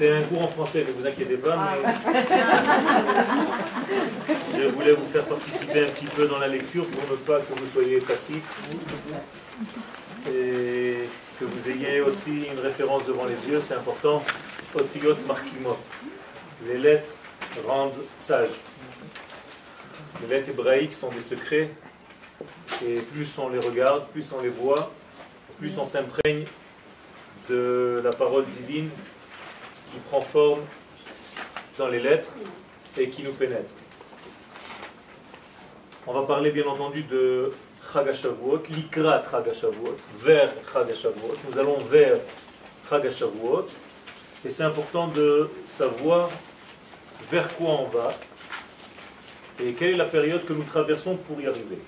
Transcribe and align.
C'est 0.00 0.10
un 0.10 0.22
cours 0.22 0.40
en 0.40 0.48
français, 0.48 0.82
ne 0.88 0.92
vous 0.92 1.06
inquiétez 1.06 1.36
pas, 1.36 1.76
je 4.56 4.66
voulais 4.68 4.92
vous 4.92 5.04
faire 5.04 5.26
participer 5.26 5.82
un 5.84 5.88
petit 5.90 6.06
peu 6.06 6.26
dans 6.26 6.38
la 6.38 6.48
lecture 6.48 6.86
pour 6.86 7.02
ne 7.02 7.16
pas 7.16 7.38
que 7.40 7.52
vous 7.60 7.66
soyez 7.70 7.98
passif 7.98 8.42
et 10.26 11.00
que 11.38 11.44
vous 11.44 11.68
ayez 11.68 12.00
aussi 12.00 12.46
une 12.50 12.60
référence 12.60 13.04
devant 13.04 13.26
les 13.26 13.46
yeux, 13.46 13.60
c'est 13.60 13.74
important. 13.74 14.22
Otiyot 14.74 15.16
Markimot. 15.28 15.76
Les 16.66 16.78
lettres 16.78 17.14
rendent 17.68 17.92
sages. 18.16 18.58
Les 20.22 20.28
lettres 20.34 20.48
hébraïques 20.48 20.94
sont 20.94 21.10
des 21.10 21.20
secrets 21.20 21.72
et 22.86 23.02
plus 23.12 23.38
on 23.38 23.50
les 23.50 23.58
regarde, 23.58 24.06
plus 24.14 24.32
on 24.32 24.40
les 24.40 24.48
voit, 24.48 24.90
plus 25.58 25.76
on 25.76 25.84
s'imprègne 25.84 26.46
de 27.50 28.00
la 28.02 28.12
parole 28.12 28.46
divine 28.46 28.88
qui 29.92 29.98
prend 30.10 30.22
forme 30.22 30.60
dans 31.78 31.88
les 31.88 32.00
lettres 32.00 32.30
et 32.96 33.08
qui 33.08 33.22
nous 33.22 33.32
pénètre. 33.32 33.72
On 36.06 36.12
va 36.12 36.22
parler 36.22 36.50
bien 36.50 36.66
entendu 36.66 37.02
de 37.02 37.52
Chagashavuot, 37.92 38.62
l'ikrat 38.70 39.22
Chagashavuot, 39.30 39.96
vers 40.14 40.50
Chagashavuot. 40.72 41.34
Nous 41.48 41.58
allons 41.58 41.78
vers 41.78 42.18
Chagashavuot 42.88 43.68
et 44.44 44.50
c'est 44.50 44.62
important 44.62 45.08
de 45.08 45.50
savoir 45.66 46.30
vers 47.30 47.54
quoi 47.56 47.70
on 47.80 47.84
va 47.84 48.14
et 49.62 49.72
quelle 49.74 49.90
est 49.90 49.96
la 49.96 50.06
période 50.06 50.44
que 50.44 50.52
nous 50.52 50.64
traversons 50.64 51.16
pour 51.16 51.40
y 51.40 51.46
arriver. 51.46 51.78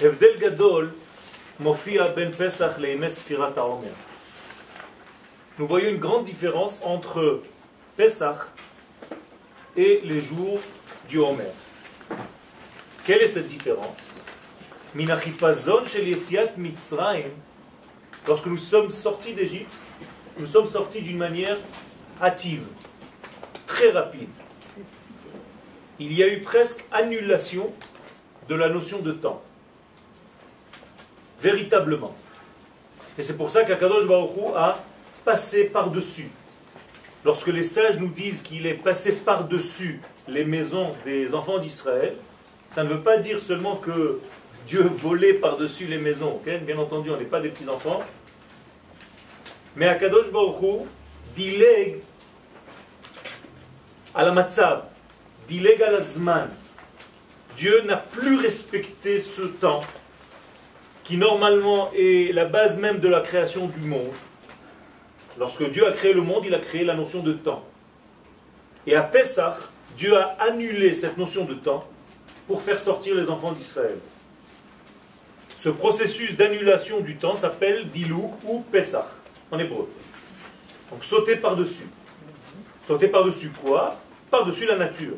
Evdel 0.00 0.38
Gadol, 0.38 0.94
Mofia 1.60 2.08
ben 2.08 2.30
Pesach 2.30 2.76
Sfirat 3.10 3.52
Nous 5.58 5.66
voyons 5.66 5.88
une 5.88 5.98
grande 5.98 6.24
différence 6.24 6.80
entre 6.84 7.42
Pesach 7.96 8.38
et 9.76 10.00
les 10.04 10.20
jours 10.20 10.60
du 11.08 11.18
Homer. 11.18 11.50
Quelle 13.04 13.22
est 13.22 13.26
cette 13.26 13.48
différence? 13.48 14.14
Lorsque 18.28 18.46
nous 18.46 18.56
sommes 18.56 18.92
sortis 18.92 19.32
d'Égypte, 19.32 19.72
nous 20.38 20.46
sommes 20.46 20.66
sortis 20.66 21.00
d'une 21.00 21.18
manière 21.18 21.56
hâtive, 22.22 22.62
très 23.66 23.90
rapide. 23.90 24.32
Il 25.98 26.12
y 26.12 26.22
a 26.22 26.28
eu 26.28 26.40
presque 26.40 26.84
annulation 26.92 27.72
de 28.48 28.54
la 28.54 28.68
notion 28.68 29.00
de 29.00 29.10
temps. 29.10 29.42
Véritablement. 31.40 32.14
Et 33.18 33.24
c'est 33.24 33.36
pour 33.36 33.50
ça 33.50 33.64
qu'Akadosh 33.64 34.06
Baruch 34.06 34.30
a 34.54 34.78
passé 35.28 35.64
par-dessus. 35.64 36.30
Lorsque 37.22 37.48
les 37.48 37.62
sages 37.62 37.98
nous 37.98 38.08
disent 38.08 38.40
qu'il 38.40 38.66
est 38.66 38.72
passé 38.72 39.12
par-dessus 39.12 40.00
les 40.26 40.46
maisons 40.46 40.94
des 41.04 41.34
enfants 41.34 41.58
d'Israël, 41.58 42.14
ça 42.70 42.82
ne 42.82 42.88
veut 42.88 43.02
pas 43.02 43.18
dire 43.18 43.38
seulement 43.38 43.76
que 43.76 44.20
Dieu 44.66 44.80
volait 44.80 45.34
par-dessus 45.34 45.84
les 45.84 45.98
maisons. 45.98 46.40
Bien 46.62 46.78
entendu, 46.78 47.10
on 47.10 47.18
n'est 47.18 47.26
pas 47.26 47.40
des 47.40 47.50
petits-enfants. 47.50 48.02
Mais 49.76 49.86
Akadosh 49.86 50.32
Baruch 50.32 50.86
dilègue 51.34 51.96
à 54.14 54.24
la 54.24 54.32
matzav, 54.32 54.84
dilègue 55.46 55.82
à 55.82 55.90
la 55.90 56.00
zman. 56.00 56.48
Dieu 57.58 57.82
n'a 57.82 57.98
plus 57.98 58.38
respecté 58.38 59.18
ce 59.18 59.42
temps 59.42 59.82
qui 61.04 61.18
normalement 61.18 61.90
est 61.94 62.32
la 62.32 62.46
base 62.46 62.78
même 62.78 62.98
de 62.98 63.08
la 63.08 63.20
création 63.20 63.66
du 63.66 63.80
monde. 63.80 64.14
Lorsque 65.38 65.70
Dieu 65.70 65.86
a 65.86 65.92
créé 65.92 66.12
le 66.12 66.22
monde, 66.22 66.44
il 66.46 66.54
a 66.54 66.58
créé 66.58 66.84
la 66.84 66.94
notion 66.94 67.22
de 67.22 67.32
temps. 67.32 67.64
Et 68.86 68.96
à 68.96 69.02
Pessah, 69.02 69.56
Dieu 69.96 70.16
a 70.16 70.36
annulé 70.40 70.92
cette 70.94 71.16
notion 71.16 71.44
de 71.44 71.54
temps 71.54 71.86
pour 72.46 72.62
faire 72.62 72.78
sortir 72.78 73.14
les 73.14 73.30
enfants 73.30 73.52
d'Israël. 73.52 73.98
Ce 75.56 75.68
processus 75.68 76.36
d'annulation 76.36 77.00
du 77.00 77.16
temps 77.16 77.36
s'appelle 77.36 77.88
Dilouk 77.90 78.32
ou 78.44 78.60
Pessah 78.60 79.08
en 79.50 79.58
hébreu. 79.58 79.88
Donc 80.90 81.04
sauter 81.04 81.36
par-dessus. 81.36 81.88
Sauter 82.84 83.08
par-dessus 83.08 83.50
quoi? 83.50 83.96
Par-dessus 84.30 84.66
la 84.66 84.76
nature. 84.76 85.16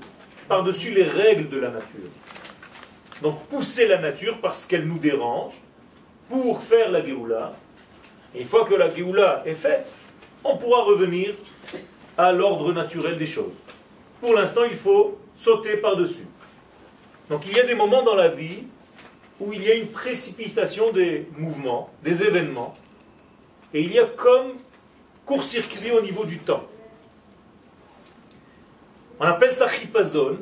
Par-dessus 0.49 0.91
les 0.91 1.05
règles 1.05 1.49
de 1.49 1.59
la 1.59 1.71
nature. 1.71 2.11
Donc 3.23 3.43
pousser 3.45 3.87
la 3.87 3.99
nature 3.99 4.39
parce 4.41 4.67
qu'elle 4.67 4.87
nous 4.87 4.99
dérange 4.99 5.55
pour 6.29 6.63
faire 6.63 6.91
la 6.91 7.05
Géoula. 7.05 7.55
Et 8.35 8.41
une 8.41 8.47
fois 8.47 8.65
que 8.65 8.75
la 8.75 8.93
Géoula 8.95 9.43
est 9.45 9.55
faite, 9.55 9.95
on 10.45 10.57
pourra 10.57 10.85
revenir 10.85 11.35
à 12.17 12.33
l'ordre 12.33 12.73
naturel 12.73 13.19
des 13.19 13.27
choses. 13.27 13.55
Pour 14.21 14.35
l'instant, 14.35 14.65
il 14.65 14.77
faut 14.77 15.19
sauter 15.37 15.77
par-dessus. 15.77 16.27
Donc 17.29 17.47
il 17.47 17.57
y 17.57 17.61
a 17.61 17.65
des 17.65 17.75
moments 17.75 18.03
dans 18.03 18.15
la 18.15 18.29
vie 18.29 18.65
où 19.39 19.53
il 19.53 19.63
y 19.63 19.71
a 19.71 19.75
une 19.75 19.89
précipitation 19.89 20.93
des 20.93 21.27
mouvements, 21.37 21.91
des 22.03 22.23
événements, 22.23 22.75
et 23.73 23.81
il 23.81 23.93
y 23.93 23.99
a 23.99 24.05
comme 24.05 24.53
court-circuit 25.25 25.93
au 25.93 26.01
niveau 26.01 26.25
du 26.25 26.39
temps. 26.39 26.65
On 29.19 29.25
appelle 29.25 29.53
ça 29.53 29.69
chipazon. 29.69 30.39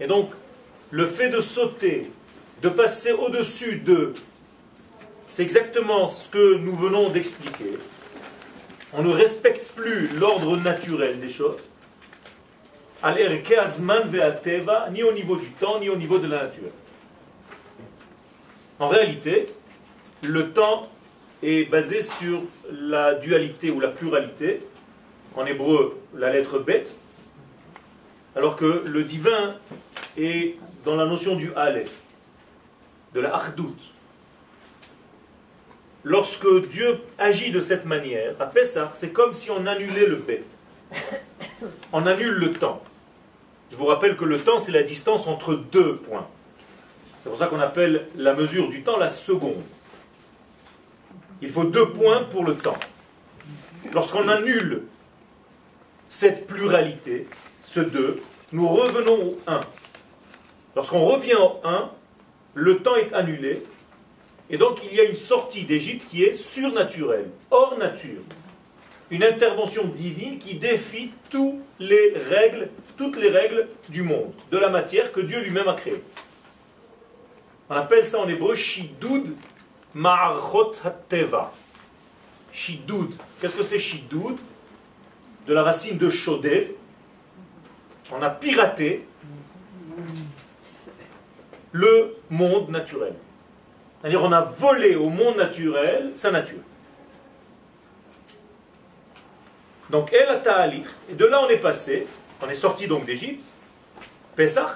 Et 0.00 0.06
donc, 0.06 0.30
le 0.90 1.06
fait 1.06 1.28
de 1.28 1.40
sauter, 1.40 2.10
de 2.62 2.68
passer 2.68 3.12
au-dessus 3.12 3.76
de, 3.76 4.14
c'est 5.28 5.42
exactement 5.42 6.08
ce 6.08 6.28
que 6.28 6.54
nous 6.54 6.76
venons 6.76 7.08
d'expliquer. 7.10 7.78
On 8.92 9.02
ne 9.02 9.12
respecte 9.12 9.74
plus 9.74 10.08
l'ordre 10.18 10.56
naturel 10.56 11.18
des 11.18 11.28
choses 11.28 11.60
ni 14.92 15.02
au 15.02 15.12
niveau 15.12 15.36
du 15.36 15.48
temps, 15.58 15.80
ni 15.80 15.88
au 15.88 15.96
niveau 15.96 16.18
de 16.18 16.28
la 16.28 16.44
nature. 16.44 16.70
En 18.78 18.88
réalité, 18.88 19.48
le 20.22 20.52
temps 20.52 20.88
est 21.42 21.68
basé 21.68 22.02
sur 22.02 22.42
la 22.70 23.14
dualité 23.14 23.70
ou 23.70 23.80
la 23.80 23.88
pluralité, 23.88 24.60
en 25.34 25.44
hébreu 25.46 25.98
la 26.14 26.32
lettre 26.32 26.60
bet, 26.60 26.84
alors 28.36 28.54
que 28.54 28.84
le 28.86 29.02
divin 29.02 29.56
est 30.16 30.54
dans 30.84 30.94
la 30.94 31.06
notion 31.06 31.34
du 31.34 31.52
aleph, 31.54 31.92
de 33.14 33.20
la 33.20 33.34
achdout. 33.34 33.76
Lorsque 36.04 36.68
Dieu 36.68 37.00
agit 37.18 37.52
de 37.52 37.60
cette 37.60 37.84
manière, 37.84 38.34
à 38.40 38.46
Pessah, 38.46 38.90
c'est 38.94 39.12
comme 39.12 39.32
si 39.32 39.50
on 39.50 39.66
annulait 39.66 40.06
le 40.06 40.16
bet. 40.16 40.44
On 41.92 42.06
annule 42.06 42.34
le 42.34 42.52
temps. 42.52 42.82
Je 43.70 43.76
vous 43.76 43.86
rappelle 43.86 44.16
que 44.16 44.24
le 44.24 44.40
temps, 44.40 44.58
c'est 44.58 44.72
la 44.72 44.82
distance 44.82 45.26
entre 45.26 45.54
deux 45.54 45.96
points. 45.96 46.26
C'est 47.22 47.28
pour 47.28 47.38
ça 47.38 47.46
qu'on 47.46 47.60
appelle 47.60 48.08
la 48.16 48.34
mesure 48.34 48.68
du 48.68 48.82
temps 48.82 48.96
la 48.96 49.08
seconde. 49.08 49.62
Il 51.40 51.50
faut 51.50 51.64
deux 51.64 51.90
points 51.90 52.24
pour 52.24 52.44
le 52.44 52.54
temps. 52.54 52.78
Lorsqu'on 53.92 54.28
annule 54.28 54.82
cette 56.08 56.46
pluralité, 56.46 57.26
ce 57.62 57.80
deux, 57.80 58.22
nous 58.52 58.68
revenons 58.68 59.14
au 59.14 59.38
1. 59.46 59.60
Lorsqu'on 60.76 61.04
revient 61.04 61.34
au 61.34 61.60
1, 61.64 61.90
le 62.54 62.82
temps 62.82 62.96
est 62.96 63.12
annulé, 63.12 63.62
et 64.50 64.58
donc 64.58 64.80
il 64.84 64.96
y 64.96 65.00
a 65.00 65.04
une 65.04 65.14
sortie 65.14 65.64
d'Égypte 65.64 66.06
qui 66.08 66.24
est 66.24 66.34
surnaturelle, 66.34 67.30
hors 67.50 67.78
nature. 67.78 68.20
Une 69.10 69.24
intervention 69.24 69.84
divine 69.84 70.38
qui 70.38 70.54
défie 70.54 71.10
toutes 71.28 71.60
les 71.78 72.14
règles 72.30 72.68
toutes 72.96 73.16
les 73.16 73.30
règles 73.30 73.68
du 73.88 74.02
monde, 74.02 74.32
de 74.50 74.58
la 74.58 74.68
matière 74.68 75.12
que 75.12 75.20
Dieu 75.20 75.40
lui-même 75.40 75.68
a 75.68 75.74
créée. 75.74 76.02
On 77.68 77.74
appelle 77.74 78.04
ça 78.04 78.20
en 78.20 78.28
hébreu 78.28 78.54
Shidoud 78.54 79.34
Ma'archot 79.94 80.72
Hateva. 80.84 81.52
Shidoud. 82.52 83.14
Qu'est-ce 83.40 83.56
que 83.56 83.62
c'est 83.62 83.78
Shidoud? 83.78 84.38
De 85.46 85.54
la 85.54 85.62
racine 85.62 85.98
de 85.98 86.10
Shoded. 86.10 86.74
On 88.12 88.22
a 88.22 88.30
piraté 88.30 89.06
le 91.72 92.16
monde 92.30 92.70
naturel. 92.70 93.14
C'est-à-dire 94.00 94.22
on 94.22 94.32
a 94.32 94.42
volé 94.42 94.94
au 94.94 95.08
monde 95.08 95.36
naturel 95.36 96.12
sa 96.14 96.30
nature. 96.30 96.58
Donc, 99.90 100.12
El 100.12 100.40
Ta'alich. 100.42 100.86
Et 101.10 101.14
de 101.14 101.26
là, 101.26 101.42
on 101.44 101.48
est 101.50 101.58
passé 101.58 102.06
on 102.42 102.48
est 102.48 102.54
sorti 102.54 102.86
donc 102.86 103.06
d'Égypte, 103.06 103.44
Pesach, 104.34 104.70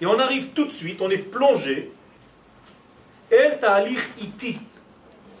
et 0.00 0.06
on 0.06 0.18
arrive 0.18 0.48
tout 0.48 0.64
de 0.64 0.72
suite, 0.72 1.00
on 1.00 1.10
est 1.10 1.18
plongé, 1.18 1.92
El 3.30 3.60
Ta'alich 3.60 4.00
Iti, 4.20 4.58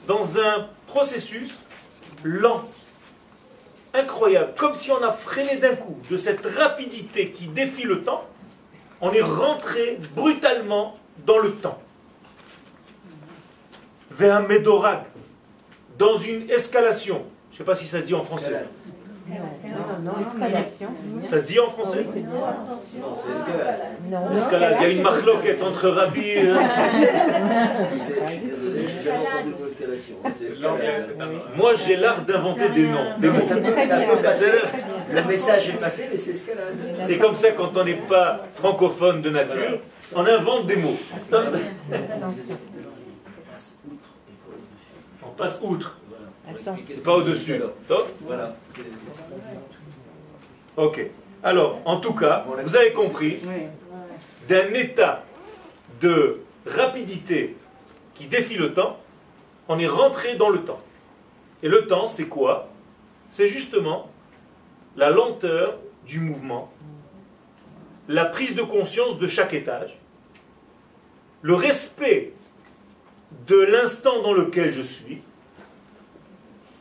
dans 0.06 0.38
un 0.38 0.68
processus 0.86 1.58
lent. 2.22 2.68
incroyable, 3.94 4.54
comme 4.56 4.72
si 4.72 4.90
on 4.90 5.02
a 5.02 5.10
freiné 5.10 5.56
d'un 5.56 5.74
coup, 5.74 5.98
de 6.08 6.16
cette 6.16 6.46
rapidité 6.46 7.30
qui 7.30 7.46
défie 7.46 7.82
le 7.82 8.00
temps, 8.00 8.26
on 9.02 9.12
est 9.12 9.20
rentré 9.20 9.98
brutalement 10.14 10.96
dans 11.26 11.38
le 11.38 11.50
temps. 11.50 11.78
Vers 14.12 14.36
un 14.36 14.42
médorag, 14.42 15.02
dans 15.98 16.16
une 16.16 16.48
escalation. 16.48 17.24
Je 17.50 17.56
ne 17.56 17.58
sais 17.58 17.64
pas 17.64 17.74
si 17.74 17.86
ça 17.86 18.00
se 18.00 18.06
dit 18.06 18.14
en 18.14 18.22
français. 18.22 18.64
Non, 19.28 20.12
non, 20.12 20.12
escalation. 20.20 20.88
Ça 21.22 21.40
se 21.40 21.46
dit 21.46 21.58
en 21.58 21.68
français 21.68 22.04
Non, 22.04 23.14
c'est 23.14 23.32
escalade. 23.32 23.80
Non. 24.08 24.36
Escalade. 24.36 24.76
Il 24.80 24.82
y 24.82 24.86
a 24.86 24.88
une 24.90 25.02
marloquette 25.02 25.62
entre 25.62 25.88
Rabbi 25.88 26.20
et... 26.20 26.48
Moi, 31.56 31.74
j'ai 31.74 31.96
l'art 31.96 32.22
d'inventer 32.22 32.68
des 32.70 32.86
noms. 32.86 33.18
Des 33.18 33.28
mots. 33.30 33.40
ça 33.40 33.56
peut 33.56 34.22
passer. 34.22 34.50
Le 35.12 35.24
message 35.24 35.68
est 35.68 35.74
passé, 35.74 36.08
mais 36.10 36.16
c'est 36.16 36.30
escalade. 36.32 36.74
C'est 36.98 37.18
comme 37.18 37.34
ça 37.34 37.52
quand 37.52 37.76
on 37.76 37.84
n'est 37.84 37.94
pas 37.94 38.42
francophone 38.54 39.20
de 39.22 39.30
nature, 39.30 39.80
on 40.14 40.24
invente 40.24 40.66
des 40.66 40.76
mots. 40.76 40.96
On 45.24 45.30
passe 45.36 45.60
outre. 45.62 45.98
C'est 46.88 47.02
pas 47.02 47.14
au-dessus. 47.16 47.60
Voilà. 48.22 48.56
Ok. 50.76 51.06
Alors, 51.42 51.80
en 51.84 51.98
tout 51.98 52.14
cas, 52.14 52.44
vous 52.64 52.76
avez 52.76 52.92
compris, 52.92 53.40
d'un 54.48 54.72
état 54.74 55.24
de 56.00 56.40
rapidité 56.66 57.56
qui 58.14 58.26
défie 58.26 58.56
le 58.56 58.72
temps, 58.72 58.98
on 59.68 59.78
est 59.78 59.88
rentré 59.88 60.36
dans 60.36 60.50
le 60.50 60.62
temps. 60.62 60.80
Et 61.62 61.68
le 61.68 61.86
temps, 61.86 62.06
c'est 62.06 62.26
quoi? 62.26 62.68
C'est 63.30 63.46
justement 63.46 64.10
la 64.96 65.10
lenteur 65.10 65.78
du 66.06 66.20
mouvement, 66.20 66.72
la 68.08 68.24
prise 68.24 68.54
de 68.54 68.62
conscience 68.62 69.18
de 69.18 69.28
chaque 69.28 69.54
étage, 69.54 69.98
le 71.42 71.54
respect 71.54 72.32
de 73.46 73.58
l'instant 73.58 74.22
dans 74.22 74.32
lequel 74.32 74.72
je 74.72 74.82
suis, 74.82 75.22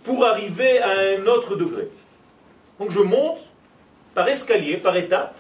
pour 0.04 0.26
arriver 0.26 0.80
à 0.80 0.90
un 0.90 1.28
autre 1.28 1.56
degré. 1.56 1.88
Donc 2.80 2.92
je 2.92 3.00
monte 3.00 3.40
par 4.16 4.28
escalier, 4.28 4.78
par 4.78 4.98
étape, 4.98 5.38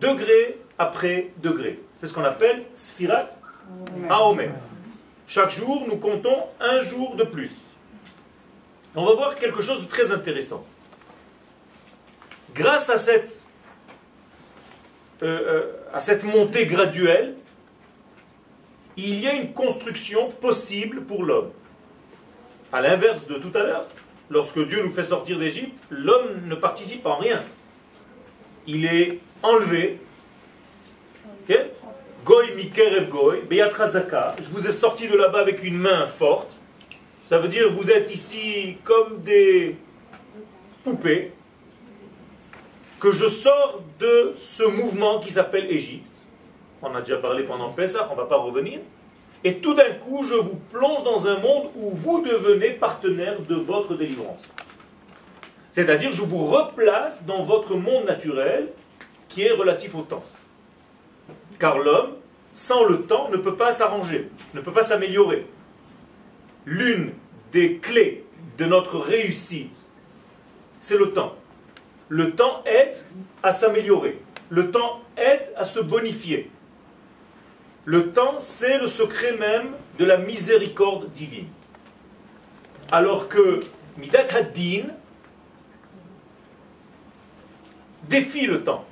degré 0.00 0.58
après 0.78 1.30
degré. 1.38 1.80
C'est 1.98 2.06
ce 2.06 2.14
qu'on 2.14 2.24
appelle 2.24 2.64
Sfirat 2.74 3.28
Aomer. 4.08 4.50
Chaque 5.26 5.50
jour, 5.50 5.84
nous 5.88 5.96
comptons 5.96 6.44
un 6.60 6.80
jour 6.80 7.16
de 7.16 7.24
plus. 7.24 7.52
On 8.94 9.04
va 9.04 9.14
voir 9.14 9.34
quelque 9.34 9.60
chose 9.60 9.82
de 9.82 9.88
très 9.88 10.12
intéressant. 10.12 10.64
Grâce 12.54 12.90
à 12.90 12.98
cette, 12.98 13.40
euh, 15.22 15.26
euh, 15.26 15.72
à 15.92 16.00
cette 16.00 16.24
montée 16.24 16.66
graduelle, 16.66 17.34
il 18.96 19.20
y 19.20 19.28
a 19.28 19.34
une 19.34 19.52
construction 19.52 20.30
possible 20.30 21.02
pour 21.02 21.24
l'homme. 21.24 21.50
À 22.72 22.80
l'inverse 22.80 23.26
de 23.26 23.34
tout 23.34 23.56
à 23.56 23.62
l'heure, 23.62 23.86
lorsque 24.28 24.66
Dieu 24.66 24.82
nous 24.82 24.90
fait 24.90 25.04
sortir 25.04 25.38
d'Égypte, 25.38 25.78
l'homme 25.90 26.46
ne 26.46 26.54
participe 26.54 27.06
en 27.06 27.16
rien. 27.16 27.42
Il 28.66 28.84
est 28.84 29.20
enlevé. 29.42 30.00
Goy 32.24 32.54
mikerev 32.56 33.08
goy, 33.08 33.40
beyat 33.48 33.70
razaka. 33.70 34.36
Je 34.42 34.50
vous 34.50 34.66
ai 34.66 34.72
sorti 34.72 35.08
de 35.08 35.16
là-bas 35.16 35.40
avec 35.40 35.62
une 35.62 35.78
main 35.78 36.06
forte. 36.06 36.60
Ça 37.24 37.38
veut 37.38 37.48
dire 37.48 37.72
vous 37.72 37.90
êtes 37.90 38.12
ici 38.12 38.76
comme 38.84 39.22
des 39.22 39.76
poupées 40.84 41.32
que 43.00 43.12
je 43.12 43.26
sors 43.26 43.80
de 44.00 44.34
ce 44.36 44.64
mouvement 44.64 45.20
qui 45.20 45.30
s'appelle 45.30 45.70
Égypte. 45.70 46.22
On 46.82 46.94
a 46.94 47.00
déjà 47.00 47.16
parlé 47.16 47.44
pendant 47.44 47.70
Pessah, 47.70 48.08
on 48.10 48.14
ne 48.14 48.20
va 48.20 48.26
pas 48.26 48.36
revenir. 48.36 48.80
Et 49.44 49.58
tout 49.58 49.74
d'un 49.74 49.92
coup, 49.92 50.24
je 50.24 50.34
vous 50.34 50.58
plonge 50.72 51.04
dans 51.04 51.26
un 51.26 51.38
monde 51.38 51.70
où 51.76 51.90
vous 51.90 52.22
devenez 52.22 52.70
partenaire 52.70 53.40
de 53.40 53.54
votre 53.54 53.94
délivrance. 53.94 54.42
C'est-à-dire, 55.70 56.10
je 56.10 56.22
vous 56.22 56.46
replace 56.46 57.24
dans 57.24 57.44
votre 57.44 57.76
monde 57.76 58.04
naturel 58.04 58.68
qui 59.28 59.42
est 59.42 59.52
relatif 59.52 59.94
au 59.94 60.02
temps. 60.02 60.24
Car 61.60 61.78
l'homme, 61.78 62.14
sans 62.52 62.84
le 62.84 63.02
temps, 63.02 63.28
ne 63.30 63.36
peut 63.36 63.54
pas 63.54 63.70
s'arranger, 63.70 64.28
ne 64.54 64.60
peut 64.60 64.72
pas 64.72 64.82
s'améliorer. 64.82 65.46
L'une 66.66 67.12
des 67.52 67.76
clés 67.76 68.24
de 68.58 68.64
notre 68.64 68.98
réussite, 68.98 69.84
c'est 70.80 70.98
le 70.98 71.12
temps. 71.12 71.36
Le 72.08 72.34
temps 72.34 72.62
aide 72.64 72.98
à 73.42 73.52
s'améliorer. 73.52 74.20
Le 74.50 74.70
temps 74.70 75.02
aide 75.16 75.52
à 75.56 75.64
se 75.64 75.80
bonifier. 75.80 76.50
Le 77.84 78.12
temps, 78.12 78.36
c'est 78.38 78.78
le 78.78 78.86
secret 78.86 79.32
même 79.36 79.72
de 79.98 80.04
la 80.04 80.18
miséricorde 80.18 81.10
divine. 81.12 81.48
Alors 82.90 83.28
que 83.28 83.62
Midat 83.98 84.26
Haddin 84.34 84.86
défie 88.04 88.46
le 88.46 88.62
temps. 88.62 88.84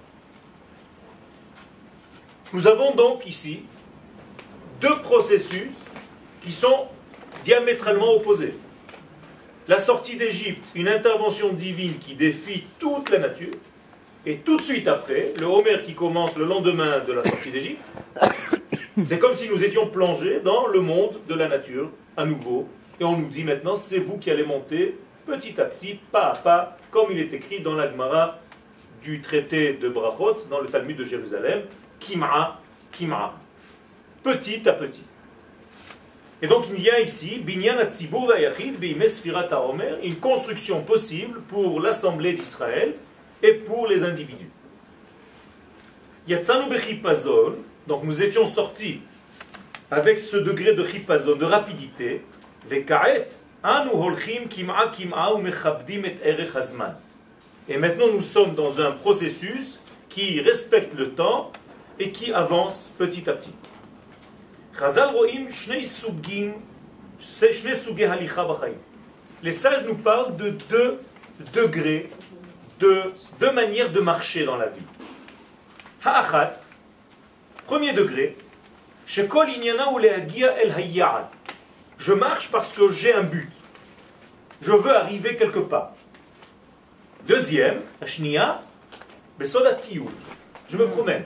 Nous 2.52 2.66
avons 2.66 2.94
donc 2.94 3.26
ici 3.26 3.62
deux 4.80 4.96
processus 4.98 5.72
qui 6.42 6.52
sont 6.52 6.88
diamétralement 7.44 8.12
opposés. 8.12 8.54
La 9.68 9.80
sortie 9.80 10.14
d'Égypte, 10.14 10.62
une 10.76 10.86
intervention 10.86 11.52
divine 11.52 11.98
qui 11.98 12.14
défie 12.14 12.62
toute 12.78 13.10
la 13.10 13.18
nature, 13.18 13.54
et 14.24 14.36
tout 14.36 14.56
de 14.56 14.62
suite 14.62 14.86
après, 14.86 15.32
le 15.40 15.46
Homer 15.46 15.78
qui 15.84 15.92
commence 15.92 16.36
le 16.36 16.44
lendemain 16.44 17.00
de 17.00 17.12
la 17.12 17.24
sortie 17.24 17.50
d'Égypte, 17.50 17.82
c'est 19.04 19.18
comme 19.18 19.34
si 19.34 19.50
nous 19.50 19.64
étions 19.64 19.88
plongés 19.88 20.38
dans 20.38 20.68
le 20.68 20.78
monde 20.78 21.18
de 21.28 21.34
la 21.34 21.48
nature 21.48 21.90
à 22.16 22.24
nouveau, 22.24 22.68
et 23.00 23.04
on 23.04 23.16
nous 23.18 23.26
dit 23.26 23.42
maintenant, 23.42 23.74
c'est 23.74 23.98
vous 23.98 24.18
qui 24.18 24.30
allez 24.30 24.44
monter 24.44 24.98
petit 25.26 25.60
à 25.60 25.64
petit, 25.64 25.98
pas 26.12 26.28
à 26.28 26.36
pas, 26.36 26.78
comme 26.92 27.10
il 27.10 27.18
est 27.18 27.32
écrit 27.32 27.58
dans 27.58 27.74
la 27.74 27.90
Gemara 27.90 28.38
du 29.02 29.20
traité 29.20 29.72
de 29.72 29.88
Brachot, 29.88 30.46
dans 30.48 30.60
le 30.60 30.66
Talmud 30.66 30.96
de 30.96 31.02
Jérusalem, 31.02 31.62
Kim'a, 31.98 32.60
Kim'a, 32.92 33.34
petit 34.22 34.68
à 34.68 34.74
petit. 34.74 35.02
Et 36.42 36.46
donc 36.46 36.66
il 36.70 36.82
y 36.82 36.90
a 36.90 37.00
ici, 37.00 37.38
Binyan 37.38 37.78
Atzibur 37.78 38.26
Vayachid, 38.26 38.76
HaOmer, 39.50 39.96
une 40.02 40.16
construction 40.16 40.82
possible 40.82 41.40
pour 41.48 41.80
l'assemblée 41.80 42.34
d'Israël 42.34 42.94
et 43.42 43.54
pour 43.54 43.86
les 43.86 44.02
individus. 44.02 44.50
Yatsanu 46.28 46.68
Bechipazon, 46.68 47.56
donc 47.86 48.04
nous 48.04 48.20
étions 48.20 48.46
sortis 48.46 49.00
avec 49.90 50.18
ce 50.18 50.36
degré 50.36 50.74
de 50.74 50.84
chipazon, 50.84 51.36
de 51.36 51.44
rapidité, 51.44 52.22
Vekaet, 52.68 53.28
Anu 53.62 53.90
Holchim 53.94 54.46
Kim'a 54.48 54.88
Kim'a 54.88 55.38
Mechabdim 55.38 56.02
et 56.04 56.16
Erech 56.22 56.54
Hazman. 56.54 56.96
Et 57.68 57.78
maintenant 57.78 58.08
nous 58.12 58.20
sommes 58.20 58.54
dans 58.54 58.78
un 58.80 58.92
processus 58.92 59.78
qui 60.08 60.40
respecte 60.40 60.94
le 60.94 61.10
temps 61.10 61.50
et 61.98 62.10
qui 62.10 62.32
avance 62.32 62.92
petit 62.98 63.28
à 63.30 63.32
petit. 63.32 63.54
Les 69.42 69.52
sages 69.52 69.84
nous 69.84 69.94
parlent 69.94 70.36
de 70.36 70.50
deux 70.50 71.00
degrés, 71.54 72.10
de 72.80 73.12
deux 73.40 73.52
manières 73.52 73.90
de 73.90 74.00
marcher 74.00 74.44
dans 74.44 74.56
la 74.56 74.66
vie. 74.66 74.82
Ha'achat, 76.04 76.62
premier 77.66 77.94
degré, 77.94 78.36
lehagia 79.98 80.52
el 80.60 80.72
hayyad. 80.72 81.28
Je 81.96 82.12
marche 82.12 82.50
parce 82.50 82.72
que 82.74 82.90
j'ai 82.90 83.14
un 83.14 83.22
but. 83.22 83.50
Je 84.60 84.72
veux 84.72 84.94
arriver 84.94 85.36
quelque 85.36 85.60
part. 85.60 85.92
Deuxième, 87.26 87.80
Ashnia, 88.02 88.62
Besodatiyou. 89.38 90.10
Je 90.68 90.76
me 90.76 90.86
promène. 90.86 91.24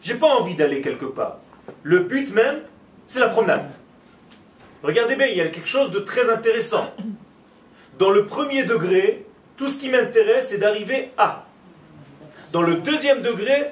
J'ai 0.00 0.14
pas 0.14 0.28
envie 0.28 0.54
d'aller 0.54 0.80
quelque 0.80 1.06
part. 1.06 1.41
Le 1.82 2.00
but 2.00 2.32
même, 2.32 2.60
c'est 3.06 3.20
la 3.20 3.28
promenade. 3.28 3.72
Regardez 4.82 5.16
bien, 5.16 5.26
il 5.26 5.36
y 5.36 5.40
a 5.40 5.48
quelque 5.48 5.68
chose 5.68 5.90
de 5.90 6.00
très 6.00 6.30
intéressant. 6.30 6.92
Dans 7.98 8.10
le 8.10 8.26
premier 8.26 8.64
degré, 8.64 9.26
tout 9.56 9.68
ce 9.68 9.78
qui 9.78 9.88
m'intéresse, 9.88 10.48
c'est 10.48 10.58
d'arriver 10.58 11.10
à. 11.16 11.46
Dans 12.50 12.62
le 12.62 12.76
deuxième 12.76 13.22
degré, 13.22 13.70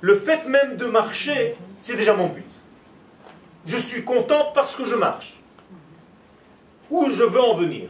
le 0.00 0.14
fait 0.14 0.46
même 0.46 0.76
de 0.76 0.86
marcher, 0.86 1.56
c'est 1.80 1.96
déjà 1.96 2.14
mon 2.14 2.28
but. 2.28 2.44
Je 3.66 3.76
suis 3.76 4.04
content 4.04 4.52
parce 4.54 4.76
que 4.76 4.84
je 4.84 4.94
marche. 4.94 5.40
Où 6.90 7.10
je 7.10 7.24
veux 7.24 7.40
en 7.40 7.54
venir? 7.54 7.88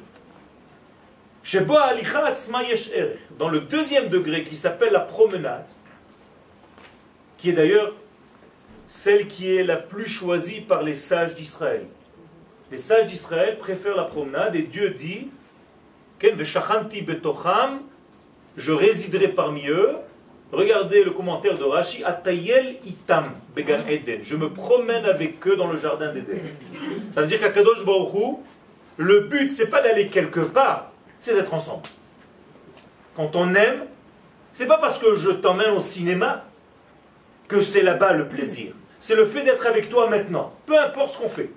Dans 3.38 3.48
le 3.48 3.60
deuxième 3.60 4.08
degré 4.08 4.44
qui 4.44 4.56
s'appelle 4.56 4.92
la 4.92 5.00
promenade, 5.00 5.68
qui 7.38 7.50
est 7.50 7.54
d'ailleurs 7.54 7.94
celle 8.90 9.28
qui 9.28 9.56
est 9.56 9.62
la 9.62 9.76
plus 9.76 10.08
choisie 10.08 10.60
par 10.60 10.82
les 10.82 10.94
sages 10.94 11.34
d'Israël. 11.34 11.86
Les 12.72 12.78
sages 12.78 13.06
d'Israël 13.06 13.56
préfèrent 13.56 13.94
la 13.94 14.02
promenade 14.02 14.56
et 14.56 14.62
Dieu 14.62 14.90
dit 14.90 15.28
je 18.56 18.72
résiderai 18.72 19.28
parmi 19.28 19.68
eux. 19.68 19.90
Regardez 20.52 21.04
le 21.04 21.12
commentaire 21.12 21.56
de 21.56 21.62
Rashi, 21.62 22.02
Atayel 22.02 22.78
itam 22.84 23.30
began 23.54 23.78
Eden. 23.88 24.18
Je 24.22 24.34
me 24.34 24.50
promène 24.50 25.04
avec 25.04 25.46
eux 25.46 25.54
dans 25.54 25.68
le 25.70 25.78
jardin 25.78 26.12
d'Eden. 26.12 26.40
Ça 27.12 27.22
veut 27.22 27.28
dire 27.28 27.38
qu'à 27.38 27.50
Kadosh 27.50 27.84
le 28.96 29.20
but 29.20 29.50
c'est 29.50 29.68
pas 29.68 29.80
d'aller 29.80 30.08
quelque 30.08 30.40
part, 30.40 30.90
c'est 31.20 31.34
d'être 31.34 31.54
ensemble. 31.54 31.84
Quand 33.14 33.36
on 33.36 33.54
aime, 33.54 33.84
c'est 34.52 34.66
pas 34.66 34.78
parce 34.78 34.98
que 34.98 35.14
je 35.14 35.30
t'emmène 35.30 35.70
au 35.70 35.80
cinéma 35.80 36.44
que 37.46 37.60
c'est 37.60 37.82
là-bas 37.82 38.14
le 38.14 38.28
plaisir. 38.28 38.72
C'est 39.00 39.14
le 39.14 39.24
fait 39.24 39.42
d'être 39.42 39.66
avec 39.66 39.88
toi 39.88 40.08
maintenant, 40.10 40.52
peu 40.66 40.78
importe 40.78 41.14
ce 41.14 41.18
qu'on 41.18 41.28
fait. 41.30 41.50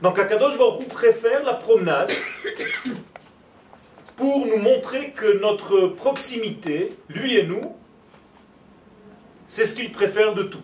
Donc 0.00 0.18
Akadosh 0.18 0.56
Baruch 0.56 0.88
préfère 0.88 1.42
la 1.42 1.54
promenade 1.54 2.10
pour 4.16 4.46
nous 4.46 4.56
montrer 4.56 5.10
que 5.10 5.40
notre 5.40 5.88
proximité, 5.88 6.96
lui 7.08 7.36
et 7.36 7.42
nous, 7.42 7.74
c'est 9.48 9.64
ce 9.64 9.74
qu'il 9.74 9.90
préfère 9.90 10.34
de 10.34 10.44
tout. 10.44 10.62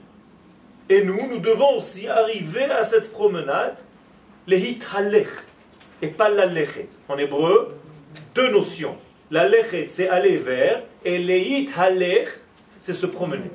Et 0.89 1.03
nous, 1.03 1.27
nous 1.29 1.41
devons 1.41 1.77
aussi 1.77 2.07
arriver 2.07 2.65
à 2.65 2.85
cette 2.85 3.11
promenade, 3.11 3.81
les 4.47 4.61
hithalech, 4.61 5.27
et 6.03 6.09
pas 6.09 6.29
la 6.29 6.47
lechet. 6.47 6.87
En 7.09 7.19
hébreu, 7.19 7.77
deux 8.37 8.53
notions. 8.53 8.97
La 9.33 9.49
lechet, 9.49 9.87
c'est 9.89 10.09
aller 10.09 10.37
vers, 10.37 10.85
et 11.05 11.19
les 11.19 11.41
hithalech, 11.41 12.29
c'est 12.79 12.93
se 12.93 13.07
promener. 13.07 13.51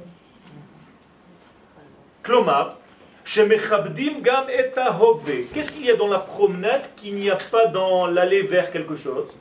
Qu'est-ce 5.54 5.72
qu'il 5.72 5.86
y 5.86 5.92
a 5.92 5.96
dans 5.96 6.08
la 6.08 6.20
promenade 6.20 6.90
qu'il 6.96 7.16
n'y 7.16 7.30
a 7.30 7.38
pas 7.52 7.68
dans 7.68 8.08
l'aller 8.08 8.44
vers 8.44 8.72
quelque 8.72 8.96
chose? 8.96 9.36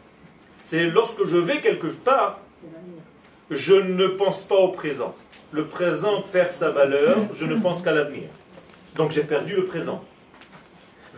C'est 0.63 0.85
lorsque 0.85 1.25
je 1.25 1.37
vais 1.37 1.61
quelque 1.61 1.89
part, 1.89 2.41
je 3.51 3.75
ne 3.75 4.07
pense 4.07 4.45
pas 4.45 4.57
au 4.57 4.69
présent. 4.69 5.15
Le 5.53 5.67
présent 5.67 6.23
perd 6.33 6.53
sa 6.53 6.71
valeur, 6.71 7.19
je 7.35 7.45
ne 7.45 7.59
pense 7.59 7.83
qu'à 7.83 7.93
l'avenir. 7.93 8.29
Donc 8.95 9.11
j'ai 9.11 9.25
perdu 9.25 9.57
le 9.57 9.65
présent. 9.65 10.05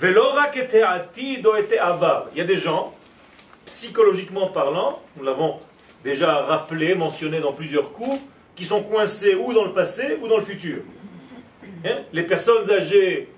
Il 0.00 0.08
y 2.38 2.40
a 2.40 2.44
des 2.44 2.56
gens, 2.56 2.94
psychologiquement 3.66 4.48
parlant, 4.48 5.00
nous 5.16 5.24
l'avons 5.24 5.60
déjà 6.02 6.34
rappelé, 6.42 6.94
mentionné 6.94 7.40
dans 7.40 7.52
plusieurs 7.52 7.92
cours, 7.92 8.18
qui 8.56 8.64
sont 8.64 8.82
coincés 8.82 9.34
ou 9.34 9.52
dans 9.52 9.64
le 9.64 9.72
passé 9.72 10.18
ou 10.20 10.28
dans 10.28 10.38
le 10.38 10.44
futur. 10.44 10.78
Hein? 11.84 11.98
Les 12.12 12.22
personnes 12.22 12.70
âgées, 12.70 13.28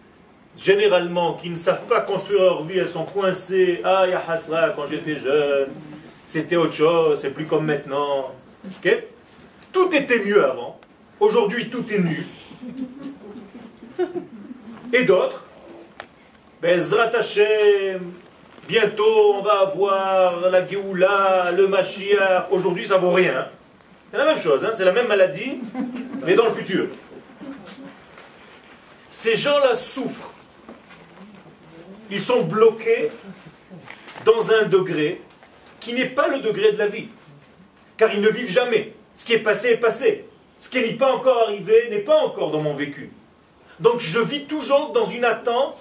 généralement, 0.57 1.35
qui 1.35 1.51
ne 1.51 1.57
savent 1.57 1.87
pas 1.87 2.01
construire 2.01 2.43
leur 2.43 2.65
vie, 2.65 2.79
elles 2.79 2.89
sont 2.89 3.05
coincées. 3.05 3.81
Ah, 3.85 4.07
ya 4.09 4.23
hasra, 4.27 4.71
quand 4.71 4.87
j'étais 4.87 5.17
jeune, 5.17 5.69
c'était 6.25 6.57
autre 6.57 6.75
chose, 6.75 7.21
c'est 7.21 7.31
plus 7.31 7.47
comme 7.47 7.67
maintenant. 7.67 8.33
Tout 9.73 9.95
était 9.95 10.21
mieux 10.21 10.45
avant. 10.45 10.79
Aujourd'hui, 11.21 11.69
tout 11.69 11.85
est 11.93 11.99
nu. 11.99 12.27
Et 14.93 15.05
d'autres, 15.05 15.45
ben, 16.63 16.81
bientôt 18.69 19.35
on 19.35 19.43
va 19.43 19.61
avoir 19.61 20.51
la 20.51 20.67
Géoula, 20.67 21.51
le 21.51 21.67
Mashiach. 21.67 22.47
Aujourd'hui, 22.51 22.87
ça 22.87 22.97
vaut 22.97 23.11
rien. 23.11 23.47
C'est 24.11 24.19
la 24.19 24.25
même 24.25 24.39
chose, 24.39 24.65
hein. 24.65 24.71
c'est 24.73 24.85
la 24.85 24.93
même 24.93 25.09
maladie, 25.09 25.59
mais 26.25 26.35
dans 26.35 26.45
le 26.45 26.53
futur. 26.53 26.87
Ces 29.15 29.37
gens-là 29.37 29.77
souffrent. 29.77 30.33
Ils 32.11 32.21
sont 32.21 32.43
bloqués 32.43 33.13
dans 34.25 34.51
un 34.51 34.65
degré 34.65 35.21
qui 35.79 35.93
n'est 35.93 36.09
pas 36.09 36.27
le 36.27 36.41
degré 36.41 36.73
de 36.73 36.79
la 36.79 36.89
vie. 36.89 37.07
Car 37.97 38.13
ils 38.13 38.21
ne 38.21 38.29
vivent 38.29 38.51
jamais. 38.51 38.93
Ce 39.15 39.25
qui 39.25 39.33
est 39.33 39.39
passé 39.39 39.69
est 39.69 39.77
passé. 39.77 40.25
Ce 40.59 40.69
qui 40.69 40.81
n'est 40.81 40.95
pas 40.95 41.15
encore 41.15 41.43
arrivé 41.43 41.91
n'est 41.91 42.01
pas 42.01 42.25
encore 42.25 42.51
dans 42.51 42.61
mon 42.61 42.75
vécu. 42.75 43.13
Donc 43.79 44.01
je 44.01 44.19
vis 44.19 44.47
toujours 44.47 44.91
dans 44.91 45.05
une 45.05 45.25
attente 45.25 45.79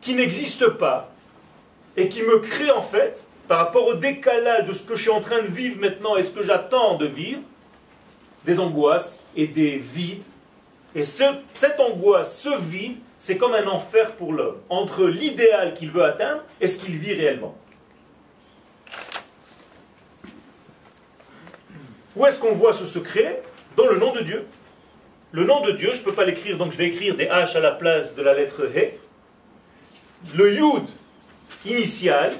qui 0.00 0.14
n'existe 0.14 0.68
pas 0.68 1.12
et 1.96 2.08
qui 2.08 2.22
me 2.22 2.38
crée 2.38 2.70
en 2.70 2.82
fait, 2.82 3.26
par 3.48 3.58
rapport 3.58 3.88
au 3.88 3.94
décalage 3.94 4.66
de 4.66 4.72
ce 4.72 4.84
que 4.84 4.94
je 4.94 5.02
suis 5.02 5.10
en 5.10 5.20
train 5.20 5.42
de 5.42 5.48
vivre 5.48 5.80
maintenant 5.80 6.16
et 6.16 6.22
ce 6.22 6.30
que 6.30 6.42
j'attends 6.44 6.94
de 6.94 7.06
vivre, 7.06 7.42
des 8.44 8.60
angoisses 8.60 9.26
et 9.34 9.48
des 9.48 9.76
vides 9.76 10.22
et 10.94 11.04
cette 11.04 11.78
angoisse, 11.78 12.38
ce 12.40 12.60
vide, 12.60 12.96
c'est 13.18 13.36
comme 13.36 13.54
un 13.54 13.66
enfer 13.66 14.12
pour 14.16 14.32
l'homme, 14.32 14.56
entre 14.68 15.04
l'idéal 15.04 15.74
qu'il 15.74 15.90
veut 15.90 16.04
atteindre 16.04 16.42
et 16.60 16.66
ce 16.66 16.78
qu'il 16.78 16.96
vit 16.98 17.14
réellement. 17.14 17.56
Où 22.16 22.26
est-ce 22.26 22.38
qu'on 22.38 22.52
voit 22.52 22.72
ce 22.72 22.84
secret? 22.84 23.42
Dans 23.76 23.86
le 23.86 23.98
nom 23.98 24.12
de 24.12 24.20
Dieu. 24.20 24.46
Le 25.32 25.44
nom 25.44 25.60
de 25.60 25.70
Dieu, 25.70 25.90
je 25.94 26.00
ne 26.00 26.04
peux 26.04 26.12
pas 26.12 26.24
l'écrire, 26.24 26.58
donc 26.58 26.72
je 26.72 26.78
vais 26.78 26.86
écrire 26.86 27.14
des 27.14 27.26
H 27.26 27.56
à 27.56 27.60
la 27.60 27.70
place 27.70 28.14
de 28.16 28.22
la 28.22 28.34
lettre 28.34 28.66
He. 28.66 28.98
Le 30.34 30.52
Yud 30.54 30.88
initial, 31.64 32.32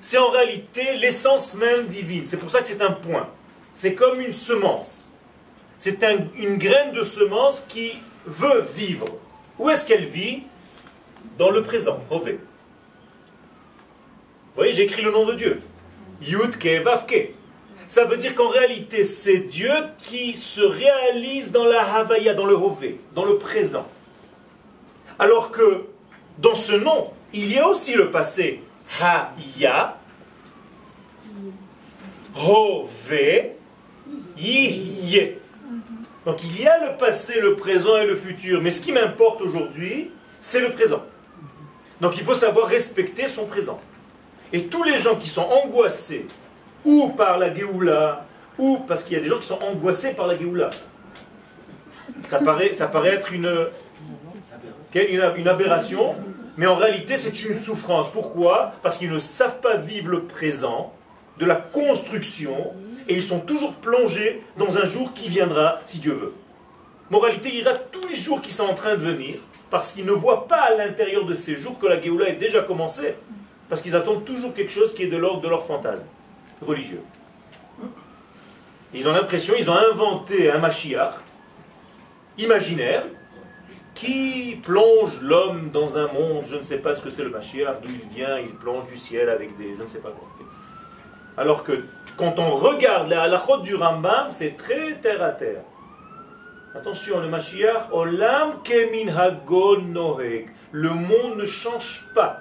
c'est 0.00 0.18
en 0.18 0.30
réalité 0.30 0.96
l'essence 0.96 1.54
même 1.54 1.86
divine. 1.86 2.24
C'est 2.24 2.38
pour 2.38 2.50
ça 2.50 2.60
que 2.60 2.66
c'est 2.66 2.82
un 2.82 2.90
point. 2.90 3.28
C'est 3.72 3.94
comme 3.94 4.20
une 4.20 4.32
semence 4.32 5.05
c'est 5.78 6.02
une 6.36 6.58
graine 6.58 6.92
de 6.92 7.04
semence 7.04 7.60
qui 7.68 7.92
veut 8.26 8.62
vivre. 8.74 9.06
Où 9.58 9.70
est-ce 9.70 9.86
qu'elle 9.86 10.06
vit? 10.06 10.42
Dans 11.38 11.50
le 11.50 11.62
présent, 11.62 12.02
Ové. 12.10 12.32
Vous 12.32 12.38
voyez, 14.56 14.72
j'écris 14.72 15.02
le 15.02 15.10
nom 15.10 15.26
de 15.26 15.34
Dieu. 15.34 15.60
Yudke 16.22 16.82
Vavke. 16.82 17.34
Ça 17.88 18.04
veut 18.04 18.16
dire 18.16 18.34
qu'en 18.34 18.48
réalité, 18.48 19.04
c'est 19.04 19.38
Dieu 19.38 19.70
qui 19.98 20.34
se 20.34 20.60
réalise 20.60 21.52
dans 21.52 21.64
la 21.64 21.82
Havaya, 21.94 22.34
dans 22.34 22.46
le 22.46 22.54
Hové, 22.54 22.98
dans 23.14 23.24
le 23.24 23.38
présent. 23.38 23.86
Alors 25.18 25.50
que 25.50 25.84
dans 26.38 26.54
ce 26.54 26.72
nom, 26.72 27.12
il 27.32 27.52
y 27.52 27.58
a 27.58 27.68
aussi 27.68 27.94
le 27.94 28.10
passé 28.10 28.62
Ha-Ya, 29.00 29.98
Hové. 32.34 33.52
Donc 36.26 36.42
il 36.42 36.60
y 36.60 36.66
a 36.66 36.90
le 36.90 36.96
passé, 36.96 37.40
le 37.40 37.54
présent 37.54 37.96
et 37.98 38.04
le 38.04 38.16
futur, 38.16 38.60
mais 38.60 38.72
ce 38.72 38.80
qui 38.82 38.90
m'importe 38.90 39.40
aujourd'hui, 39.40 40.10
c'est 40.40 40.60
le 40.60 40.70
présent. 40.70 41.02
Donc 42.00 42.18
il 42.18 42.24
faut 42.24 42.34
savoir 42.34 42.66
respecter 42.66 43.28
son 43.28 43.46
présent. 43.46 43.78
Et 44.52 44.66
tous 44.66 44.82
les 44.82 44.98
gens 44.98 45.14
qui 45.14 45.28
sont 45.28 45.46
angoissés, 45.64 46.26
ou 46.84 47.10
par 47.10 47.38
la 47.38 47.54
Géoula, 47.54 48.26
ou 48.58 48.78
parce 48.88 49.04
qu'il 49.04 49.16
y 49.16 49.20
a 49.20 49.22
des 49.22 49.28
gens 49.28 49.38
qui 49.38 49.46
sont 49.46 49.62
angoissés 49.62 50.14
par 50.14 50.26
la 50.26 50.36
Géoula, 50.36 50.70
ça 52.24 52.40
paraît, 52.40 52.74
ça 52.74 52.88
paraît 52.88 53.14
être 53.14 53.32
une, 53.32 53.68
une, 54.94 55.32
une 55.36 55.48
aberration, 55.48 56.16
mais 56.56 56.66
en 56.66 56.74
réalité 56.74 57.16
c'est 57.16 57.44
une 57.44 57.54
souffrance. 57.54 58.10
Pourquoi? 58.10 58.72
Parce 58.82 58.98
qu'ils 58.98 59.12
ne 59.12 59.20
savent 59.20 59.60
pas 59.60 59.76
vivre 59.76 60.08
le 60.08 60.24
présent, 60.24 60.92
de 61.38 61.44
la 61.44 61.54
construction, 61.54 62.72
et 63.08 63.14
ils 63.14 63.22
sont 63.22 63.40
toujours 63.40 63.74
plongés 63.74 64.42
dans 64.56 64.78
un 64.78 64.84
jour 64.84 65.12
qui 65.14 65.28
viendra, 65.28 65.80
si 65.84 65.98
Dieu 65.98 66.14
veut. 66.14 66.34
Moralité, 67.10 67.50
il 67.52 67.60
y 67.60 67.62
aura 67.62 67.74
tous 67.74 68.06
les 68.08 68.16
jours 68.16 68.40
qui 68.40 68.52
sont 68.52 68.64
en 68.64 68.74
train 68.74 68.92
de 68.92 69.00
venir, 69.00 69.36
parce 69.70 69.92
qu'ils 69.92 70.06
ne 70.06 70.12
voient 70.12 70.48
pas 70.48 70.62
à 70.62 70.74
l'intérieur 70.74 71.24
de 71.24 71.34
ces 71.34 71.54
jours 71.54 71.78
que 71.78 71.86
la 71.86 72.00
Géoula 72.00 72.28
est 72.28 72.34
déjà 72.34 72.62
commencée, 72.62 73.14
parce 73.68 73.80
qu'ils 73.80 73.94
attendent 73.94 74.24
toujours 74.24 74.54
quelque 74.54 74.72
chose 74.72 74.94
qui 74.94 75.04
est 75.04 75.08
de 75.08 75.16
l'ordre 75.16 75.40
de 75.40 75.48
leur 75.48 75.64
fantasme 75.64 76.06
religieux. 76.66 77.00
Ils 78.94 79.06
ont 79.08 79.12
l'impression, 79.12 79.54
ils 79.58 79.70
ont 79.70 79.76
inventé 79.76 80.50
un 80.50 80.58
Mashiach 80.58 81.14
imaginaire 82.38 83.04
qui 83.94 84.58
plonge 84.62 85.20
l'homme 85.22 85.70
dans 85.70 85.96
un 85.96 86.06
monde, 86.12 86.44
je 86.48 86.56
ne 86.56 86.62
sais 86.62 86.78
pas 86.78 86.94
ce 86.94 87.02
que 87.02 87.10
c'est 87.10 87.24
le 87.24 87.30
Mashiach, 87.30 87.80
d'où 87.82 87.88
il 87.88 88.14
vient, 88.14 88.38
il 88.38 88.54
plonge 88.54 88.86
du 88.88 88.96
ciel 88.96 89.28
avec 89.28 89.56
des, 89.56 89.74
je 89.74 89.82
ne 89.82 89.88
sais 89.88 90.00
pas 90.00 90.10
quoi. 90.10 90.28
Alors 91.36 91.64
que 91.64 91.84
quand 92.16 92.38
on 92.38 92.50
regarde 92.56 93.08
la 93.08 93.22
halachot 93.22 93.58
du 93.58 93.74
Rambam, 93.74 94.30
c'est 94.30 94.56
très 94.56 94.94
terre 94.94 95.22
à 95.22 95.30
terre. 95.30 95.62
Attention, 96.74 97.20
le 97.20 97.28
Mashiach, 97.28 97.88
Olam 97.92 98.62
kemin 98.62 99.12
noheg. 99.92 100.50
Le 100.72 100.90
monde 100.90 101.36
ne 101.36 101.46
change 101.46 102.04
pas. 102.14 102.40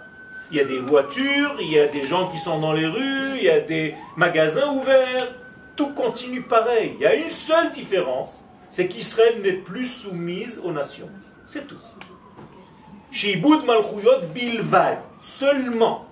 Il 0.51 0.58
y 0.58 0.60
a 0.60 0.65
des 0.65 0.79
voitures, 0.79 1.55
il 1.60 1.72
y 1.72 1.79
a 1.79 1.88
des 1.88 2.03
gens 2.03 2.27
qui 2.27 2.38
sont 2.38 2.60
dans 2.60 2.74
les 2.74 2.86
rues, 2.86 3.38
il 3.38 3.44
y 3.44 3.50
a 3.50 3.60
des 3.60 3.96
magasins 4.15 4.67
ouverts. 4.67 5.34
Tout 5.75 5.94
continue 5.94 6.41
pareil. 6.41 6.96
Il 7.00 7.03
y 7.03 7.05
a 7.05 7.15
une 7.15 7.29
seule 7.29 7.72
différence, 7.72 8.44
c'est 8.70 8.88
qu'Israël 8.88 9.41
n'est 9.41 9.53
plus 9.53 9.86
soumise 9.86 10.62
aux 10.63 10.72
nations. 10.72 11.10
C'est 11.48 11.67
tout. 11.67 11.79
Shibud 13.12 13.65
malchuyot 13.65 14.27
bilvad. 14.34 15.00
Seulement. 15.22 16.05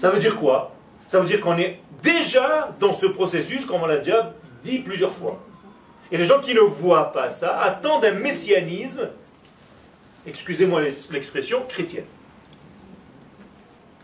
Ça 0.00 0.10
veut 0.10 0.18
dire 0.18 0.36
quoi? 0.36 0.72
Ça 1.08 1.18
veut 1.18 1.26
dire 1.26 1.40
qu'on 1.40 1.56
est 1.56 1.80
déjà 2.02 2.74
dans 2.78 2.92
ce 2.92 3.06
processus, 3.06 3.64
comme 3.64 3.82
on 3.82 3.86
l'a 3.86 3.96
déjà 3.96 4.34
dit 4.62 4.78
plusieurs 4.78 5.12
fois. 5.12 5.42
Et 6.12 6.18
les 6.18 6.24
gens 6.24 6.40
qui 6.40 6.54
ne 6.54 6.60
voient 6.60 7.12
pas 7.12 7.30
ça 7.30 7.60
attendent 7.60 8.04
un 8.04 8.12
messianisme, 8.12 9.08
excusez-moi 10.26 10.82
l'expression, 11.10 11.62
chrétienne. 11.66 12.04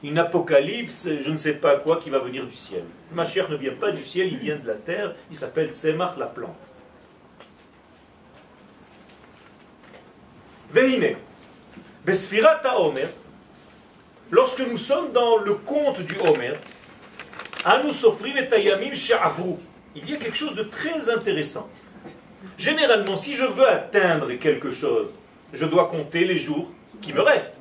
une 0.02 0.18
apocalypse, 0.18 1.08
je 1.18 1.30
ne 1.30 1.36
sais 1.36 1.54
pas 1.54 1.76
quoi, 1.76 1.98
qui 1.98 2.10
va 2.10 2.18
venir 2.18 2.46
du 2.46 2.54
ciel. 2.54 2.84
Ma 3.12 3.24
chère 3.24 3.50
ne 3.50 3.56
vient 3.56 3.72
pas 3.72 3.90
du 3.90 4.02
ciel, 4.02 4.28
il 4.28 4.38
vient 4.38 4.56
de 4.56 4.66
la 4.66 4.74
terre, 4.74 5.14
il 5.30 5.36
s'appelle 5.36 5.72
Tzemach, 5.72 6.16
la 6.18 6.26
plante. 6.26 6.56
Veine, 10.70 11.16
Besfirat 12.04 12.60
Omer, 12.78 13.08
lorsque 14.30 14.60
nous 14.60 14.76
sommes 14.76 15.12
dans 15.12 15.38
le 15.38 15.54
conte 15.54 16.00
du 16.00 16.18
Homer, 16.18 16.54
Anu 16.54 16.54
Sofrim 16.54 16.54
et 16.54 17.53
Tayamim 17.53 17.53
il 19.96 20.10
y 20.10 20.14
a 20.14 20.16
quelque 20.16 20.36
chose 20.36 20.54
de 20.54 20.64
très 20.64 21.08
intéressant. 21.08 21.68
Généralement, 22.58 23.16
si 23.16 23.34
je 23.34 23.44
veux 23.44 23.66
atteindre 23.66 24.32
quelque 24.34 24.70
chose, 24.70 25.08
je 25.52 25.64
dois 25.64 25.88
compter 25.88 26.24
les 26.24 26.36
jours 26.36 26.70
qui 27.00 27.12
me 27.12 27.22
restent. 27.22 27.58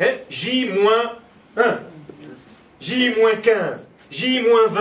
Hein? 0.00 0.14
J-1, 0.30 1.10
J-15, 2.80 3.88
J-20. 4.10 4.78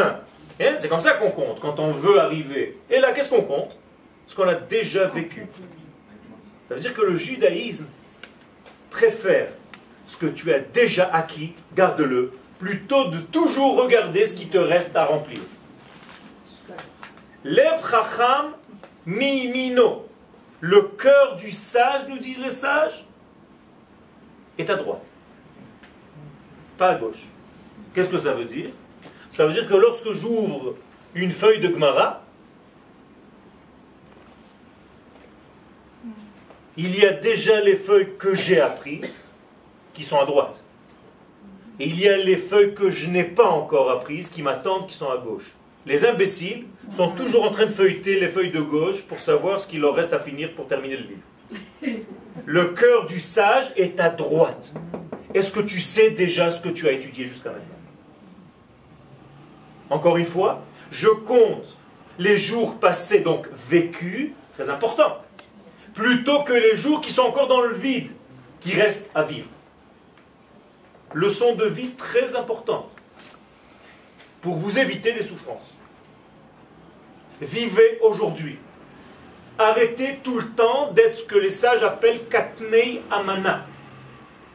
Hein? 0.59 0.75
C'est 0.77 0.87
comme 0.87 0.99
ça 0.99 1.13
qu'on 1.13 1.31
compte 1.31 1.59
quand 1.59 1.79
on 1.79 1.91
veut 1.91 2.19
arriver. 2.19 2.77
Et 2.89 2.99
là, 2.99 3.11
qu'est-ce 3.11 3.29
qu'on 3.29 3.43
compte? 3.43 3.77
Ce 4.25 4.35
qu'on 4.35 4.47
a 4.47 4.55
déjà 4.55 5.05
vécu. 5.05 5.47
Ça 6.67 6.75
veut 6.75 6.81
dire 6.81 6.93
que 6.93 7.01
le 7.01 7.15
judaïsme 7.15 7.87
préfère 8.89 9.49
ce 10.05 10.17
que 10.17 10.27
tu 10.27 10.51
as 10.53 10.59
déjà 10.59 11.09
acquis, 11.13 11.53
garde-le, 11.75 12.31
plutôt 12.59 13.09
de 13.09 13.19
toujours 13.19 13.81
regarder 13.81 14.25
ce 14.25 14.33
qui 14.33 14.47
te 14.47 14.57
reste 14.57 14.95
à 14.95 15.05
remplir. 15.05 15.41
Lev 17.43 17.81
chacham 17.89 18.53
mimino. 19.05 20.07
Le 20.59 20.81
cœur 20.81 21.35
du 21.35 21.51
sage, 21.51 22.07
nous 22.07 22.17
disent 22.17 22.39
les 22.39 22.51
sages, 22.51 23.05
est 24.57 24.69
à 24.69 24.75
droite. 24.75 25.05
Pas 26.77 26.89
à 26.89 26.95
gauche. 26.95 27.27
Qu'est-ce 27.93 28.09
que 28.09 28.17
ça 28.17 28.33
veut 28.33 28.45
dire? 28.45 28.71
Ça 29.29 29.45
veut 29.45 29.53
dire 29.53 29.67
que 29.67 29.75
lorsque 29.75 30.11
j'ouvre 30.13 30.75
une 31.13 31.31
feuille 31.31 31.59
de 31.59 31.71
Gemara, 31.71 32.23
il 36.75 36.97
y 36.97 37.05
a 37.05 37.13
déjà 37.13 37.59
les 37.61 37.75
feuilles 37.75 38.15
que 38.17 38.33
j'ai 38.35 38.59
apprises 38.59 39.15
qui 39.93 40.03
sont 40.03 40.19
à 40.19 40.25
droite. 40.25 40.63
Et 41.79 41.87
il 41.87 41.99
y 41.99 42.07
a 42.07 42.17
les 42.17 42.37
feuilles 42.37 42.73
que 42.73 42.89
je 42.89 43.09
n'ai 43.09 43.23
pas 43.23 43.47
encore 43.47 43.91
apprises 43.91 44.29
qui 44.29 44.41
m'attendent 44.41 44.87
qui 44.87 44.95
sont 44.95 45.09
à 45.09 45.17
gauche. 45.17 45.53
Les 45.85 46.05
imbéciles 46.05 46.65
sont 46.89 47.09
toujours 47.09 47.43
en 47.43 47.51
train 47.51 47.65
de 47.65 47.71
feuilleter 47.71 48.19
les 48.19 48.27
feuilles 48.27 48.51
de 48.51 48.61
gauche 48.61 49.03
pour 49.03 49.19
savoir 49.19 49.59
ce 49.59 49.67
qu'il 49.67 49.81
leur 49.81 49.95
reste 49.95 50.13
à 50.13 50.19
finir 50.19 50.53
pour 50.53 50.67
terminer 50.67 50.97
le 50.97 51.03
livre. 51.03 52.03
Le 52.45 52.65
cœur 52.69 53.05
du 53.05 53.19
sage 53.19 53.71
est 53.75 53.99
à 53.99 54.09
droite. 54.09 54.73
Est-ce 55.33 55.51
que 55.51 55.59
tu 55.59 55.79
sais 55.79 56.11
déjà 56.11 56.49
ce 56.51 56.61
que 56.61 56.69
tu 56.69 56.87
as 56.87 56.91
étudié 56.93 57.25
jusqu'à 57.25 57.51
maintenant? 57.51 57.75
Encore 59.89 60.17
une 60.17 60.25
fois, 60.25 60.63
je 60.91 61.07
compte 61.07 61.77
les 62.19 62.37
jours 62.37 62.79
passés, 62.79 63.19
donc 63.19 63.47
vécus, 63.69 64.31
très 64.55 64.69
important, 64.69 65.21
plutôt 65.93 66.43
que 66.43 66.53
les 66.53 66.75
jours 66.75 67.01
qui 67.01 67.11
sont 67.11 67.21
encore 67.21 67.47
dans 67.47 67.61
le 67.61 67.73
vide, 67.73 68.09
qui 68.59 68.73
restent 68.73 69.09
à 69.13 69.23
vivre. 69.23 69.47
Leçon 71.13 71.55
de 71.55 71.65
vie 71.65 71.91
très 71.91 72.35
importante 72.35 72.89
pour 74.41 74.55
vous 74.55 74.77
éviter 74.77 75.13
des 75.13 75.23
souffrances. 75.23 75.75
Vivez 77.41 77.99
aujourd'hui. 78.01 78.59
Arrêtez 79.57 80.19
tout 80.23 80.37
le 80.37 80.49
temps 80.49 80.91
d'être 80.91 81.15
ce 81.15 81.23
que 81.23 81.37
les 81.37 81.49
sages 81.49 81.83
appellent 81.83 82.27
katnei 82.27 83.01
amana. 83.09 83.65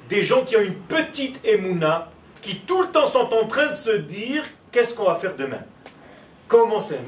Des 0.09 0.23
gens 0.23 0.45
qui 0.45 0.57
ont 0.57 0.61
une 0.61 0.75
petite 0.75 1.41
emuna, 1.45 2.11
qui 2.41 2.61
tout 2.61 2.83
le 2.83 2.89
temps 2.89 3.07
sont 3.07 3.33
en 3.33 3.47
train 3.47 3.69
de 3.69 3.73
se 3.73 3.91
dire 3.91 4.45
qu'est-ce 4.71 4.95
qu'on 4.95 5.07
va 5.07 5.15
faire 5.15 5.37
demain? 5.37 5.63
Comment 6.47 6.81
c'est? 6.81 7.01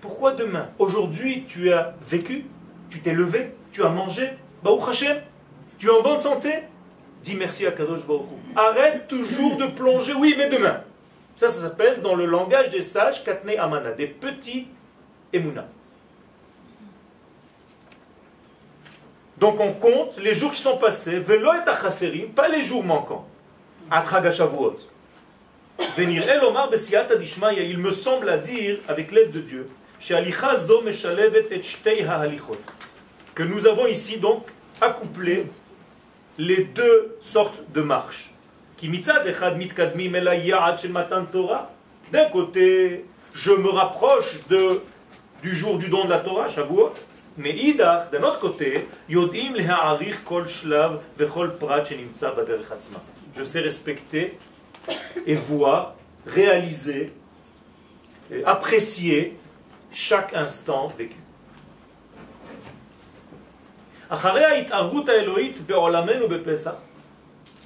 Pourquoi 0.00 0.32
demain? 0.32 0.70
Aujourd'hui, 0.78 1.44
tu 1.46 1.72
as 1.72 1.94
vécu, 2.08 2.44
tu 2.88 3.00
t'es 3.00 3.12
levé, 3.12 3.54
tu 3.72 3.82
as 3.82 3.88
mangé, 3.88 4.30
Baruch 4.64 4.88
Hashem, 4.88 5.20
tu 5.78 5.88
es 5.88 5.90
en 5.90 6.00
bonne 6.00 6.18
santé? 6.18 6.48
Dis 7.22 7.34
merci 7.34 7.66
à 7.66 7.72
Kadosh 7.72 8.06
Baruch 8.06 8.24
Arrête 8.56 9.06
toujours 9.08 9.58
de 9.58 9.66
plonger, 9.66 10.14
oui, 10.14 10.34
mais 10.38 10.48
demain. 10.48 10.80
Ça, 11.36 11.48
ça 11.48 11.60
s'appelle 11.60 12.00
dans 12.00 12.14
le 12.14 12.24
langage 12.24 12.70
des 12.70 12.82
sages 12.82 13.22
Katne 13.24 13.58
Amana, 13.58 13.92
des 13.92 14.06
petits 14.06 14.68
Emuna. 15.34 15.68
Donc 19.36 19.60
on 19.60 19.72
compte 19.72 20.16
les 20.18 20.32
jours 20.32 20.52
qui 20.52 20.62
sont 20.62 20.78
passés, 20.78 21.18
Velo 21.18 21.50
et 21.52 22.20
pas 22.34 22.48
les 22.48 22.62
jours 22.62 22.84
manquants. 22.84 23.26
Venir 25.96 26.26
El 26.26 26.42
Omar 26.42 26.70
il 26.72 27.78
me 27.78 27.92
semble 27.92 28.30
à 28.30 28.38
dire, 28.38 28.78
avec 28.88 29.12
l'aide 29.12 29.32
de 29.32 29.40
Dieu, 29.40 29.68
que 33.34 33.42
nous 33.42 33.66
avons 33.66 33.86
ici 33.86 34.18
donc 34.18 34.46
accouplé 34.80 35.46
les 36.38 36.64
deux 36.64 37.16
sortes 37.20 37.62
de 37.72 37.80
marches. 37.80 38.32
D'un 42.12 42.28
côté, 42.30 43.04
je 43.32 43.52
me 43.52 43.70
rapproche 43.70 44.40
du 45.42 45.54
jour 45.54 45.78
du 45.78 45.88
don 45.88 46.04
de 46.04 46.10
la 46.10 46.18
Torah, 46.18 46.48
Shavuot, 46.48 46.92
mais 47.36 47.52
d'un 47.52 48.22
autre 48.22 48.38
côté, 48.38 48.86
je 49.08 49.18
sais 53.44 53.60
respecter 53.60 54.38
et 55.26 55.34
voir, 55.34 55.94
réaliser, 56.26 57.12
et 58.30 58.44
apprécier 58.44 59.36
chaque 59.92 60.32
instant 60.34 60.92
vécu. 60.96 61.16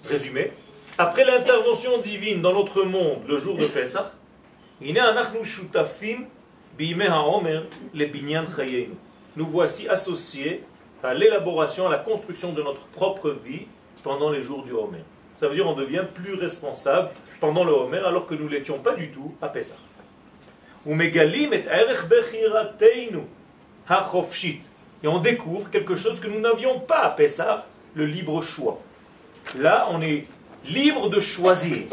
Résumé, 0.09 0.53
après 0.97 1.25
l'intervention 1.25 1.99
divine 1.99 2.41
dans 2.41 2.53
notre 2.53 2.85
monde 2.85 3.23
le 3.29 3.39
jour 3.39 3.57
de 3.57 3.67
Pesach, 3.67 4.07
nous 9.37 9.47
voici 9.47 9.89
associés 9.89 10.65
à 11.03 11.15
l'élaboration, 11.15 11.87
à 11.87 11.91
la 11.91 11.99
construction 11.99 12.53
de 12.53 12.63
notre 12.63 12.87
propre 12.87 13.31
vie 13.31 13.67
pendant 14.03 14.31
les 14.31 14.43
jours 14.43 14.63
du 14.63 14.73
Homer. 14.73 15.05
Ça 15.37 15.49
veut 15.49 15.55
dire 15.55 15.65
qu'on 15.65 15.75
devient 15.75 16.05
plus 16.15 16.35
responsable 16.35 17.11
pendant 17.41 17.65
le 17.65 17.73
Homer 17.73 17.99
alors 18.05 18.27
que 18.27 18.35
nous 18.35 18.45
ne 18.45 18.51
l'étions 18.51 18.79
pas 18.79 18.95
du 18.95 19.11
tout 19.11 19.35
à 19.43 19.49
Pesach. 19.49 19.77
Et 25.03 25.09
on 25.09 25.21
découvre 25.21 25.71
quelque 25.71 25.95
chose 25.95 26.21
que 26.21 26.27
nous 26.27 26.41
n'avions 26.41 26.81
pas 26.81 27.03
à 27.03 27.11
Pessah, 27.11 27.67
le 27.95 28.07
libre 28.07 28.43
choix. 28.43 28.81
Là, 29.57 29.89
on 29.91 30.03
est 30.03 30.27
libre 30.65 31.09
de 31.09 31.21
choisir. 31.21 31.87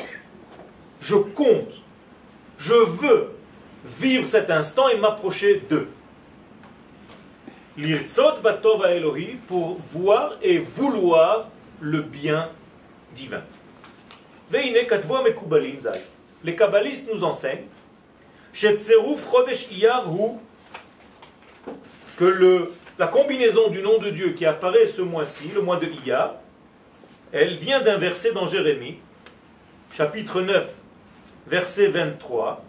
Je 1.02 1.16
compte. 1.16 1.82
Je 2.58 2.74
veux 2.74 3.32
vivre 4.00 4.28
cet 4.28 4.50
instant 4.50 4.90
et 4.90 4.98
m'approcher 4.98 5.62
d'eux. 5.70 5.88
L'irtzot 7.78 8.42
batov 8.42 8.86
Elohi 8.86 9.38
pour 9.48 9.78
voir 9.92 10.34
et 10.42 10.58
vouloir 10.58 11.50
le 11.82 12.02
bien 12.02 12.50
divin. 13.14 13.44
Les 14.52 14.88
kabbalistes 16.56 17.10
nous 17.14 17.24
enseignent 17.24 17.68
que 22.18 22.26
le 22.26 22.72
la 22.98 23.08
combinaison 23.08 23.70
du 23.70 23.82
nom 23.82 23.98
de 23.98 24.10
Dieu 24.10 24.30
qui 24.30 24.46
apparaît 24.46 24.88
ce 24.88 25.02
mois-ci, 25.02 25.50
le 25.54 25.62
mois 25.62 25.78
de 25.78 25.88
Iyar, 25.88 26.36
elle 27.34 27.58
vient 27.58 27.82
d'un 27.82 27.98
verset 27.98 28.32
dans 28.32 28.48
Jérémie, 28.48 28.98
chapitre 29.92 30.42
9, 30.42 30.66
verset 31.48 31.88
23. 31.88 32.64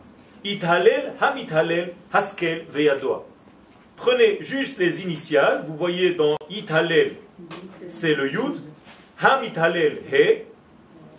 Ithalel, 0.44 1.12
Hamithalel, 1.20 1.94
Haskel, 2.12 2.64
Veyadoa. 2.70 3.24
Prenez 3.96 4.38
juste 4.40 4.78
les 4.78 5.02
initiales, 5.02 5.64
vous 5.66 5.76
voyez 5.76 6.14
dans 6.14 6.36
Ithalel, 6.50 7.14
c'est 7.86 8.14
le 8.14 8.30
Yud, 8.30 8.60
Hamithalel, 9.20 10.02
He, 10.12 10.42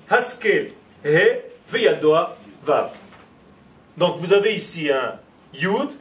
Haskel, 0.10 0.72
He, 1.06 1.40
Veyadoa. 1.70 2.38
Donc 3.98 4.18
vous 4.18 4.34
avez 4.34 4.54
ici 4.54 4.92
un 4.92 5.20
Yud, 5.54 5.92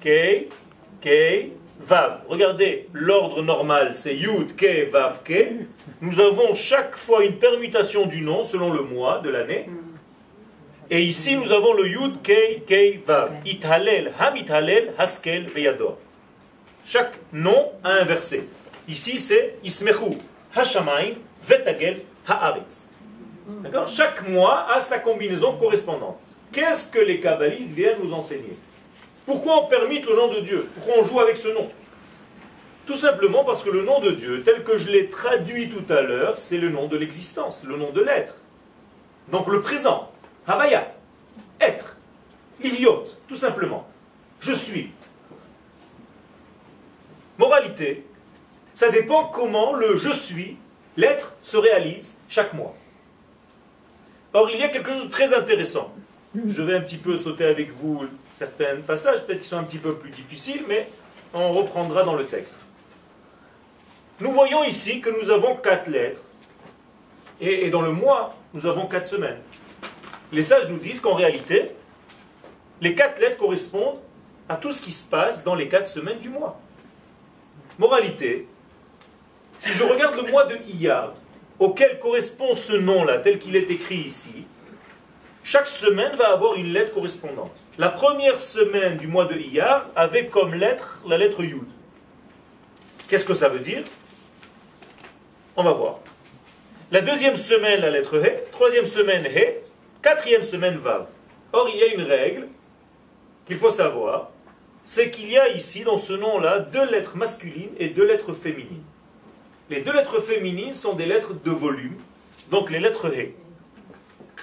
Kei, 0.00 0.48
Kei, 1.00 1.52
Vav. 1.84 2.20
Regardez, 2.28 2.88
l'ordre 2.92 3.42
normal, 3.42 3.94
c'est 3.94 4.14
Yud, 4.14 4.56
Ke, 4.56 4.90
Vav, 4.90 5.22
Ke. 5.24 5.66
Nous 6.00 6.20
avons 6.20 6.54
chaque 6.54 6.96
fois 6.96 7.24
une 7.24 7.36
permutation 7.38 8.06
du 8.06 8.22
nom 8.22 8.44
selon 8.44 8.72
le 8.72 8.82
mois 8.82 9.20
de 9.20 9.30
l'année. 9.30 9.68
Et 10.90 11.00
ici, 11.00 11.36
nous 11.36 11.50
avons 11.52 11.74
le 11.74 11.88
Yud, 11.88 12.22
Ke, 12.22 12.60
Ke, 12.66 13.04
Vav. 13.04 13.32
Ithalel, 13.44 14.12
Hamitalel, 14.18 14.92
Haskel, 14.98 15.46
Veyador. 15.46 15.98
Chaque 16.84 17.14
nom 17.32 17.72
a 17.84 17.90
un 17.90 18.04
verset. 18.04 18.44
Ici, 18.88 19.18
c'est 19.18 19.56
Ismechu 19.62 20.18
Hashamayim 20.54 21.14
Vetagel 21.46 22.02
Haaretz. 22.26 22.84
D'accord? 23.46 23.88
Chaque 23.88 24.28
mois 24.28 24.66
a 24.72 24.80
sa 24.80 24.98
combinaison 24.98 25.56
correspondante. 25.56 26.18
Qu'est-ce 26.52 26.90
que 26.90 26.98
les 26.98 27.20
kabbalistes 27.20 27.70
viennent 27.70 27.98
nous 28.02 28.12
enseigner? 28.12 28.56
Pourquoi 29.26 29.64
on 29.64 29.66
permit 29.66 30.00
le 30.00 30.14
nom 30.14 30.32
de 30.32 30.40
Dieu? 30.40 30.68
Pourquoi 30.74 30.94
on 30.98 31.02
joue 31.02 31.20
avec 31.20 31.36
ce 31.36 31.48
nom? 31.48 31.68
Tout 32.86 32.94
simplement 32.94 33.44
parce 33.44 33.62
que 33.62 33.70
le 33.70 33.82
nom 33.82 34.00
de 34.00 34.10
Dieu, 34.10 34.42
tel 34.42 34.64
que 34.64 34.76
je 34.76 34.90
l'ai 34.90 35.08
traduit 35.08 35.68
tout 35.68 35.90
à 35.92 36.02
l'heure, 36.02 36.36
c'est 36.36 36.58
le 36.58 36.70
nom 36.70 36.88
de 36.88 36.96
l'existence, 36.96 37.64
le 37.64 37.76
nom 37.76 37.92
de 37.92 38.00
l'être. 38.00 38.36
Donc 39.30 39.46
le 39.46 39.60
présent, 39.60 40.10
Havaya, 40.46 40.92
être, 41.60 41.96
idiote, 42.62 43.18
tout 43.28 43.36
simplement. 43.36 43.86
Je 44.40 44.52
suis. 44.52 44.90
Moralité, 47.38 48.04
ça 48.74 48.88
dépend 48.88 49.26
comment 49.26 49.72
le 49.72 49.96
je 49.96 50.12
suis, 50.12 50.56
l'être, 50.96 51.36
se 51.42 51.56
réalise 51.56 52.18
chaque 52.28 52.52
mois. 52.54 52.74
Or, 54.34 54.50
il 54.50 54.58
y 54.58 54.64
a 54.64 54.68
quelque 54.68 54.92
chose 54.92 55.04
de 55.04 55.10
très 55.10 55.34
intéressant. 55.34 55.92
Je 56.46 56.62
vais 56.62 56.74
un 56.74 56.80
petit 56.80 56.96
peu 56.96 57.16
sauter 57.16 57.44
avec 57.44 57.70
vous 57.70 58.06
certains 58.32 58.76
passages, 58.86 59.24
peut-être 59.24 59.38
qu'ils 59.38 59.48
sont 59.48 59.58
un 59.58 59.64
petit 59.64 59.78
peu 59.78 59.94
plus 59.94 60.10
difficiles, 60.10 60.64
mais 60.66 60.88
on 61.32 61.52
reprendra 61.52 62.02
dans 62.02 62.14
le 62.14 62.24
texte. 62.24 62.56
Nous 64.20 64.32
voyons 64.32 64.64
ici 64.64 65.00
que 65.00 65.10
nous 65.10 65.30
avons 65.30 65.56
quatre 65.56 65.88
lettres, 65.88 66.22
et, 67.40 67.66
et 67.66 67.70
dans 67.70 67.82
le 67.82 67.92
mois, 67.92 68.34
nous 68.54 68.66
avons 68.66 68.86
quatre 68.86 69.06
semaines. 69.06 69.40
Les 70.32 70.42
sages 70.42 70.68
nous 70.68 70.78
disent 70.78 71.00
qu'en 71.00 71.14
réalité, 71.14 71.70
les 72.80 72.94
quatre 72.94 73.20
lettres 73.20 73.36
correspondent 73.36 74.00
à 74.48 74.56
tout 74.56 74.72
ce 74.72 74.82
qui 74.82 74.90
se 74.92 75.04
passe 75.04 75.44
dans 75.44 75.54
les 75.54 75.68
quatre 75.68 75.88
semaines 75.88 76.18
du 76.18 76.28
mois. 76.28 76.60
Moralité, 77.78 78.48
si 79.58 79.72
je 79.72 79.84
regarde 79.84 80.16
le 80.16 80.30
mois 80.30 80.44
de 80.44 80.56
Iyar, 80.68 81.14
auquel 81.58 82.00
correspond 82.00 82.54
ce 82.54 82.72
nom-là, 82.72 83.18
tel 83.18 83.38
qu'il 83.38 83.56
est 83.56 83.70
écrit 83.70 83.98
ici, 83.98 84.44
chaque 85.44 85.68
semaine 85.68 86.16
va 86.16 86.32
avoir 86.32 86.54
une 86.54 86.72
lettre 86.72 86.92
correspondante. 86.92 87.56
La 87.78 87.88
première 87.88 88.38
semaine 88.38 88.98
du 88.98 89.06
mois 89.06 89.24
de 89.24 89.34
Iyar 89.34 89.86
avait 89.96 90.26
comme 90.26 90.52
lettre 90.54 91.00
la 91.08 91.16
lettre 91.16 91.42
Yud. 91.42 91.64
Qu'est-ce 93.08 93.24
que 93.24 93.32
ça 93.32 93.48
veut 93.48 93.60
dire? 93.60 93.84
On 95.56 95.62
va 95.62 95.72
voir. 95.72 96.00
La 96.90 97.00
deuxième 97.00 97.36
semaine, 97.36 97.80
la 97.80 97.88
lettre 97.88 98.22
He. 98.22 98.50
Troisième 98.50 98.84
semaine, 98.84 99.24
He. 99.24 99.54
Quatrième 100.02 100.42
semaine, 100.42 100.76
Vav. 100.76 101.06
Or, 101.54 101.70
il 101.72 101.80
y 101.80 101.82
a 101.82 101.94
une 101.94 102.02
règle 102.02 102.48
qu'il 103.46 103.56
faut 103.56 103.70
savoir, 103.70 104.28
c'est 104.84 105.10
qu'il 105.10 105.30
y 105.30 105.38
a 105.38 105.48
ici, 105.48 105.82
dans 105.82 105.96
ce 105.96 106.12
nom-là, 106.12 106.58
deux 106.58 106.90
lettres 106.90 107.16
masculines 107.16 107.72
et 107.78 107.88
deux 107.88 108.04
lettres 108.04 108.34
féminines. 108.34 108.84
Les 109.70 109.80
deux 109.80 109.94
lettres 109.94 110.20
féminines 110.20 110.74
sont 110.74 110.92
des 110.92 111.06
lettres 111.06 111.32
de 111.32 111.50
volume, 111.50 111.96
donc 112.50 112.70
les 112.70 112.80
lettres 112.80 113.06
He. 113.14 113.32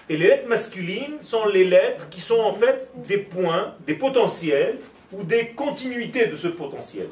Et 0.09 0.17
les 0.17 0.27
lettres 0.27 0.47
masculines 0.47 1.21
sont 1.21 1.45
les 1.45 1.63
lettres 1.63 2.09
qui 2.09 2.19
sont 2.19 2.39
en 2.39 2.51
fait 2.51 2.91
des 2.95 3.19
points, 3.19 3.75
des 3.85 3.93
potentiels 3.93 4.79
ou 5.11 5.23
des 5.23 5.49
continuités 5.49 6.25
de 6.25 6.35
ce 6.35 6.47
potentiel. 6.47 7.07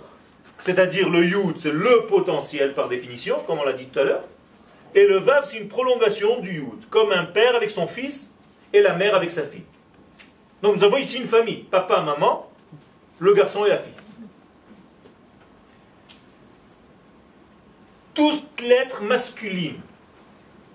C'est-à-dire 0.62 1.08
le 1.10 1.24
Yud, 1.24 1.58
c'est 1.58 1.72
le 1.72 2.08
potentiel 2.08 2.74
par 2.74 2.90
définition, 2.90 3.38
comme 3.46 3.60
on 3.60 3.64
l'a 3.64 3.74
dit 3.74 3.86
tout 3.86 4.00
à 4.00 4.04
l'heure. 4.04 4.24
Et 4.96 5.06
le 5.06 5.18
Vav, 5.18 5.46
c'est 5.48 5.58
une 5.58 5.68
prolongation 5.68 6.40
du 6.40 6.56
Yud, 6.56 6.90
comme 6.90 7.12
un 7.12 7.26
père 7.26 7.56
avec 7.56 7.70
son 7.70 7.86
fils 7.86 8.34
et 8.74 8.82
la 8.82 8.96
mère 8.96 9.14
avec 9.14 9.30
sa 9.30 9.44
fille. 9.44 9.66
Donc 10.64 10.78
nous 10.78 10.84
avons 10.84 10.98
ici 10.98 11.18
une 11.18 11.28
famille, 11.28 11.66
papa, 11.70 12.02
maman, 12.02 12.50
le 13.20 13.34
garçon 13.34 13.66
et 13.66 13.70
la 13.70 13.78
fille. 13.78 13.94
Toute 18.16 18.62
lettre 18.62 19.04
masculine 19.04 19.80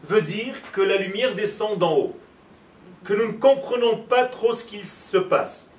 veut 0.05 0.23
dire 0.23 0.55
que 0.73 0.81
la 0.81 0.97
lumière 0.97 1.35
descend 1.35 1.79
d'en 1.79 1.97
haut, 1.97 2.17
que 3.05 3.15
nous 3.15 3.27
ne 3.27 3.39
comprenons 3.39 3.99
pas 3.99 4.25
trop 4.25 4.53
ce 4.53 4.65
qu'il 4.65 4.85
se 4.85 5.17
passe. 5.17 5.71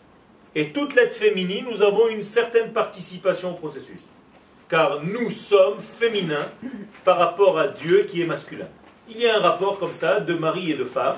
Et 0.55 0.71
toute 0.71 0.95
lettre 0.95 1.15
féminine, 1.15 1.65
nous 1.69 1.81
avons 1.81 2.07
une 2.07 2.23
certaine 2.23 2.71
participation 2.71 3.51
au 3.51 3.55
processus. 3.55 4.01
Car 4.69 5.03
nous 5.03 5.29
sommes 5.29 5.79
féminins 5.79 6.47
par 7.03 7.17
rapport 7.17 7.57
à 7.59 7.67
Dieu 7.67 8.07
qui 8.09 8.21
est 8.21 8.25
masculin. 8.25 8.67
Il 9.09 9.19
y 9.19 9.27
a 9.27 9.37
un 9.37 9.41
rapport 9.41 9.79
comme 9.79 9.93
ça 9.93 10.19
de 10.19 10.33
mari 10.33 10.71
et 10.71 10.75
de 10.75 10.85
femme, 10.85 11.17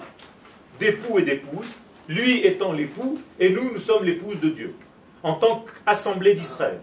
d'époux 0.79 1.19
et 1.19 1.21
d'épouse, 1.21 1.75
lui 2.07 2.45
étant 2.45 2.71
l'époux, 2.71 3.19
et 3.39 3.49
nous, 3.49 3.71
nous 3.71 3.79
sommes 3.79 4.03
l'épouse 4.03 4.39
de 4.39 4.49
Dieu, 4.49 4.75
en 5.23 5.33
tant 5.33 5.65
qu'assemblée 5.65 6.33
d'Israël. 6.33 6.79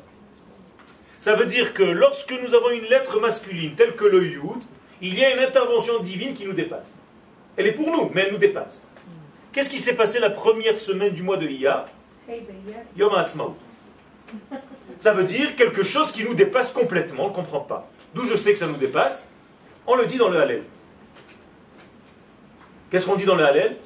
Ça 1.18 1.34
veut 1.34 1.46
dire 1.46 1.72
que 1.74 1.82
lorsque 1.82 2.32
nous 2.32 2.54
avons 2.54 2.70
une 2.70 2.84
lettre 2.84 3.20
masculine 3.20 3.74
telle 3.74 3.94
que 3.94 4.04
le 4.04 4.24
Yud, 4.24 4.62
il 5.02 5.18
y 5.18 5.24
a 5.24 5.34
une 5.34 5.40
intervention 5.40 5.98
divine 5.98 6.32
qui 6.32 6.46
nous 6.46 6.52
dépasse. 6.52 6.94
Elle 7.56 7.66
est 7.66 7.72
pour 7.72 7.90
nous, 7.90 8.10
mais 8.14 8.22
elle 8.22 8.32
nous 8.32 8.38
dépasse. 8.38 8.86
Qu'est-ce 9.52 9.68
qui 9.68 9.78
s'est 9.78 9.96
passé 9.96 10.20
la 10.20 10.30
première 10.30 10.78
semaine 10.78 11.12
du 11.12 11.22
mois 11.22 11.36
de 11.36 11.46
Iyar 11.46 11.86
Yom 12.96 13.12
HaAtzmaut. 13.12 13.56
Ça 14.98 15.12
veut 15.12 15.24
dire 15.24 15.56
quelque 15.56 15.82
chose 15.82 16.12
qui 16.12 16.24
nous 16.24 16.34
dépasse 16.34 16.72
complètement, 16.72 17.26
on 17.26 17.28
ne 17.30 17.34
comprend 17.34 17.60
pas. 17.60 17.90
D'où 18.14 18.24
je 18.24 18.36
sais 18.36 18.52
que 18.52 18.58
ça 18.58 18.66
nous 18.66 18.76
dépasse 18.76 19.28
On 19.86 19.96
le 19.96 20.06
dit 20.06 20.16
dans 20.16 20.28
le 20.28 20.40
Hallel. 20.40 20.62
Qu'est-ce 22.90 23.06
qu'on 23.06 23.16
dit 23.16 23.24
dans 23.24 23.34
le 23.34 23.44
Hallel? 23.44 23.76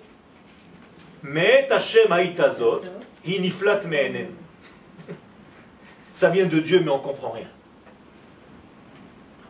Ça 6.14 6.29
vient 6.29 6.46
de 6.46 6.61
Dieu, 6.61 6.81
mais 6.85 6.90
on 6.90 6.98
ne 6.98 7.02
comprend 7.02 7.31
rien. 7.31 7.48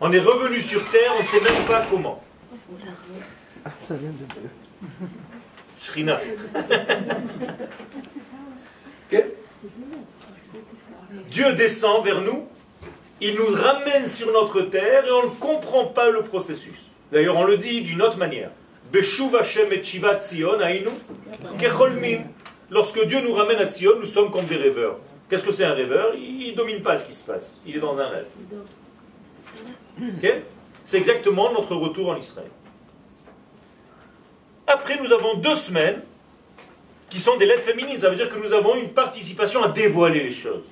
On 0.01 0.13
est 0.13 0.21
revenu 0.21 0.61
sur 0.61 0.89
terre, 0.91 1.13
on 1.17 1.21
ne 1.21 1.27
sait 1.27 1.41
même 1.41 1.65
pas 1.67 1.87
comment. 1.91 2.23
Ah, 3.65 3.71
ça 3.87 3.95
vient 3.95 4.11
de 4.11 4.17
Dieu. 4.17 4.51
Shrina. 5.77 6.21
Dieu 11.31 11.53
descend 11.55 12.05
vers 12.05 12.21
nous, 12.21 12.47
il 13.21 13.35
nous 13.35 13.47
ramène 13.47 14.09
sur 14.09 14.33
notre 14.33 14.63
terre 14.63 15.07
et 15.07 15.11
on 15.11 15.25
ne 15.25 15.31
comprend 15.31 15.87
pas 15.87 16.11
le 16.11 16.23
processus. 16.23 16.91
D'ailleurs, 17.13 17.37
on 17.37 17.45
le 17.45 17.57
dit 17.57 17.81
d'une 17.83 18.03
autre 18.03 18.19
manière. 18.19 18.51
Lorsque 22.71 23.07
Dieu 23.07 23.21
nous 23.21 23.33
ramène 23.33 23.59
à 23.59 23.67
Tzion, 23.67 23.93
nous 23.99 24.07
sommes 24.07 24.31
comme 24.31 24.45
des 24.45 24.57
rêveurs. 24.57 24.99
Qu'est-ce 25.29 25.43
que 25.43 25.53
c'est 25.53 25.65
un 25.65 25.75
rêveur? 25.75 26.15
Il 26.15 26.51
ne 26.51 26.57
domine 26.57 26.83
pas 26.83 26.99
ce 26.99 27.05
qui 27.05 27.13
se 27.13 27.25
passe. 27.25 27.61
Il 27.67 27.77
est 27.77 27.81
dans 27.81 27.99
un 27.99 28.09
rêve. 28.09 28.27
C'est 30.85 30.99
exactement 30.99 31.53
notre 31.53 31.75
retour 31.75 32.11
en 32.11 32.17
Israël. 32.17 32.51
Après, 34.67 34.99
nous 35.01 35.13
avons 35.13 35.35
deux 35.35 35.55
semaines 35.55 36.03
qui 37.09 37.19
sont 37.21 37.37
des 37.37 37.47
lettres 37.47 37.63
féminines. 37.63 37.99
Ça 37.99 38.11
veut 38.11 38.17
dire 38.17 38.29
que 38.29 38.39
nous 38.39 38.53
avons 38.53 38.75
une 38.77 38.91
participation 38.91 39.63
à 39.63 39.69
dévoiler 39.69 40.23
les 40.23 40.33
choses. 40.33 40.65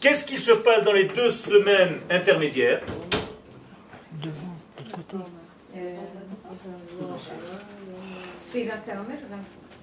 Qu'est-ce 0.00 0.24
qui 0.24 0.36
se 0.36 0.52
passe 0.52 0.84
dans 0.84 0.92
les 0.92 1.04
deux 1.04 1.30
semaines 1.30 2.00
intermédiaires? 2.08 2.80
Devant, 4.12 4.34
de 4.78 4.84
l'autre 4.84 4.96
côté. 4.96 5.16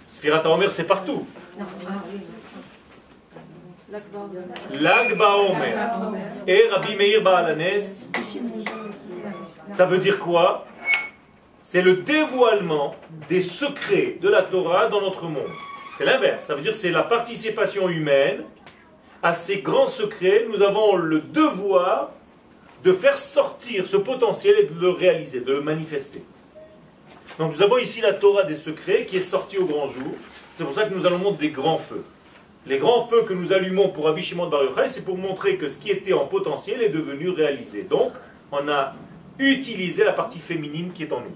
Sfirat 0.07 0.41
HaOmer, 0.45 0.69
c'est 0.69 0.85
partout. 0.85 1.27
Lag 4.79 5.17
BaOmer 5.17 5.75
et 6.47 6.67
Rabbi 6.69 6.95
Meir 6.95 7.21
Baalanes, 7.21 8.09
ça 9.71 9.85
veut 9.85 9.97
dire 9.97 10.19
quoi? 10.19 10.65
C'est 11.63 11.81
le 11.81 11.95
dévoilement 11.97 12.95
des 13.27 13.41
secrets 13.41 14.17
de 14.21 14.29
la 14.29 14.41
Torah 14.41 14.87
dans 14.87 15.01
notre 15.01 15.25
monde. 15.25 15.49
C'est 15.97 16.05
l'inverse. 16.05 16.45
Ça 16.45 16.55
veut 16.55 16.61
dire 16.61 16.75
c'est 16.75 16.91
la 16.91 17.03
participation 17.03 17.89
humaine 17.89 18.43
à 19.21 19.33
ces 19.33 19.57
grands 19.57 19.87
secrets. 19.87 20.45
Nous 20.49 20.61
avons 20.61 20.95
le 20.95 21.19
devoir 21.19 22.11
de 22.83 22.93
faire 22.93 23.17
sortir 23.17 23.85
ce 23.87 23.97
potentiel 23.97 24.55
et 24.59 24.63
de 24.63 24.79
le 24.79 24.89
réaliser, 24.89 25.41
de 25.41 25.51
le 25.51 25.61
manifester. 25.61 26.23
Donc 27.37 27.53
nous 27.53 27.61
avons 27.61 27.77
ici 27.77 28.01
la 28.01 28.13
Torah 28.13 28.43
des 28.43 28.55
secrets 28.55 29.05
qui 29.05 29.17
est 29.17 29.21
sortie 29.21 29.57
au 29.57 29.65
grand 29.65 29.87
jour. 29.87 30.13
C'est 30.57 30.63
pour 30.63 30.73
ça 30.73 30.85
que 30.85 30.93
nous 30.93 31.05
allons 31.05 31.17
montrer 31.17 31.47
des 31.47 31.51
grands 31.51 31.77
feux. 31.77 32.03
Les 32.65 32.77
grands 32.77 33.07
feux 33.07 33.23
que 33.23 33.33
nous 33.33 33.53
allumons 33.53 33.89
pour 33.89 34.05
Rabbi 34.05 34.21
Shimon 34.21 34.47
Bar 34.47 34.63
Yochai, 34.63 34.87
c'est 34.87 35.05
pour 35.05 35.17
montrer 35.17 35.57
que 35.57 35.69
ce 35.69 35.77
qui 35.79 35.89
était 35.89 36.13
en 36.13 36.25
potentiel 36.25 36.81
est 36.81 36.89
devenu 36.89 37.29
réalisé. 37.29 37.83
Donc, 37.83 38.13
on 38.51 38.67
a 38.67 38.93
utilisé 39.39 40.03
la 40.03 40.13
partie 40.13 40.39
féminine 40.39 40.91
qui 40.91 41.03
est 41.03 41.13
en 41.13 41.21
nous. 41.21 41.35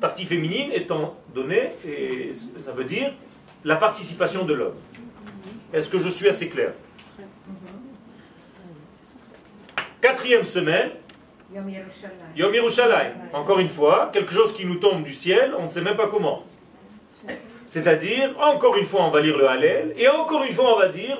Partie 0.00 0.24
féminine 0.24 0.70
étant 0.72 1.16
donnée, 1.34 1.70
et 1.86 2.32
ça 2.32 2.72
veut 2.72 2.84
dire 2.84 3.12
la 3.64 3.76
participation 3.76 4.44
de 4.44 4.54
l'homme. 4.54 4.76
Est-ce 5.72 5.88
que 5.88 5.98
je 5.98 6.08
suis 6.08 6.28
assez 6.28 6.48
clair? 6.48 6.72
Quatrième 10.00 10.44
semaine, 10.44 10.90
Yom 11.52 11.68
Yerushalayim. 12.54 13.14
Encore 13.32 13.58
une 13.58 13.68
fois, 13.68 14.10
quelque 14.12 14.32
chose 14.32 14.54
qui 14.54 14.64
nous 14.64 14.76
tombe 14.76 15.02
du 15.02 15.12
ciel, 15.12 15.54
on 15.58 15.62
ne 15.62 15.66
sait 15.66 15.80
même 15.80 15.96
pas 15.96 16.06
comment. 16.06 16.44
C'est-à-dire, 17.66 18.34
encore 18.38 18.76
une 18.76 18.84
fois, 18.84 19.02
on 19.04 19.10
va 19.10 19.20
lire 19.20 19.36
le 19.36 19.48
Hallel, 19.48 19.92
et 19.96 20.08
encore 20.08 20.44
une 20.44 20.52
fois, 20.52 20.74
on 20.74 20.78
va 20.78 20.88
dire. 20.88 21.18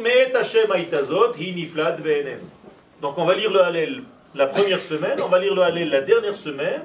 Donc, 3.02 3.18
on 3.18 3.24
va 3.24 3.34
lire 3.34 3.50
le 3.50 3.60
Hallel 3.60 4.02
la 4.38 4.46
première 4.46 4.80
semaine, 4.80 5.18
on 5.22 5.28
va 5.28 5.40
lire 5.40 5.54
le 5.54 5.62
Hallel 5.62 5.90
la 5.90 6.00
dernière 6.00 6.36
semaine. 6.36 6.82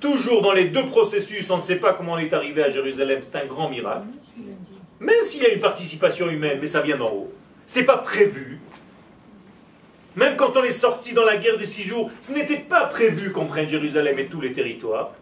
Toujours 0.00 0.42
dans 0.42 0.52
les 0.52 0.64
deux 0.64 0.84
processus, 0.86 1.48
on 1.50 1.56
ne 1.56 1.62
sait 1.62 1.76
pas 1.76 1.92
comment 1.92 2.12
on 2.14 2.18
est 2.18 2.32
arrivé 2.32 2.62
à 2.62 2.68
Jérusalem, 2.68 3.20
c'est 3.22 3.36
un 3.36 3.46
grand 3.46 3.70
miracle. 3.70 4.06
Même 5.00 5.22
s'il 5.22 5.42
y 5.42 5.46
a 5.46 5.50
une 5.50 5.60
participation 5.60 6.28
humaine, 6.28 6.58
mais 6.60 6.66
ça 6.66 6.80
vient 6.80 6.96
d'en 6.96 7.10
haut. 7.10 7.32
Ce 7.68 7.74
n'était 7.74 7.86
pas 7.86 7.98
prévu. 7.98 8.60
Même 10.16 10.36
quand 10.36 10.56
on 10.56 10.64
est 10.64 10.72
sorti 10.72 11.14
dans 11.14 11.24
la 11.24 11.36
guerre 11.36 11.56
des 11.56 11.66
six 11.66 11.84
jours, 11.84 12.10
ce 12.20 12.32
n'était 12.32 12.58
pas 12.58 12.86
prévu 12.86 13.30
qu'on 13.30 13.46
prenne 13.46 13.68
Jérusalem 13.68 14.18
et 14.18 14.26
tous 14.26 14.40
les 14.40 14.50
territoires. 14.50 15.12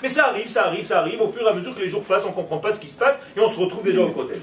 Mais 0.00 0.08
ça 0.08 0.28
arrive, 0.28 0.48
ça 0.48 0.64
arrive, 0.64 0.86
ça 0.86 1.00
arrive. 1.00 1.20
Au 1.20 1.28
fur 1.28 1.42
et 1.42 1.50
à 1.50 1.52
mesure 1.52 1.74
que 1.74 1.80
les 1.80 1.88
jours 1.88 2.04
passent, 2.04 2.24
on 2.24 2.30
ne 2.30 2.34
comprend 2.34 2.58
pas 2.58 2.72
ce 2.72 2.80
qui 2.80 2.86
se 2.86 2.96
passe 2.96 3.22
et 3.36 3.40
on 3.40 3.48
se 3.48 3.60
retrouve 3.60 3.82
déjà 3.82 4.00
au 4.00 4.10
côté. 4.10 4.34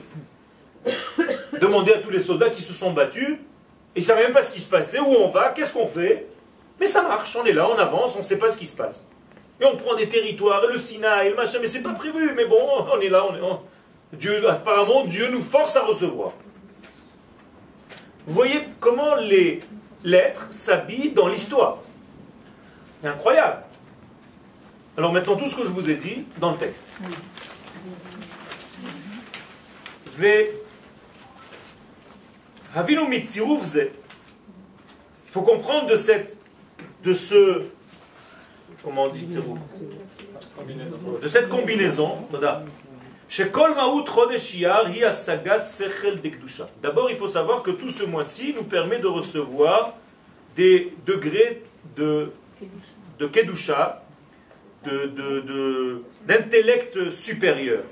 Demandez 1.59 1.93
à 1.93 1.97
tous 1.97 2.11
les 2.11 2.19
soldats 2.19 2.51
qui 2.51 2.61
se 2.61 2.73
sont 2.73 2.91
battus, 2.91 3.37
ils 3.95 4.01
ne 4.01 4.05
savaient 4.05 4.23
même 4.23 4.33
pas 4.33 4.43
ce 4.43 4.51
qui 4.51 4.59
se 4.59 4.69
passait, 4.69 4.99
où 4.99 5.07
on 5.07 5.29
va, 5.29 5.49
qu'est-ce 5.49 5.73
qu'on 5.73 5.87
fait? 5.87 6.27
Mais 6.79 6.87
ça 6.87 7.01
marche, 7.03 7.35
on 7.35 7.45
est 7.45 7.53
là, 7.53 7.69
on 7.69 7.77
avance, 7.77 8.15
on 8.15 8.19
ne 8.19 8.23
sait 8.23 8.37
pas 8.37 8.49
ce 8.49 8.57
qui 8.57 8.65
se 8.65 8.75
passe. 8.75 9.07
Et 9.61 9.65
on 9.65 9.77
prend 9.77 9.95
des 9.95 10.09
territoires, 10.09 10.65
le 10.67 10.77
Sinaï, 10.77 11.29
le 11.29 11.35
machin, 11.35 11.59
mais 11.61 11.67
c'est 11.67 11.83
pas 11.83 11.93
prévu, 11.93 12.33
mais 12.35 12.45
bon, 12.45 12.59
on 12.91 12.99
est 12.99 13.09
là, 13.09 13.25
on 13.25 13.35
est. 13.35 14.17
Dieu, 14.17 14.47
apparemment, 14.49 15.05
Dieu 15.05 15.29
nous 15.29 15.41
force 15.41 15.75
à 15.75 15.83
recevoir. 15.83 16.33
Vous 18.27 18.33
voyez 18.33 18.67
comment 18.79 19.15
les 19.15 19.61
lettres 20.03 20.47
s'habillent 20.51 21.11
dans 21.11 21.27
l'histoire. 21.27 21.77
C'est 23.01 23.07
incroyable. 23.07 23.63
Alors 24.97 25.11
maintenant, 25.11 25.35
tout 25.35 25.47
ce 25.47 25.55
que 25.55 25.63
je 25.63 25.69
vous 25.69 25.89
ai 25.89 25.95
dit 25.95 26.25
dans 26.39 26.51
le 26.51 26.57
texte. 26.57 26.83
Il 30.19 30.51
faut 35.27 35.41
comprendre 35.41 35.87
de 35.87 35.97
cette, 35.97 36.39
de 37.05 37.13
ce, 37.13 37.61
comment 38.83 39.03
on 39.03 39.09
dit 39.09 39.27
De 41.21 41.27
cette 41.27 41.49
combinaison, 41.49 42.17
D'abord, 46.81 47.09
il 47.09 47.15
faut 47.15 47.27
savoir 47.27 47.61
que 47.63 47.71
tout 47.71 47.89
ce 47.89 48.03
mois-ci 48.03 48.53
nous 48.55 48.63
permet 48.63 48.99
de 48.99 49.07
recevoir 49.07 49.93
des 50.55 50.93
degrés 51.05 51.63
de, 51.95 52.31
de 53.19 53.27
Kedusha, 53.27 54.03
d'intellect 56.27 56.97
de, 56.97 57.09
supérieur. 57.09 57.83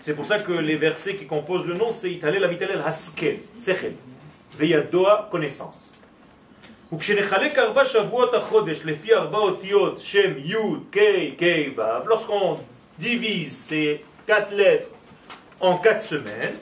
C'est 0.00 0.14
pour 0.14 0.24
ça 0.24 0.38
que 0.38 0.52
les 0.52 0.76
versets 0.76 1.14
qui 1.16 1.26
composent 1.26 1.66
le 1.66 1.74
nom, 1.74 1.90
c'est 1.90 2.10
Italel 2.10 2.42
Amitalel 2.42 2.80
Haskel, 2.84 3.38
Sechel, 3.58 3.94
Veyadoa, 4.56 5.28
connaissance. 5.30 5.93
Lorsqu'on 12.06 12.58
divise 12.98 13.56
ces 13.56 14.04
quatre 14.26 14.54
lettres 14.54 14.88
en 15.60 15.78
quatre 15.78 16.02
semaines, 16.02 16.58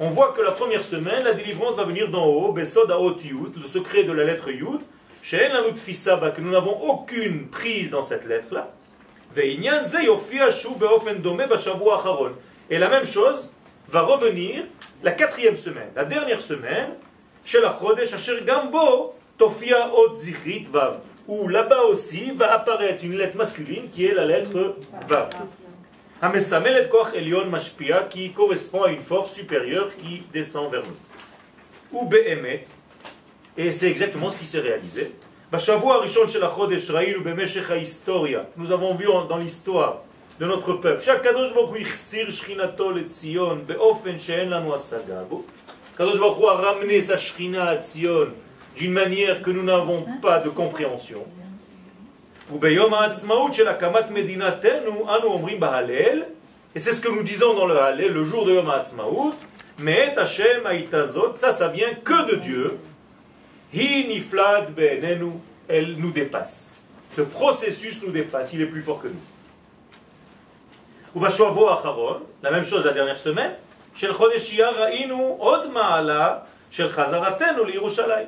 on 0.00 0.10
voit 0.10 0.32
que 0.32 0.42
la 0.42 0.50
première 0.50 0.82
semaine, 0.82 1.22
la 1.24 1.34
délivrance 1.34 1.74
va 1.76 1.84
venir 1.84 2.08
d'en 2.08 2.26
haut, 2.26 2.54
le 2.56 2.64
secret 3.66 4.02
de 4.04 4.12
la 4.12 4.24
lettre 4.24 4.50
Yud, 4.50 4.80
que 5.22 6.40
nous 6.40 6.50
n'avons 6.50 6.80
aucune 6.80 7.48
prise 7.48 7.90
dans 7.90 8.02
cette 8.02 8.24
lettre-là. 8.24 8.72
Et 12.70 12.78
la 12.78 12.88
même 12.88 13.04
chose 13.04 13.50
va 13.88 14.02
revenir 14.02 14.64
la 15.02 15.12
quatrième 15.12 15.56
semaine, 15.56 15.88
la 15.94 16.04
dernière 16.04 16.40
semaine, 16.40 16.90
chez 17.44 17.60
la 17.60 17.76
Chodesh 17.78 18.12
Asher 18.12 18.42
Gambo, 18.46 19.14
Tofia 19.36 19.90
Ot 19.94 20.14
Zichrit 20.14 20.68
Vav 20.70 21.00
où 21.26 21.48
là-bas 21.48 21.82
aussi 21.84 22.32
va 22.32 22.52
apparaître 22.52 23.04
une 23.04 23.16
lettre 23.16 23.36
masculine 23.36 23.88
qui 23.90 24.06
est 24.06 24.14
la 24.14 24.26
lettre 24.26 24.76
Vav. 25.08 25.30
Hamesamelet 26.20 26.88
Koch 26.88 27.14
Elion 27.14 27.46
Mashpia 27.46 28.04
qui 28.04 28.32
correspond 28.32 28.82
à 28.84 28.90
une 28.90 29.00
force 29.00 29.32
supérieure 29.32 29.90
qui 29.96 30.22
descend 30.32 30.70
vers 30.70 30.82
nous. 30.82 31.98
Ou 31.98 32.06
Behemet, 32.06 32.62
et 33.56 33.72
c'est 33.72 33.88
exactement 33.88 34.30
ce 34.30 34.36
qui 34.36 34.44
s'est 34.44 34.60
réalisé. 34.60 35.12
Nous 38.56 38.72
avons 38.72 38.94
vu 38.94 39.06
dans 39.28 39.36
l'histoire 39.36 40.02
de 40.38 40.46
notre 40.46 40.74
peuple. 40.74 41.00
Shchinato 42.30 42.90
le 42.90 43.02
Tzion 43.02 43.56
beofen 43.56 44.18
she'en 44.18 44.50
lanu 44.50 44.72
asaga 44.72 45.24
bo. 45.28 45.46
Kadosh 45.96 46.18
Baruch 46.18 46.38
Hu 46.38 46.46
a 46.46 46.54
ramené 46.54 47.00
sa 47.02 47.16
shrina 47.16 47.68
à 47.68 47.76
Tzion 47.76 48.28
d'une 48.76 48.92
manière 48.92 49.42
que 49.42 49.50
nous 49.50 49.62
n'avons 49.62 50.04
pas 50.20 50.40
de 50.40 50.48
compréhension. 50.48 51.24
Et 56.74 56.80
c'est 56.80 56.92
ce 56.92 57.00
que 57.00 57.08
nous 57.08 57.22
disons 57.22 57.54
dans 57.54 57.66
le 57.66 57.78
Hallel, 57.78 58.12
le 58.12 58.24
jour 58.24 58.44
de 58.44 58.52
Yom 58.52 58.68
HaAtzmaut, 58.68 59.34
mais 59.78 60.12
Hashem 60.16 60.66
Aitazot, 60.66 61.36
ça, 61.36 61.52
ça 61.52 61.68
vient 61.68 61.94
que 61.94 62.32
de 62.32 62.36
Dieu. 62.36 62.78
Hi 63.72 64.06
niflad 64.08 64.74
be'enenu, 64.74 65.32
elle 65.68 65.96
nous 65.96 66.10
dépasse. 66.10 66.76
Ce 67.08 67.22
processus 67.22 68.02
nous 68.02 68.10
dépasse, 68.10 68.52
il 68.52 68.60
est 68.60 68.66
plus 68.66 68.82
fort 68.82 69.00
que 69.00 69.08
nous. 69.08 69.14
La 71.16 72.50
même 72.50 72.64
chose 72.64 72.84
la 72.84 72.92
dernière 72.92 73.18
semaine. 73.18 73.52
Shel 73.94 74.12
Chodesh 74.12 74.58
Ra'inu 74.58 75.14
Od 75.40 75.70
Ma'ala 75.72 76.46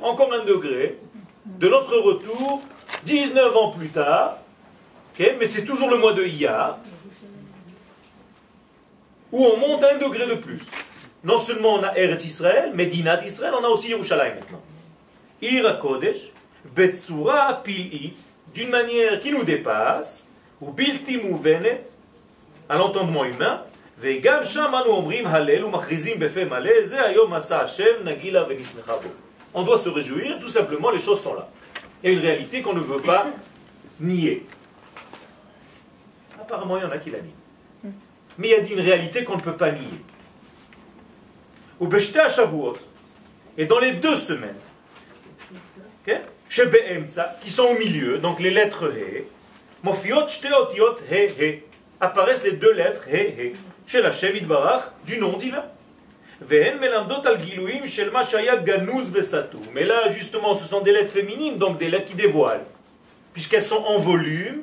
encore 0.02 0.32
un 0.32 0.44
degré 0.44 0.98
de 1.44 1.68
notre 1.68 1.96
retour 1.98 2.60
19 3.04 3.56
ans 3.56 3.70
plus 3.70 3.88
tard, 3.88 4.38
mais 5.18 5.48
c'est 5.48 5.64
toujours 5.64 5.90
le 5.90 5.98
mois 5.98 6.12
de 6.12 6.24
Iyar, 6.24 6.78
où 9.32 9.44
on 9.44 9.56
monte 9.56 9.82
un 9.82 9.98
degré 9.98 10.26
de 10.26 10.34
plus. 10.34 10.62
Non 11.24 11.38
seulement 11.38 11.74
on 11.74 11.82
a 11.82 11.96
Eretz 11.96 12.24
Israël, 12.24 12.70
mais 12.74 12.86
Dinat 12.86 13.24
Israël, 13.24 13.52
on 13.60 13.64
a 13.64 13.68
aussi 13.68 13.90
Yerushalayim 13.90 14.34
maintenant. 14.36 14.62
Ira 15.42 15.72
Kodesh, 15.74 16.30
Betsura 16.74 17.62
Pil'it, 17.64 18.16
d'une 18.54 18.70
manière 18.70 19.18
qui 19.18 19.32
nous 19.32 19.42
dépasse, 19.42 20.28
ou 20.60 20.70
Bilti 20.70 21.18
Mouvenet, 21.18 21.82
à 22.68 22.76
l'entendement 22.76 23.24
humain, 23.24 23.62
on 29.54 29.62
doit 29.62 29.78
se 29.78 29.88
réjouir, 29.88 30.38
tout 30.38 30.48
simplement, 30.48 30.90
les 30.90 30.98
choses 30.98 31.20
sont 31.20 31.34
là. 31.34 31.48
Il 32.02 32.10
y 32.10 32.12
a 32.12 32.18
une 32.18 32.24
réalité 32.24 32.60
qu'on 32.60 32.74
ne 32.74 32.80
veut 32.80 33.00
pas 33.00 33.26
nier. 33.98 34.44
Apparemment, 36.38 36.76
il 36.76 36.82
y 36.82 36.86
en 36.86 36.90
a 36.90 36.98
qui 36.98 37.10
la 37.10 37.20
nient. 37.20 37.92
Mais 38.38 38.48
il 38.48 38.50
y 38.50 38.54
a 38.54 38.58
une 38.58 38.80
réalité 38.80 39.24
qu'on 39.24 39.36
ne 39.36 39.40
peut 39.40 39.56
pas 39.56 39.72
nier. 39.72 40.00
Ou 41.80 41.88
et 43.58 43.64
dans 43.64 43.78
les 43.78 43.92
deux 43.92 44.16
semaines, 44.16 44.56
qui 47.42 47.50
sont 47.50 47.64
au 47.64 47.78
milieu, 47.78 48.18
donc 48.18 48.40
les 48.40 48.50
lettres 48.50 48.92
He, 48.92 49.24
Mofiot 49.82 50.26
He 51.10 51.28
He, 51.38 51.62
apparaissent 52.00 52.44
les 52.44 52.52
deux 52.52 52.72
lettres 52.72 53.06
He 53.08 53.34
He 53.38 53.56
chez 53.86 54.02
la 54.02 54.10
Barach 54.46 54.92
du 55.06 55.18
nom 55.18 55.36
divin. 55.36 55.64
Mais 56.50 57.04
là, 59.84 60.08
justement, 60.10 60.54
ce 60.54 60.64
sont 60.64 60.82
des 60.82 60.92
lettres 60.92 61.12
féminines, 61.12 61.56
donc 61.56 61.78
des 61.78 61.88
lettres 61.88 62.06
qui 62.06 62.14
dévoilent. 62.14 62.64
Puisqu'elles 63.32 63.62
sont 63.62 63.82
en 63.86 63.98
volume, 63.98 64.62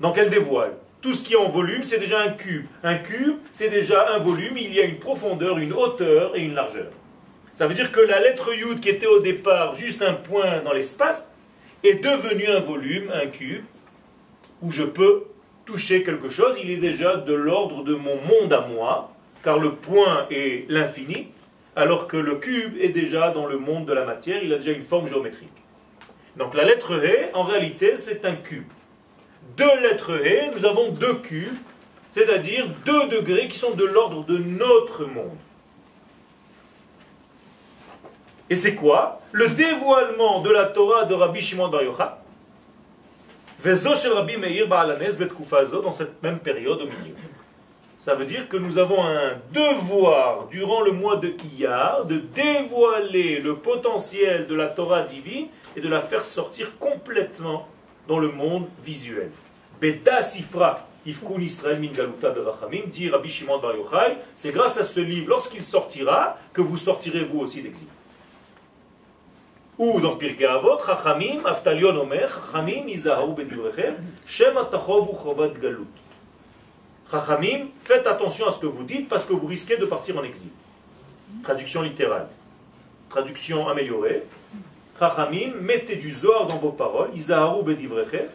donc 0.00 0.18
elles 0.18 0.30
dévoilent. 0.30 0.76
Tout 1.00 1.14
ce 1.14 1.22
qui 1.22 1.34
est 1.34 1.36
en 1.36 1.48
volume, 1.48 1.82
c'est 1.82 1.98
déjà 1.98 2.20
un 2.20 2.30
cube. 2.30 2.66
Un 2.82 2.96
cube, 2.96 3.36
c'est 3.52 3.68
déjà 3.68 4.14
un 4.14 4.18
volume, 4.18 4.56
il 4.56 4.72
y 4.72 4.80
a 4.80 4.84
une 4.84 4.98
profondeur, 4.98 5.58
une 5.58 5.72
hauteur 5.72 6.36
et 6.36 6.42
une 6.42 6.54
largeur. 6.54 6.90
Ça 7.52 7.66
veut 7.66 7.74
dire 7.74 7.92
que 7.92 8.00
la 8.00 8.20
lettre 8.20 8.54
Yud, 8.54 8.80
qui 8.80 8.88
était 8.88 9.06
au 9.06 9.20
départ 9.20 9.76
juste 9.76 10.02
un 10.02 10.14
point 10.14 10.60
dans 10.64 10.72
l'espace, 10.72 11.30
est 11.82 12.02
devenue 12.02 12.48
un 12.48 12.60
volume, 12.60 13.10
un 13.12 13.26
cube, 13.26 13.64
où 14.62 14.70
je 14.70 14.82
peux 14.82 15.24
toucher 15.64 16.02
quelque 16.02 16.28
chose, 16.28 16.58
il 16.62 16.70
est 16.70 16.76
déjà 16.76 17.16
de 17.16 17.32
l'ordre 17.32 17.84
de 17.84 17.94
mon 17.94 18.16
monde 18.16 18.52
à 18.52 18.60
moi, 18.60 19.12
car 19.42 19.58
le 19.58 19.74
point 19.74 20.26
est 20.30 20.66
l'infini, 20.68 21.28
alors 21.76 22.06
que 22.06 22.16
le 22.16 22.36
cube 22.36 22.76
est 22.80 22.90
déjà 22.90 23.30
dans 23.30 23.46
le 23.46 23.58
monde 23.58 23.86
de 23.86 23.92
la 23.92 24.04
matière, 24.04 24.42
il 24.42 24.52
a 24.52 24.58
déjà 24.58 24.72
une 24.72 24.82
forme 24.82 25.06
géométrique. 25.06 25.50
Donc 26.36 26.54
la 26.54 26.64
lettre 26.64 26.92
He, 27.04 27.30
en 27.34 27.42
réalité, 27.42 27.96
c'est 27.96 28.24
un 28.24 28.34
cube. 28.34 28.66
Deux 29.56 29.80
lettres 29.82 30.24
He, 30.24 30.50
nous 30.54 30.64
avons 30.64 30.90
deux 30.90 31.14
cubes, 31.14 31.56
c'est-à-dire 32.12 32.66
deux 32.84 33.08
degrés 33.08 33.48
qui 33.48 33.58
sont 33.58 33.72
de 33.72 33.84
l'ordre 33.84 34.24
de 34.24 34.38
notre 34.38 35.04
monde. 35.04 35.36
Et 38.50 38.54
c'est 38.54 38.74
quoi? 38.74 39.20
Le 39.32 39.48
dévoilement 39.48 40.40
de 40.42 40.50
la 40.50 40.66
Torah 40.66 41.06
de 41.06 41.14
Rabbi 41.14 41.40
Shimon 41.40 41.68
Bar 41.68 41.82
Yochai, 41.82 42.04
dans 45.82 45.92
cette 45.92 46.22
même 46.22 46.38
période 46.38 46.80
au 46.82 46.84
milieu. 46.84 47.14
Ça 47.98 48.14
veut 48.14 48.26
dire 48.26 48.48
que 48.48 48.58
nous 48.58 48.76
avons 48.76 49.02
un 49.02 49.38
devoir 49.52 50.48
durant 50.48 50.82
le 50.82 50.92
mois 50.92 51.16
de 51.16 51.34
Iyar 51.56 52.04
de 52.04 52.18
dévoiler 52.18 53.40
le 53.40 53.56
potentiel 53.56 54.46
de 54.46 54.54
la 54.54 54.66
Torah 54.66 55.00
divine 55.00 55.46
et 55.74 55.80
de 55.80 55.88
la 55.88 56.02
faire 56.02 56.24
sortir 56.24 56.76
complètement 56.78 57.66
dans 58.06 58.18
le 58.18 58.28
monde 58.28 58.66
visuel. 58.82 59.30
Beda 59.80 60.22
Sifra, 60.22 60.86
Ifkun 61.06 61.40
Israël 61.40 61.80
Min 61.80 61.92
Galuta 61.92 62.28
Berachamim, 62.30 62.82
dit 62.88 63.08
Rabbi 63.08 63.30
Shimon 63.30 63.58
Bar 63.58 63.74
Yochai, 63.76 64.18
c'est 64.34 64.52
grâce 64.52 64.76
à 64.76 64.84
ce 64.84 65.00
livre, 65.00 65.30
lorsqu'il 65.30 65.62
sortira, 65.62 66.36
que 66.52 66.60
vous 66.60 66.76
sortirez 66.76 67.24
vous 67.24 67.40
aussi 67.40 67.62
d'exil. 67.62 67.88
Ou 69.78 70.00
dans 70.00 70.16
Avot, 70.48 70.78
Chachamim, 70.86 71.44
Aftalion 71.44 72.00
Omer, 72.00 72.28
Chachamim, 72.28 72.86
Izahaou 72.86 73.32
Bedivrechem, 73.32 73.96
Shem 74.24 74.56
Atachov 74.56 75.08
Uchovat 75.10 75.58
Galut. 75.60 75.88
Chachamim, 77.10 77.68
faites 77.82 78.06
attention 78.06 78.46
à 78.46 78.52
ce 78.52 78.60
que 78.60 78.66
vous 78.66 78.84
dites 78.84 79.08
parce 79.08 79.24
que 79.24 79.32
vous 79.32 79.46
risquez 79.46 79.76
de 79.76 79.84
partir 79.84 80.16
en 80.16 80.22
exil. 80.22 80.50
Traduction 81.42 81.82
littérale. 81.82 82.28
Traduction 83.08 83.68
améliorée. 83.68 84.22
Chachamim, 84.98 85.54
mettez 85.60 85.96
du 85.96 86.10
Zohar 86.10 86.46
dans 86.46 86.58
vos 86.58 86.70
paroles, 86.70 87.10
Izahaou 87.16 87.64
Bedivrechem, 87.64 88.28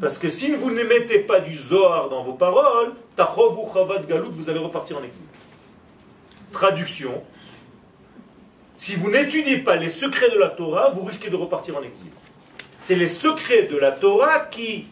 parce 0.00 0.18
que 0.18 0.28
si 0.28 0.54
vous 0.54 0.70
ne 0.70 0.82
mettez 0.82 1.20
pas 1.20 1.40
du 1.40 1.54
Zohar 1.54 2.10
dans 2.10 2.22
vos 2.22 2.34
paroles, 2.34 2.92
Tachov 3.16 3.58
Uchovat 3.58 4.00
Galut, 4.00 4.28
vous 4.30 4.50
allez 4.50 4.58
repartir 4.58 4.98
en 4.98 5.02
exil. 5.02 5.24
Traduction, 6.52 7.22
si 8.76 8.96
vous 8.96 9.10
n'étudiez 9.10 9.58
pas 9.58 9.76
les 9.76 9.88
secrets 9.88 10.30
de 10.30 10.38
la 10.38 10.48
Torah, 10.48 10.90
vous 10.90 11.04
risquez 11.04 11.30
de 11.30 11.36
repartir 11.36 11.76
en 11.76 11.82
exil. 11.82 12.10
C'est 12.78 12.96
les 12.96 13.06
secrets 13.06 13.66
de 13.66 13.76
la 13.76 13.92
Torah 13.92 14.40
qui 14.40 14.86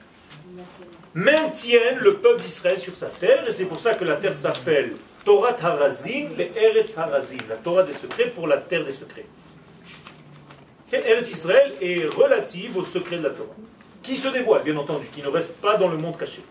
maintiennent 1.14 1.99
le 1.99 2.14
peuple 2.14 2.40
d'Israël 2.42 2.79
sur 2.79 2.97
sa 2.97 3.07
terre, 3.07 3.47
et 3.47 3.53
c'est 3.53 3.66
pour 3.66 3.81
ça 3.81 3.95
que 3.95 4.05
la 4.05 4.16
terre 4.16 4.37
s'appelle 4.37 4.92
Torah 5.25 5.57
Harazim, 5.61 6.29
les 6.38 6.53
Eretz 6.57 6.97
Harazim, 6.97 7.38
la 7.49 7.57
Torah 7.57 7.83
des 7.83 7.92
secrets 7.92 8.31
pour 8.31 8.47
la 8.47 8.59
terre 8.59 8.85
des 8.85 8.92
secrets. 8.92 9.27
Eretz 10.92 11.31
Israël 11.31 11.73
est 11.81 12.07
relative 12.07 12.77
aux 12.77 12.83
secrets 12.85 13.16
de 13.16 13.25
la 13.25 13.31
Torah, 13.31 13.57
qui 14.03 14.14
se 14.16 14.29
dévoile, 14.29 14.62
bien 14.62 14.77
entendu, 14.77 15.07
qui 15.12 15.23
ne 15.23 15.29
reste 15.29 15.57
pas 15.57 15.77
dans 15.77 15.88
le 15.88 15.97
monde 15.97 16.16
caché. 16.16 16.42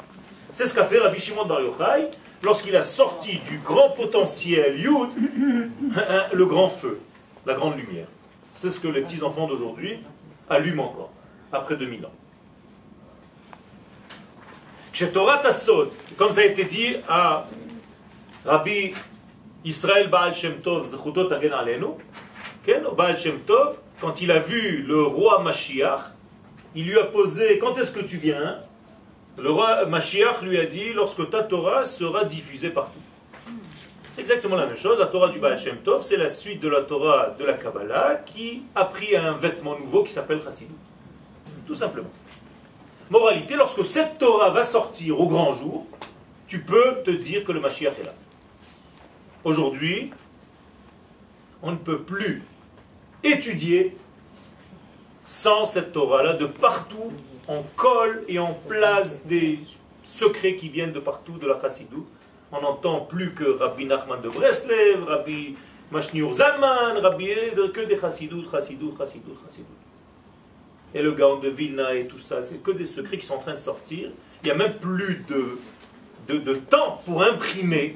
C'est 0.52 0.67
ce 0.67 0.74
qu'a 0.74 0.86
fait 0.86 1.00
Rabbi 1.00 1.20
Shimon 1.20 1.46
Bar 1.46 1.62
Yochai 1.62 2.10
lorsqu'il 2.44 2.76
a 2.76 2.84
sorti 2.84 3.39
du 3.48 3.60
grand 3.60 3.89
potentiel 3.91 4.80
Yud 4.80 5.10
le 6.34 6.46
grand 6.46 6.70
feu 6.70 7.00
la 7.46 7.54
grande 7.54 7.78
lumière. 7.78 8.08
C'est 8.52 8.72
ce 8.72 8.80
que 8.80 8.88
les 8.88 9.02
petits-enfants 9.02 9.48
d'aujourd'hui 9.48 10.00
allument 10.50 10.92
encore, 10.92 11.12
après 11.52 11.76
2000 11.76 12.06
ans. 12.06 12.12
Comme 16.18 16.32
ça 16.32 16.42
a 16.42 16.44
été 16.44 16.66
dit 16.66 16.96
à 17.08 17.48
Rabbi 18.46 18.92
Israël 19.64 20.10
Baal 20.10 20.34
Shem 20.34 20.60
Tov, 20.62 20.88
Zechutot 20.88 21.32
Agen 21.32 21.54
Alenu, 21.54 21.88
Baal 22.96 23.18
Shem 23.18 23.40
Tov, 23.40 23.80
quand 24.00 24.22
il 24.22 24.32
a 24.32 24.40
vu 24.40 24.84
le 24.84 25.04
roi 25.04 25.42
Mashiach, 25.42 26.12
il 26.76 26.86
lui 26.86 26.98
a 26.98 27.06
posé 27.06 27.60
Quand 27.60 27.78
est-ce 27.78 27.92
que 27.92 28.00
tu 28.00 28.18
viens? 28.18 28.58
Le 29.38 29.52
roi 29.52 29.86
Mashiach 29.86 30.42
lui 30.42 30.60
a 30.60 30.66
dit 30.66 30.94
Lorsque 30.94 31.30
ta 31.30 31.44
Torah 31.44 31.84
sera 31.84 32.26
diffusée 32.26 32.70
partout. 32.70 33.01
C'est 34.12 34.19
exactement 34.19 34.58
la 34.58 34.65
même 34.65 34.76
chose. 34.76 35.00
La 35.00 35.06
Torah 35.06 35.30
du 35.30 35.39
Baal 35.39 35.58
Shem 35.58 35.78
Tov, 35.78 36.04
c'est 36.04 36.17
la 36.17 36.30
suite 36.30 36.60
de 36.60 36.67
la 36.67 36.82
Torah 36.82 37.34
de 37.39 37.45
la 37.45 37.54
Kabbalah 37.54 38.15
qui 38.26 38.63
a 38.76 38.84
pris 38.84 39.15
un 39.15 39.38
vêtement 39.38 39.80
nouveau 39.80 40.04
qui 40.04 40.12
s'appelle 40.12 40.41
Chassidut. 40.43 40.74
Tout 41.65 41.76
simplement. 41.76 42.10
Moralité, 43.10 43.56
lorsque 43.56 43.86
cette 43.86 44.17
Torah 44.17 44.50
va 44.50 44.63
sortir 44.63 45.17
au 45.17 45.28
grand 45.28 45.54
jour, 45.54 45.88
tu 46.45 46.60
peux 46.60 47.02
te 47.06 47.12
dire 47.12 47.45
que 47.45 47.54
le 47.54 47.62
Mashiach 47.62 47.93
est 48.02 48.04
là. 48.04 48.13
Aujourd'hui, 49.45 50.12
on 51.63 51.71
ne 51.71 51.78
peut 51.78 52.02
plus 52.02 52.43
étudier 53.24 53.95
sans 55.21 55.63
cette 55.63 55.93
Torah-là. 55.93 56.34
De 56.34 56.47
partout, 56.47 57.13
on 57.47 57.63
colle 57.78 58.26
et 58.28 58.39
on 58.39 58.56
place 58.67 59.24
des 59.24 59.60
secrets 60.04 60.58
qui 60.58 60.67
viennent 60.67 60.91
de 60.91 61.00
partout 61.00 61.38
de 61.38 61.47
la 61.47 61.58
Chassidut 61.62 62.04
on 62.52 62.62
n'entend 62.62 63.02
plus 63.02 63.34
que 63.34 63.44
Rabbi 63.44 63.86
Nachman 63.86 64.22
de 64.22 64.30
Breslev, 64.30 65.04
Rabbi 65.06 65.56
Mashniur 65.92 66.34
Zalman, 66.34 66.98
Rabbi 67.02 67.28
que 67.74 67.82
des 67.82 67.98
chassidoutes, 67.98 68.52
chassidoutes, 68.52 68.98
chassidoutes, 68.98 69.38
chassidoutes. 69.44 69.68
Et 70.94 71.02
le 71.02 71.12
Gaon 71.14 71.40
de 71.40 71.50
Vilna 71.50 71.96
et 71.96 72.08
tout 72.08 72.20
ça, 72.20 72.44
c'est 72.44 72.62
que 72.62 72.72
des 72.72 72.86
secrets 72.86 73.18
qui 73.18 73.26
sont 73.26 73.36
en 73.36 73.40
train 73.40 73.54
de 73.54 73.60
sortir. 73.60 74.10
Il 74.44 74.46
n'y 74.46 74.52
a 74.52 74.56
même 74.56 74.74
plus 74.74 75.24
de, 75.30 76.38
de, 76.40 76.56
temps 76.56 77.02
pour 77.06 77.24
imprimer 77.24 77.96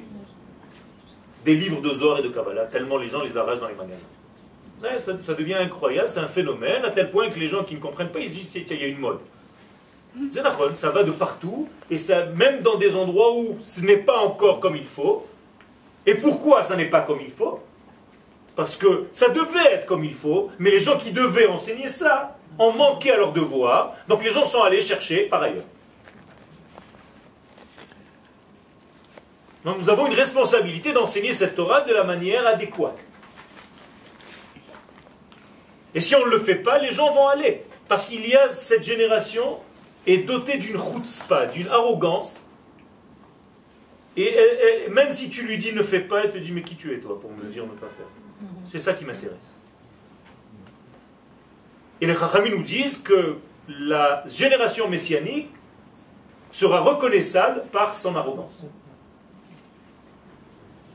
des 1.44 1.54
livres 1.54 1.82
de 1.82 1.90
Zohar 1.90 2.20
et 2.20 2.22
de 2.22 2.28
Kabbalah, 2.28 2.64
tellement 2.66 2.96
les 2.96 3.08
gens 3.08 3.22
les 3.22 3.36
arrachent 3.36 3.60
dans 3.60 3.68
les 3.68 3.74
magasins. 3.74 4.00
Ça, 4.98 5.18
ça 5.18 5.34
devient 5.34 5.54
incroyable, 5.54 6.10
c'est 6.10 6.20
un 6.20 6.28
phénomène, 6.28 6.84
à 6.84 6.90
tel 6.90 7.10
point 7.10 7.28
que 7.30 7.38
les 7.38 7.46
gens 7.46 7.64
qui 7.64 7.74
ne 7.74 7.80
comprennent 7.80 8.10
pas, 8.10 8.20
ils 8.20 8.28
se 8.28 8.32
disent, 8.32 8.50
tiens, 8.50 8.76
il 8.78 8.80
y 8.80 8.84
a 8.84 8.88
une 8.88 8.98
mode 8.98 9.18
ça 10.74 10.90
va 10.90 11.02
de 11.02 11.10
partout, 11.10 11.68
et 11.90 11.98
ça, 11.98 12.26
même 12.26 12.62
dans 12.62 12.76
des 12.76 12.94
endroits 12.94 13.34
où 13.36 13.58
ce 13.60 13.80
n'est 13.80 13.96
pas 13.96 14.18
encore 14.18 14.60
comme 14.60 14.76
il 14.76 14.86
faut. 14.86 15.26
Et 16.06 16.14
pourquoi 16.14 16.62
ça 16.62 16.76
n'est 16.76 16.90
pas 16.90 17.00
comme 17.00 17.20
il 17.20 17.30
faut? 17.30 17.60
Parce 18.54 18.76
que 18.76 19.06
ça 19.12 19.28
devait 19.28 19.72
être 19.72 19.86
comme 19.86 20.04
il 20.04 20.14
faut, 20.14 20.50
mais 20.58 20.70
les 20.70 20.80
gens 20.80 20.96
qui 20.96 21.12
devaient 21.12 21.46
enseigner 21.46 21.88
ça 21.88 22.36
ont 22.58 22.72
manqué 22.72 23.10
à 23.12 23.16
leur 23.16 23.32
devoir, 23.32 23.94
donc 24.08 24.24
les 24.24 24.30
gens 24.30 24.44
sont 24.44 24.62
allés 24.62 24.80
chercher 24.80 25.24
par 25.24 25.42
ailleurs. 25.42 25.64
Nous 29.64 29.90
avons 29.90 30.06
une 30.06 30.14
responsabilité 30.14 30.92
d'enseigner 30.92 31.32
cette 31.32 31.56
Torah 31.56 31.80
de 31.80 31.92
la 31.92 32.04
manière 32.04 32.46
adéquate. 32.46 33.06
Et 35.92 36.00
si 36.00 36.14
on 36.14 36.24
ne 36.24 36.30
le 36.30 36.38
fait 36.38 36.54
pas, 36.54 36.78
les 36.78 36.92
gens 36.92 37.12
vont 37.12 37.26
aller. 37.26 37.64
Parce 37.88 38.04
qu'il 38.04 38.26
y 38.28 38.36
a 38.36 38.50
cette 38.50 38.84
génération 38.84 39.58
est 40.06 40.18
doté 40.18 40.58
d'une 40.58 40.78
chutzpah, 40.78 41.46
d'une 41.46 41.68
arrogance. 41.68 42.40
Et, 44.16 44.88
même 44.90 45.10
si 45.10 45.28
tu 45.28 45.46
lui 45.46 45.58
dis 45.58 45.72
ne 45.72 45.82
fais 45.82 46.00
pas, 46.00 46.24
elle 46.24 46.30
te 46.30 46.38
dit 46.38 46.52
mais 46.52 46.62
qui 46.62 46.76
tu 46.76 46.94
es 46.94 46.98
toi 46.98 47.20
pour 47.20 47.30
me 47.32 47.44
dire 47.44 47.64
ne 47.64 47.72
pas 47.72 47.88
faire? 47.88 48.06
C'est 48.64 48.78
ça 48.78 48.94
qui 48.94 49.04
m'intéresse. 49.04 49.54
Et 52.00 52.06
les 52.06 52.14
Chachamim 52.14 52.50
nous 52.50 52.62
disent 52.62 52.98
que 52.98 53.36
la 53.68 54.22
génération 54.26 54.88
messianique 54.88 55.50
sera 56.52 56.80
reconnaissable 56.80 57.64
par 57.72 57.94
son 57.94 58.16
arrogance. 58.16 58.64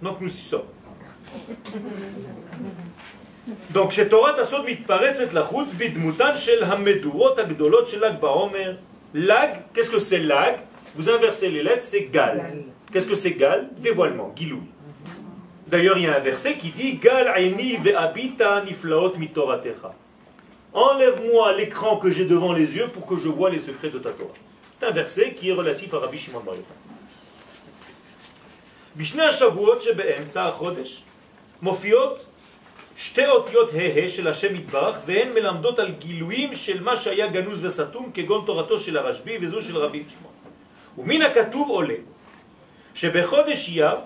Donc 0.02 0.20
nous 0.22 0.30
y 0.30 0.32
sommes. 0.32 0.62
Donc 3.72 3.98
agdolot 7.38 7.86
shel 7.86 8.00
Lag 8.00 8.20
Baomer 8.20 8.78
Lag, 9.14 9.64
qu'est-ce 9.74 9.90
que 9.90 10.00
c'est 10.00 10.20
lag? 10.20 10.56
Vous 10.96 11.10
inversez 11.10 11.50
les 11.50 11.64
lettres, 11.64 11.84
c'est 11.84 12.04
gal. 12.04 12.64
Qu'est-ce 12.92 13.08
que 13.08 13.16
c'est 13.16 13.34
gal? 13.34 13.70
Dévoilement, 13.78 14.34
gilou. 14.36 14.62
D'ailleurs, 15.68 15.98
il 15.98 16.04
y 16.04 16.08
a 16.08 16.16
un 16.18 16.20
verset 16.20 16.56
qui 16.56 16.72
dit 16.72 16.96
Gal 16.96 17.28
ve'abita 17.82 18.64
niflaot 18.66 19.16
mitoratecha. 19.18 19.94
Enlève-moi 20.74 21.54
l'écran 21.54 21.98
que 21.98 22.12
j'ai 22.12 22.26
devant 22.26 22.52
les 22.52 22.76
yeux 22.76 22.88
pour 22.88 23.06
que 23.06 23.16
je 23.16 23.30
vois 23.30 23.50
les 23.50 23.60
secrets 23.60 23.90
de 23.90 24.00
ta 24.00 24.12
Torah. 24.12 24.34
C'est 24.74 24.86
un 24.86 24.92
verset 24.92 25.34
qui 25.34 25.50
est 25.50 25.54
relatif 25.54 25.94
à 25.94 26.00
Rabbi 26.00 26.18
Shimon 26.18 26.42
Bar 26.42 26.56
Yochai 26.56 26.68
שתי 33.01 33.27
אותיות 33.27 33.71
ה' 33.75 34.09
של 34.09 34.29
השם 34.29 34.55
יתברך, 34.55 34.97
והן 35.07 35.33
מלמדות 35.33 35.79
על 35.79 35.91
גילויים 35.91 36.55
של 36.55 36.83
מה 36.83 36.97
שהיה 36.97 37.27
גנוז 37.27 37.65
וסתום, 37.65 38.11
כגון 38.15 38.43
תורתו 38.47 38.79
של 38.79 38.97
הרשב"י 38.97 39.37
וזו 39.41 39.63
של 39.63 39.77
רבי 39.77 40.05
שמעון. 40.09 40.33
ומן 40.99 41.23
הכתוב 41.23 41.69
עולה, 41.69 41.95
שבחודש 42.95 43.69
אייר, 43.69 43.97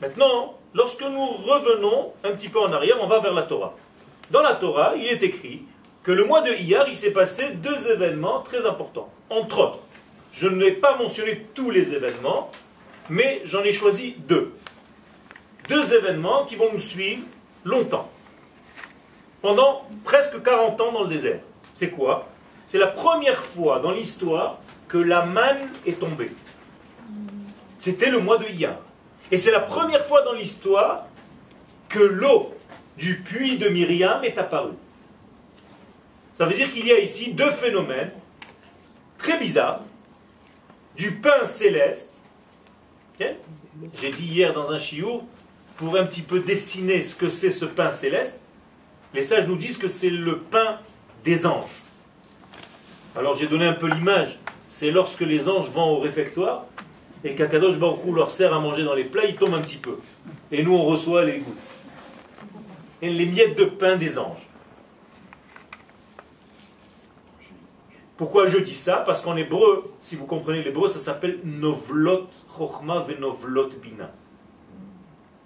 maintenant, 0.00 0.54
lorsque 0.74 1.02
nous 1.02 1.26
revenons 1.50 2.12
un 2.24 2.32
petit 2.32 2.48
peu 2.48 2.60
en 2.60 2.72
arrière, 2.72 2.96
on 3.00 3.06
va 3.06 3.18
vers 3.20 3.32
la 3.32 3.42
Torah. 3.42 3.74
Dans 4.30 4.42
la 4.42 4.54
Torah, 4.54 4.94
il 4.96 5.06
est 5.06 5.22
écrit 5.22 5.62
que 6.02 6.12
le 6.12 6.24
mois 6.24 6.42
de 6.42 6.52
Iyar, 6.52 6.88
il 6.88 6.96
s'est 6.96 7.12
passé 7.12 7.50
deux 7.50 7.90
événements 7.90 8.40
très 8.40 8.66
importants. 8.66 9.10
Entre 9.28 9.58
autres, 9.58 9.80
je 10.32 10.46
ne 10.48 10.62
vais 10.62 10.72
pas 10.72 10.96
mentionner 10.96 11.46
tous 11.54 11.70
les 11.70 11.94
événements, 11.94 12.50
mais 13.08 13.40
j'en 13.44 13.62
ai 13.62 13.72
choisi 13.72 14.14
deux. 14.18 14.52
Deux 15.68 15.94
événements 15.94 16.44
qui 16.44 16.56
vont 16.56 16.70
nous 16.72 16.78
suivre 16.78 17.22
longtemps. 17.63 18.09
Pendant 19.41 19.87
presque 20.03 20.41
40 20.41 20.79
ans 20.81 20.91
dans 20.91 21.03
le 21.03 21.09
désert. 21.09 21.39
C'est 21.75 21.89
quoi? 21.89 22.27
C'est 22.67 22.77
la 22.77 22.87
première 22.87 23.43
fois 23.43 23.79
dans 23.79 23.91
l'histoire 23.91 24.59
que 24.87 24.97
la 24.97 25.25
manne 25.25 25.69
est 25.85 25.99
tombée. 25.99 26.31
C'était 27.79 28.11
le 28.11 28.19
mois 28.19 28.37
de 28.37 28.45
Iyar. 28.45 28.77
Et 29.31 29.37
c'est 29.37 29.51
la 29.51 29.61
première 29.61 30.05
fois 30.05 30.21
dans 30.21 30.33
l'histoire 30.33 31.07
que 31.89 31.99
l'eau 31.99 32.53
du 32.97 33.19
puits 33.21 33.57
de 33.57 33.69
Myriam 33.69 34.23
est 34.23 34.37
apparue. 34.37 34.77
Ça 36.33 36.45
veut 36.45 36.53
dire 36.53 36.71
qu'il 36.71 36.85
y 36.85 36.91
a 36.91 36.99
ici 36.99 37.33
deux 37.33 37.49
phénomènes 37.51 38.11
très 39.17 39.37
bizarres. 39.37 39.81
Du 40.95 41.13
pain 41.13 41.45
céleste 41.45 42.13
J'ai 43.93 44.09
dit 44.09 44.25
hier 44.25 44.53
dans 44.53 44.71
un 44.71 44.77
chiour, 44.77 45.23
pour 45.81 45.97
un 45.97 46.05
petit 46.05 46.21
peu 46.21 46.41
dessiner 46.41 47.01
ce 47.01 47.15
que 47.15 47.27
c'est 47.27 47.49
ce 47.49 47.65
pain 47.65 47.91
céleste, 47.91 48.39
les 49.15 49.23
sages 49.23 49.47
nous 49.47 49.55
disent 49.55 49.79
que 49.79 49.87
c'est 49.87 50.11
le 50.11 50.37
pain 50.37 50.77
des 51.23 51.47
anges. 51.47 51.81
Alors 53.15 53.35
j'ai 53.35 53.47
donné 53.47 53.65
un 53.65 53.73
peu 53.73 53.87
l'image. 53.87 54.37
C'est 54.67 54.91
lorsque 54.91 55.21
les 55.21 55.49
anges 55.49 55.71
vont 55.71 55.97
au 55.97 55.99
réfectoire 55.99 56.65
et 57.23 57.33
qu'Akadosh 57.33 57.79
Baruch 57.79 58.15
leur 58.15 58.29
sert 58.29 58.53
à 58.53 58.59
manger 58.59 58.83
dans 58.83 58.93
les 58.93 59.05
plats, 59.05 59.25
ils 59.25 59.35
tombent 59.35 59.55
un 59.55 59.61
petit 59.61 59.77
peu. 59.77 59.97
Et 60.51 60.61
nous 60.61 60.75
on 60.75 60.83
reçoit 60.83 61.25
les 61.25 61.39
gouttes. 61.39 61.57
Et 63.01 63.09
les 63.09 63.25
miettes 63.25 63.57
de 63.57 63.65
pain 63.65 63.95
des 63.95 64.19
anges. 64.19 64.47
Pourquoi 68.17 68.45
je 68.45 68.59
dis 68.59 68.75
ça? 68.75 68.97
Parce 68.97 69.23
qu'en 69.23 69.35
hébreu, 69.35 69.91
si 69.99 70.15
vous 70.15 70.27
comprenez 70.27 70.61
l'hébreu, 70.61 70.89
ça 70.89 70.99
s'appelle 70.99 71.39
Novlot 71.43 72.27
Chochma 72.55 72.99
Venovlot 72.99 73.69
Bina 73.81 74.11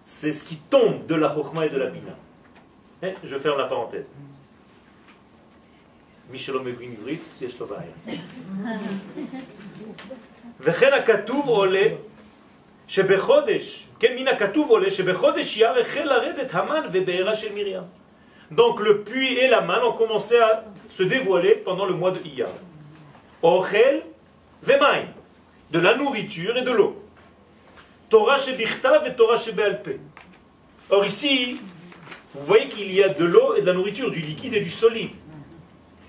C'est 0.05 0.33
ce 0.33 0.45
qui 0.45 0.57
tombe 0.57 1.07
de 1.07 1.15
la 1.15 1.33
Chochma 1.35 1.67
et 1.67 1.69
de 1.69 1.79
la 1.79 1.87
Bina. 1.87 2.17
Eh, 3.03 3.15
je 3.25 3.37
ferme 3.39 3.59
la 3.59 3.67
parenthèse. 3.67 4.13
Michel 6.33 6.59
מבין 6.65 6.95
עברית, 6.99 7.23
יש 7.41 7.61
לו 7.61 7.67
בעיה. 7.67 8.19
וכן 10.61 10.93
הכתוב 10.93 11.49
עולה 11.49 11.87
שבחודש, 12.89 13.87
כן, 14.01 14.17
מן 14.17 14.29
הכתוב 14.29 14.71
עולה 14.71 14.91
שבחודש 14.91 15.57
יר 15.57 15.81
החל 15.81 16.05
לרדת 16.05 16.55
המן 16.55 16.83
ובעירה 16.93 17.35
של 17.35 17.55
מרים. 17.55 17.83
Donc 18.53 18.81
le 18.81 19.05
puits 19.05 19.39
et 19.39 19.49
la 19.49 19.61
manne 19.61 19.85
ont 19.85 19.93
commencé 19.93 20.37
à 20.39 20.65
se 20.89 21.05
dévoiler 21.05 21.55
pendant 21.55 21.87
le 21.87 21.95
mois 21.95 22.11
de 22.11 22.21
Iyar. 22.27 22.51
Ochel 23.43 24.03
vemaim, 24.63 25.05
de 25.71 25.79
la 25.79 25.95
nourriture 25.95 26.57
et 26.57 26.63
de 26.63 26.73
l'eau. 26.73 27.01
Torah 28.16 28.38
shebichtav 28.38 29.06
et 29.06 29.14
Torah 29.14 29.36
shebealpe. 29.36 30.00
Or 30.90 31.06
ici, 31.06 31.60
vous 32.34 32.46
voyez 32.46 32.70
qu'il 32.70 32.90
y 32.94 33.04
a 33.04 33.10
de 33.10 33.26
l'eau 33.26 33.56
et 33.56 33.62
de 33.62 33.66
la 33.66 33.74
nourriture, 33.74 34.10
du 34.10 34.22
liquide 34.22 34.54
et 34.54 34.62
du 34.62 34.70
solide. 34.70 35.10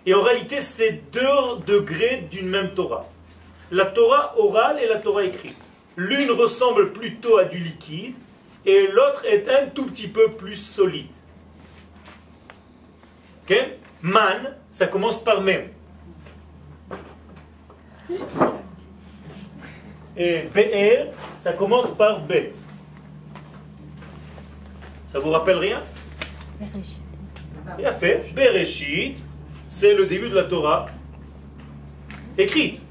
Et 0.06 0.14
en 0.14 0.22
réalité, 0.22 0.60
c'est 0.60 1.10
deux 1.10 1.58
degrés 1.66 2.28
d'une 2.30 2.48
même 2.48 2.74
Torah. 2.74 3.08
La 3.72 3.86
Torah 3.86 4.38
orale 4.38 4.78
et 4.80 4.86
la 4.86 5.00
Torah 5.00 5.24
écrite. 5.24 5.58
L'une 5.96 6.30
ressemble 6.30 6.92
plutôt 6.92 7.38
à 7.38 7.44
du 7.44 7.58
liquide 7.58 8.14
et 8.64 8.86
l'autre 8.86 9.24
est 9.24 9.48
un 9.48 9.66
tout 9.66 9.86
petit 9.86 10.06
peu 10.06 10.30
plus 10.30 10.54
solide. 10.54 11.10
Man, 14.00 14.54
ça 14.70 14.86
commence 14.86 15.18
par 15.24 15.40
même. 15.40 15.70
Et 20.16 20.48
BR, 20.54 21.12
ça 21.36 21.52
commence 21.52 21.90
par 21.90 22.20
bet. 22.20 22.52
Ça 25.06 25.18
vous 25.18 25.30
rappelle 25.30 25.58
rien? 25.58 25.82
Bien 27.76 27.92
fait. 27.92 28.32
Bereshit, 28.34 29.24
c'est 29.68 29.94
le 29.94 30.06
début 30.06 30.30
de 30.30 30.34
la 30.34 30.44
Torah 30.44 30.86
écrite. 32.38 32.82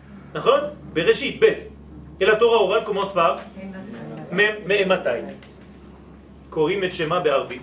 Bereshit, 0.94 1.40
bet. 1.40 1.72
Et 2.20 2.26
la 2.26 2.36
Torah 2.36 2.64
orale 2.64 2.84
commence 2.84 3.14
par 3.14 3.42
Me'ematai. 4.32 5.24
Korim 6.50 6.84
et 6.84 6.92
Shema 6.92 7.20
be'arvit. 7.20 7.62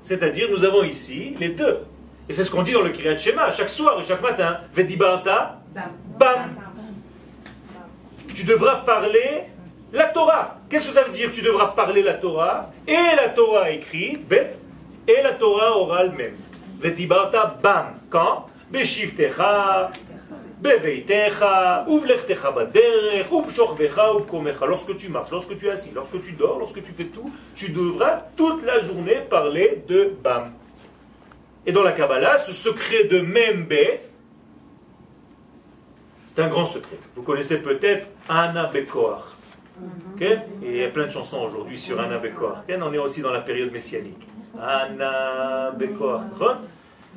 C'est-à-dire, 0.00 0.48
nous 0.50 0.64
avons 0.64 0.82
ici 0.82 1.34
les 1.38 1.50
deux. 1.50 1.80
Et 2.28 2.32
c'est 2.32 2.44
ce 2.44 2.50
qu'on 2.50 2.62
dit 2.62 2.72
dans 2.72 2.82
le 2.82 2.90
Kiryat 2.90 3.16
Shema, 3.16 3.50
chaque 3.50 3.70
soir 3.70 4.00
et 4.00 4.04
chaque 4.04 4.22
matin. 4.22 4.58
Vedibarta, 4.72 5.60
bam. 6.18 6.56
Tu 8.34 8.42
devras 8.42 8.76
parler 8.84 9.44
la 9.92 10.06
Torah. 10.06 10.58
Qu'est-ce 10.68 10.88
que 10.88 10.94
ça 10.94 11.04
veut 11.04 11.12
dire 11.12 11.30
Tu 11.30 11.40
devras 11.40 11.68
parler 11.68 12.02
la 12.02 12.14
Torah? 12.14 12.70
Et 12.86 13.14
la 13.16 13.28
Torah 13.28 13.70
écrite, 13.70 14.26
bête, 14.26 14.60
et 15.06 15.22
la 15.22 15.32
Torah 15.32 15.78
orale 15.78 16.10
même. 16.12 16.34
Vedibarta, 16.80 17.56
bam. 17.62 17.94
Quand? 18.10 18.46
Beshivtecha, 18.70 19.92
beveitecha, 20.60 21.84
baderech. 22.52 23.26
Lorsque 24.66 24.96
tu 24.96 25.08
marches, 25.10 25.30
lorsque 25.30 25.56
tu 25.56 25.68
es 25.68 25.70
assis, 25.70 25.92
lorsque 25.94 26.20
tu 26.20 26.32
dors, 26.32 26.58
lorsque 26.58 26.82
tu 26.82 26.90
fais 26.90 27.04
tout, 27.04 27.30
tu 27.54 27.70
devras 27.70 28.20
toute 28.36 28.64
la 28.64 28.80
journée 28.80 29.20
parler 29.30 29.84
de 29.86 30.12
bam. 30.22 30.52
Et 31.66 31.72
dans 31.72 31.84
la 31.84 31.92
Kabbalah, 31.92 32.38
ce 32.38 32.52
secret 32.52 33.04
de 33.04 33.20
même 33.20 33.64
bête, 33.64 34.10
c'est 36.34 36.42
un 36.42 36.48
grand 36.48 36.66
secret. 36.66 36.98
Vous 37.14 37.22
connaissez 37.22 37.58
peut-être 37.58 38.08
Anna 38.28 38.64
Bekoar. 38.66 39.36
Et 40.20 40.36
il 40.62 40.76
y 40.76 40.84
a 40.84 40.88
plein 40.88 41.06
de 41.06 41.10
chansons 41.10 41.40
aujourd'hui 41.42 41.78
sur 41.78 42.00
Anna 42.00 42.18
Bekoar. 42.18 42.64
On 42.68 42.92
est 42.92 42.98
aussi 42.98 43.22
dans 43.22 43.32
la 43.32 43.40
période 43.40 43.72
messianique. 43.72 44.26
Anna 44.60 45.70
Bekoar. 45.72 46.22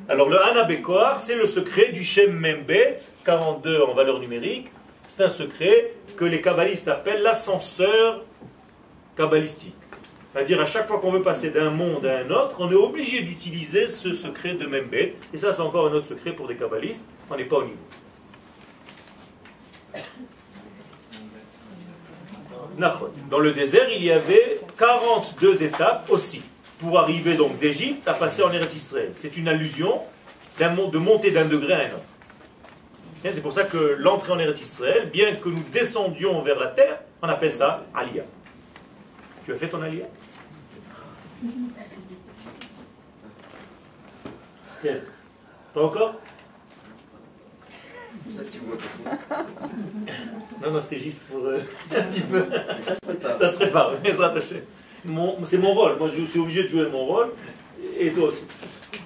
Alors 0.08 0.28
le 0.28 0.40
Anna 0.40 0.64
Bekoar, 0.64 1.20
c'est 1.20 1.34
le 1.34 1.46
secret 1.46 1.90
du 1.90 2.04
Shem 2.04 2.32
Membet, 2.32 2.96
42 3.24 3.82
en 3.82 3.92
valeur 3.92 4.20
numérique. 4.20 4.70
C'est 5.08 5.24
un 5.24 5.28
secret 5.28 5.94
que 6.16 6.24
les 6.24 6.40
kabbalistes 6.40 6.88
appellent 6.88 7.22
l'ascenseur 7.22 8.24
kabbalistique. 9.16 9.74
C'est-à-dire, 10.32 10.60
à 10.60 10.66
chaque 10.66 10.86
fois 10.86 11.00
qu'on 11.00 11.10
veut 11.10 11.22
passer 11.22 11.50
d'un 11.50 11.70
monde 11.70 12.06
à 12.06 12.18
un 12.18 12.30
autre, 12.30 12.56
on 12.60 12.70
est 12.70 12.76
obligé 12.76 13.22
d'utiliser 13.22 13.88
ce 13.88 14.14
secret 14.14 14.54
de 14.54 14.66
Membet. 14.66 15.16
Et 15.32 15.38
ça, 15.38 15.52
c'est 15.52 15.62
encore 15.62 15.88
un 15.88 15.92
autre 15.92 16.06
secret 16.06 16.32
pour 16.32 16.46
des 16.46 16.54
kabbalistes. 16.54 17.04
On 17.30 17.36
n'est 17.36 17.44
pas 17.44 17.56
au 17.56 17.64
niveau. 17.64 17.78
Dans 23.28 23.38
le 23.40 23.52
désert, 23.52 23.88
il 23.90 24.04
y 24.04 24.12
avait 24.12 24.60
42 24.78 25.62
étapes 25.64 26.08
aussi, 26.10 26.42
pour 26.78 26.98
arriver 26.98 27.34
donc 27.34 27.58
d'Égypte 27.58 28.06
à 28.06 28.14
passer 28.14 28.42
en 28.42 28.52
Eretz 28.52 28.74
Israël. 28.74 29.12
C'est 29.16 29.36
une 29.36 29.48
allusion 29.48 30.00
de 30.60 30.98
monter 30.98 31.30
d'un 31.30 31.44
degré 31.46 31.72
à 31.72 31.78
un 31.78 31.90
autre. 31.90 32.14
C'est 33.24 33.42
pour 33.42 33.52
ça 33.52 33.64
que 33.64 33.96
l'entrée 33.98 34.32
en 34.32 34.38
Eretz 34.38 34.60
Israël, 34.60 35.10
bien 35.10 35.34
que 35.34 35.48
nous 35.48 35.64
descendions 35.72 36.40
vers 36.42 36.58
la 36.58 36.68
terre, 36.68 37.00
on 37.20 37.28
appelle 37.28 37.52
ça 37.52 37.84
Aliyah. 37.94 38.22
Tu 39.44 39.52
as 39.52 39.56
fait 39.56 39.68
ton 39.68 39.82
Aliyah? 39.82 40.06
Pas 45.74 45.82
encore? 45.82 46.14
Non, 50.62 50.70
non, 50.72 50.80
c'était 50.80 50.98
juste 50.98 51.22
pour 51.22 51.44
euh, 51.46 51.58
un 51.96 52.02
petit 52.02 52.20
peu. 52.20 52.44
ça 52.80 52.94
se 52.94 53.00
prépare. 53.00 53.38
Ça 53.38 53.48
se 53.50 53.56
prépare, 53.56 53.92
mais 54.02 54.12
ça 54.12 54.26
attaché. 54.26 54.64
C'est 55.44 55.58
mon 55.58 55.74
rôle. 55.74 55.96
Moi, 55.98 56.08
je 56.14 56.24
suis 56.24 56.40
obligé 56.40 56.64
de 56.64 56.68
jouer 56.68 56.88
mon 56.88 57.06
rôle. 57.06 57.32
Et 57.98 58.10
toi 58.10 58.28
aussi. 58.28 58.42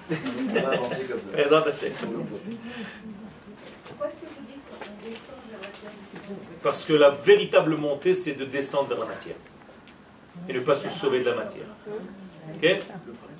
On 0.09 0.53
va 0.53 0.69
avancer 0.69 1.03
comme 1.03 1.19
ça. 1.19 1.37
Les 1.37 1.53
attachés. 1.53 1.91
Pourquoi 3.85 4.07
est-ce 4.07 4.15
que 4.15 4.25
vous 4.25 4.45
dites 4.47 4.63
qu'on 4.69 5.07
descend 5.07 5.35
vers 5.49 5.61
la 5.61 5.67
terre 5.67 5.91
Parce 6.63 6.85
que 6.85 6.93
la 6.93 7.09
véritable 7.11 7.77
montée, 7.77 8.15
c'est 8.15 8.33
de 8.33 8.45
descendre 8.45 8.89
vers 8.89 8.99
la 8.99 9.05
matière. 9.05 9.35
Et 10.49 10.53
ne 10.53 10.59
pas 10.59 10.75
se 10.75 10.89
sauver 10.89 11.19
de 11.21 11.25
la 11.29 11.35
matière. 11.35 11.65
Ok? 12.55 12.81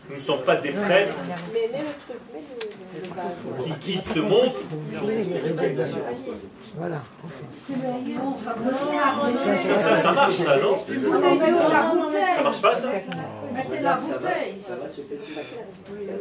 Nous 0.10 0.16
ne 0.18 0.22
sommes 0.22 0.42
pas 0.42 0.58
des 0.58 0.72
prêtres 0.72 1.16
Mais 1.54 1.70
mets 1.72 1.80
le 1.80 1.86
truc, 1.86 2.20
mets 2.34 2.42
le, 2.42 2.56
le, 2.60 3.08
le 3.08 3.14
base. 3.16 3.66
qui 3.80 3.94
quittent 3.94 4.06
ce 4.06 4.20
monde. 4.20 4.52
Voilà. 6.76 7.02
Ça, 9.54 9.78
ça, 9.78 9.96
ça 9.96 10.12
marche, 10.12 10.34
ça, 10.34 10.58
non 10.60 10.76
Ça 10.76 12.44
marche 12.44 12.62
pas, 12.62 12.76
ça 12.76 12.90
Mettez 13.54 13.80
la 13.82 14.00
Ça 14.00 14.08
va, 14.08 14.18
bouteille. 14.18 14.56
ça 14.60 14.76
va 14.76 14.90
se 14.90 15.02
faire 15.02 15.20
Le 15.96 16.18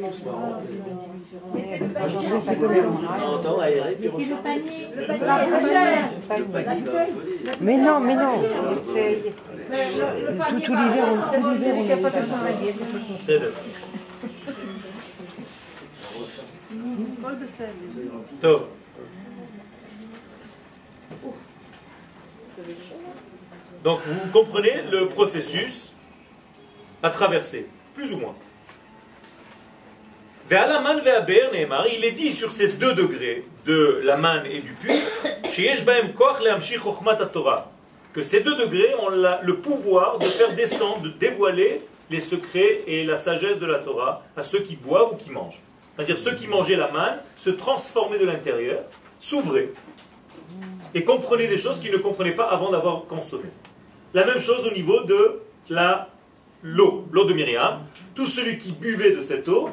De 1.89 3.21
temps 3.21 3.33
en 3.35 3.39
temps, 3.39 3.61
aérer, 3.61 3.95
puis 3.97 4.09
panier. 4.09 4.89
Le 4.95 5.07
panier. 5.07 6.85
Mais 7.61 7.77
non, 7.79 8.01
mais 8.01 8.15
non. 8.15 8.43
Tout, 10.63 10.73
l'hiver. 10.73 11.07
Donc 23.85 24.01
vous 24.07 24.31
comprenez 24.31 24.83
le 24.91 25.09
processus 25.09 25.93
à 27.03 27.11
traverser, 27.11 27.67
plus 27.95 28.13
ou 28.13 28.19
moins. 28.19 28.35
Il 30.51 32.05
est 32.05 32.13
dit 32.13 32.31
sur 32.31 32.53
ces 32.53 32.69
deux 32.69 32.95
degrés 32.95 33.45
de 33.67 34.01
la 34.05 34.17
manne 34.17 34.47
et 34.47 34.61
du 34.61 34.73
puits, 34.73 34.93
que 38.13 38.23
ces 38.23 38.41
deux 38.41 38.57
degrés 38.57 38.95
ont 38.97 39.09
le 39.09 39.57
pouvoir 39.57 40.19
de 40.19 40.25
faire 40.25 40.55
descendre, 40.55 41.03
de 41.03 41.09
dévoiler 41.09 41.83
les 42.11 42.21
secrets 42.21 42.83
et 42.87 43.05
la 43.05 43.17
sagesse 43.17 43.59
de 43.59 43.67
la 43.67 43.79
Torah 43.79 44.23
à 44.37 44.43
ceux 44.43 44.61
qui 44.61 44.77
boivent 44.77 45.13
ou 45.13 45.17
qui 45.17 45.31
mangent. 45.31 45.63
C'est-à-dire 45.97 46.19
ceux 46.19 46.35
qui 46.35 46.47
mangeaient 46.47 46.77
la 46.77 46.91
manne 46.91 47.19
se 47.37 47.51
transformaient 47.51 48.19
de 48.19 48.27
l'intérieur, 48.27 48.85
s'ouvraient 49.19 49.73
et 50.95 51.05
comprenaient 51.05 51.49
des 51.49 51.59
choses 51.59 51.81
qu'ils 51.81 51.93
ne 51.93 51.99
comprenaient 51.99 52.35
pas 52.35 52.51
avant 52.51 52.71
d'avoir 52.71 53.05
consommé. 53.07 53.49
La 54.13 54.27
même 54.27 54.39
chose 54.39 54.67
au 54.67 54.73
niveau 54.73 55.01
de 55.05 55.41
la 55.71 56.09
l'eau, 56.63 57.07
l'eau 57.11 57.25
de 57.25 57.35
Myriam. 57.35 57.81
Tout 58.15 58.27
celui 58.27 58.59
qui 58.59 58.73
buvait 58.73 59.13
de 59.13 59.23
cette 59.23 59.49
eau 59.49 59.71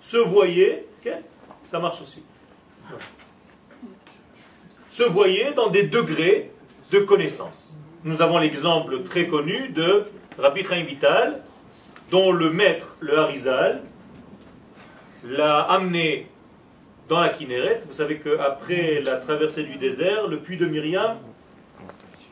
se 0.00 0.16
voyait, 0.16 0.86
ça 1.70 1.78
marche 1.78 2.00
aussi, 2.02 2.22
se 4.90 5.02
voyait 5.02 5.52
dans 5.52 5.68
des 5.68 5.84
degrés 5.84 6.50
de 6.92 6.98
connaissance. 6.98 7.74
Nous 8.04 8.20
avons 8.20 8.38
l'exemple 8.38 9.02
très 9.02 9.26
connu 9.26 9.70
de 9.70 10.04
Rabbi 10.38 10.62
Chaim 10.62 10.84
Vital, 10.84 11.42
dont 12.10 12.32
le 12.32 12.50
maître, 12.50 12.96
le 13.00 13.18
Harizal, 13.18 13.82
l'a 15.24 15.60
amené 15.60 16.26
dans 17.08 17.20
la 17.20 17.30
Kinneret. 17.30 17.78
Vous 17.86 17.94
savez 17.94 18.18
qu'après 18.18 19.00
la 19.00 19.16
traversée 19.16 19.62
du 19.62 19.76
désert, 19.76 20.26
le 20.26 20.38
puits 20.38 20.58
de 20.58 20.66
Myriam 20.66 21.16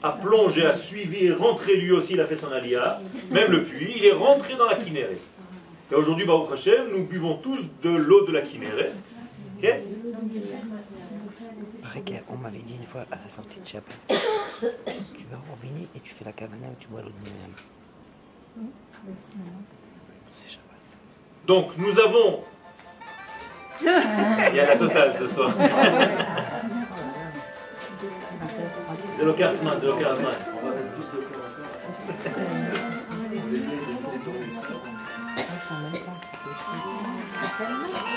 a 0.03 0.13
plongé, 0.13 0.67
a 0.67 0.75
suivi, 0.75 1.27
est 1.27 1.33
rentré 1.33 1.77
lui 1.77 1.93
aussi, 1.93 2.15
il 2.15 2.21
a 2.21 2.27
fait 2.27 2.37
son 2.37 2.53
alia, 2.53 2.99
même 3.31 3.51
le 3.51 3.65
puits, 3.65 3.95
il 3.97 4.05
est 4.05 4.13
rentré 4.13 4.57
dans 4.57 4.67
la 4.67 4.75
Kinneret. 4.75 5.19
Et 5.91 5.95
aujourd'hui, 5.95 6.27
Baruch 6.27 6.53
Hashem, 6.53 6.89
nous 6.93 7.05
buvons 7.05 7.37
tous 7.37 7.67
de 7.83 7.91
l'eau 7.91 8.27
de 8.27 8.33
la 8.33 8.43
Kinneret. 8.43 8.93
Ok? 9.63 9.71
Regarde, 11.95 12.25
on 12.29 12.37
m'avait 12.37 12.59
dit 12.59 12.77
une 12.77 12.87
fois 12.87 13.05
à 13.11 13.17
la 13.17 13.29
sortie 13.29 13.59
de 13.59 13.67
Shabbat, 13.67 13.97
tu 14.09 15.25
vas 15.31 15.39
au 15.39 15.51
robinet 15.51 15.89
et 15.97 16.01
tu 16.01 16.15
fais 16.15 16.25
la 16.25 16.33
cavana 16.33 16.69
où 16.69 16.77
tu 16.79 16.87
bois 16.89 17.01
l'eau 17.03 17.09
de. 17.09 17.15
C'est 20.33 20.49
Shabbat. 20.49 20.79
Donc, 21.47 21.77
nous 21.77 21.99
avons. 21.99 22.45
Il 23.81 23.87
y 24.57 24.61
a 24.61 24.67
la 24.67 24.77
totale 24.77 25.17
ce 25.17 25.27
soir. 25.27 25.53
C'est 29.17 29.25
le 29.25 29.33
Karzman, 29.33 29.79
c'est 29.81 29.87
le 29.87 29.93
Karzman. 29.95 30.35
On 30.63 30.67
va 30.67 30.75
mettre 30.75 30.91
plus 30.93 31.07
de 31.19 31.25
commentaires. 31.25 31.61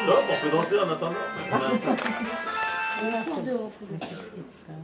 On 0.06 0.44
peut 0.44 0.52
danser 0.56 0.80
en 0.80 0.90
attendant. 0.92 1.16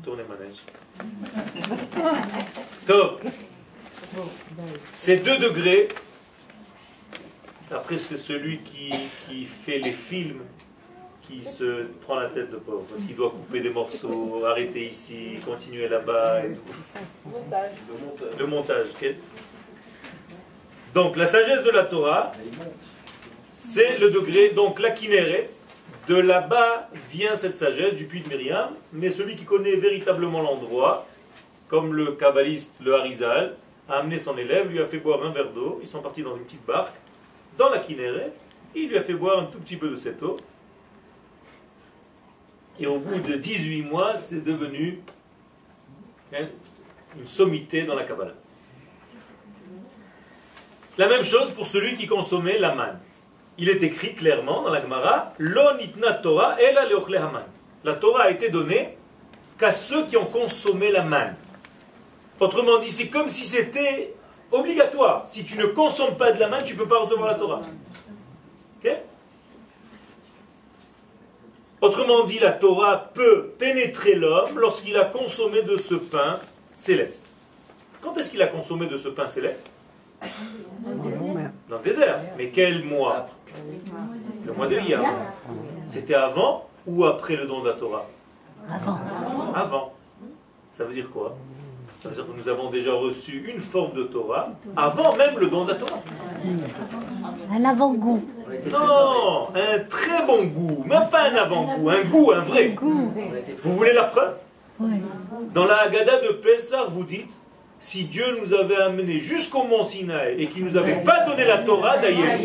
Tournez 0.03 0.24
manège. 0.24 0.63
Top. 2.86 3.22
Ces 4.91 5.17
deux 5.17 5.38
degrés, 5.38 5.89
après 7.72 7.97
c'est 7.97 8.17
celui 8.17 8.57
qui, 8.59 8.89
qui 9.28 9.45
fait 9.45 9.80
les 9.80 9.91
films 9.91 10.41
qui 11.22 11.43
se 11.43 11.84
prend 12.01 12.15
la 12.15 12.28
tête 12.28 12.49
de 12.49 12.57
pauvre 12.57 12.86
parce 12.89 13.03
qu'il 13.03 13.15
doit 13.15 13.30
couper 13.30 13.59
des 13.59 13.70
morceaux, 13.70 14.43
arrêter 14.45 14.86
ici, 14.88 15.36
continuer 15.45 15.88
là-bas 15.88 16.43
et 16.43 16.53
tout. 16.53 16.61
Montage. 17.30 17.72
Le 18.39 18.47
montage. 18.47 18.88
Donc 20.95 21.15
la 21.15 21.28
sagesse 21.28 21.63
de 21.63 21.70
la 21.70 21.84
Torah, 21.84 22.32
c'est 23.53 23.99
le 23.99 24.09
degré, 24.09 24.49
donc 24.49 24.80
la 24.80 24.89
Kinneret, 24.89 25.47
de 26.10 26.16
là-bas 26.16 26.89
vient 27.12 27.36
cette 27.36 27.55
sagesse 27.55 27.93
du 27.93 28.05
puits 28.05 28.22
de 28.22 28.30
Myriam, 28.30 28.72
mais 28.93 29.12
celui 29.12 29.36
qui 29.36 29.45
connaît 29.45 29.76
véritablement 29.76 30.41
l'endroit, 30.41 31.05
comme 31.68 31.93
le 31.93 32.14
kabbaliste, 32.14 32.74
le 32.84 32.95
Harizal, 32.95 33.55
a 33.88 33.97
amené 33.99 34.18
son 34.18 34.36
élève, 34.36 34.72
lui 34.72 34.82
a 34.82 34.86
fait 34.86 34.97
boire 34.97 35.24
un 35.24 35.30
verre 35.30 35.51
d'eau, 35.51 35.78
ils 35.84 35.88
sont 35.88 36.01
partis 36.01 36.24
dans 36.24 36.36
une 36.36 36.43
petite 36.43 36.66
barque, 36.66 36.95
dans 37.60 37.70
la 37.70 37.78
Kinneret, 37.78 38.34
et 38.74 38.80
il 38.80 38.89
lui 38.89 38.97
a 38.97 39.03
fait 39.03 39.14
boire 39.14 39.38
un 39.38 39.45
tout 39.45 39.60
petit 39.60 39.78
peu 39.78 39.88
de 39.88 39.95
cette 39.95 40.24
eau, 40.24 40.36
et 42.80 42.88
au 42.88 42.97
bout 42.97 43.20
de 43.20 43.36
18 43.36 43.84
mois, 43.84 44.16
c'est 44.16 44.43
devenu 44.43 45.01
hein, 46.34 46.45
une 47.20 47.28
sommité 47.28 47.84
dans 47.84 47.93
la 47.93 48.03
Kabbalah. 48.03 48.34
La 50.97 51.07
même 51.07 51.24
chose 51.24 51.51
pour 51.51 51.68
celui 51.68 51.93
qui 51.93 52.07
consommait 52.07 52.57
la 52.57 52.74
manne. 52.74 52.99
Il 53.60 53.70
est 53.70 53.84
écrit 53.84 54.16
clairement 54.16 54.62
dans 54.62 54.72
la 54.72 54.82
Gemara 54.82 55.34
Lo 55.38 55.76
nitna 55.78 56.14
Torah 56.14 56.55
ela 56.62 56.88
haman. 57.22 57.43
La 57.84 57.93
Torah 57.93 58.24
a 58.24 58.30
été 58.32 58.49
donnée 58.49 58.97
qu'à 59.60 59.72
ceux 59.72 60.05
qui 60.05 60.16
ont 60.16 60.26
consommé 60.26 60.91
la 60.91 61.03
manne. 61.03 61.36
Autrement 62.39 62.80
dit, 62.80 62.89
c'est 62.89 63.10
comme 63.10 63.28
si 63.28 63.43
c'était 63.43 64.14
obligatoire. 64.51 65.28
Si 65.28 65.43
tu 65.43 65.57
ne 65.57 65.66
consommes 65.66 66.16
pas 66.16 66.32
de 66.32 66.39
la 66.39 66.47
manne, 66.47 66.64
tu 66.64 66.74
ne 66.74 66.80
peux 66.80 66.88
pas 66.88 66.99
recevoir 66.99 67.28
la 67.28 67.36
Torah. 67.36 67.62
Autrement 71.82 72.26
dit, 72.26 72.39
la 72.39 72.51
Torah 72.51 73.10
peut 73.14 73.51
pénétrer 73.57 74.16
l'homme 74.16 74.57
lorsqu'il 74.57 74.97
a 74.97 75.05
consommé 75.05 75.62
de 75.62 75.78
ce 75.78 75.95
pain 75.95 76.39
céleste. 76.76 77.34
Quand 78.01 78.18
est-ce 78.18 78.32
qu'il 78.32 78.41
a 78.41 78.47
consommé 78.47 78.88
de 78.88 78.97
ce 78.97 79.10
pain 79.10 79.28
céleste? 79.28 79.70
Dans 81.70 81.78
le 81.78 81.84
désert. 81.84 82.20
Mais 82.38 82.49
quel 82.49 82.84
mois 82.84 83.28
Le 84.45 84.53
mois 84.53 84.67
de 84.67 84.78
Iyar. 84.78 85.03
C'était 85.88 86.15
avant 86.15 86.67
ou 86.86 87.05
après 87.05 87.36
le 87.36 87.45
don 87.45 87.61
de 87.61 87.70
la 87.70 87.76
Torah 87.76 88.05
Avant. 88.70 88.99
Avant. 89.55 89.93
Ça 90.72 90.84
veut 90.86 90.93
dire 90.93 91.09
quoi 91.11 91.36
Ça 92.01 92.09
veut 92.09 92.15
dire 92.15 92.26
que 92.26 92.32
nous 92.38 92.49
avons 92.49 92.70
déjà 92.70 92.93
reçu 92.93 93.51
une 93.51 93.59
forme 93.59 93.93
de 93.93 94.03
Torah 94.03 94.49
avant 94.76 95.15
même 95.15 95.38
le 95.38 95.47
don 95.47 95.65
de 95.65 95.72
la 95.72 95.76
Torah. 95.76 95.99
Un 97.51 97.65
avant-goût. 97.65 98.24
Non, 98.72 99.49
un 99.55 99.80
très 99.89 100.26
bon 100.26 100.45
goût, 100.45 100.84
même 100.86 101.09
pas 101.09 101.30
un 101.30 101.36
avant-goût, 101.36 101.89
un 101.89 102.03
goût, 102.03 102.32
un 102.32 102.41
vrai. 102.41 102.70
Goût. 102.70 103.11
Vous 103.63 103.76
voulez 103.76 103.93
la 103.93 104.05
preuve 104.05 104.38
Oui. 104.80 105.01
Dans 105.53 105.65
la 105.65 105.82
Haggadah 105.84 106.22
de 106.22 106.34
Pessah, 106.34 106.86
vous 106.86 107.03
dites 107.03 107.39
si 107.80 108.03
Dieu 108.05 108.25
nous 108.41 108.53
avait 108.53 108.75
amenés 108.75 109.19
jusqu'au 109.19 109.63
mont 109.63 109.84
Sinaï 109.84 110.41
et 110.41 110.47
qu'il 110.47 110.65
nous 110.65 110.75
avait 110.75 111.01
pas 111.03 111.23
donné 111.25 111.45
la 111.45 111.59
Torah, 111.59 111.97
d'ailleurs, 111.97 112.38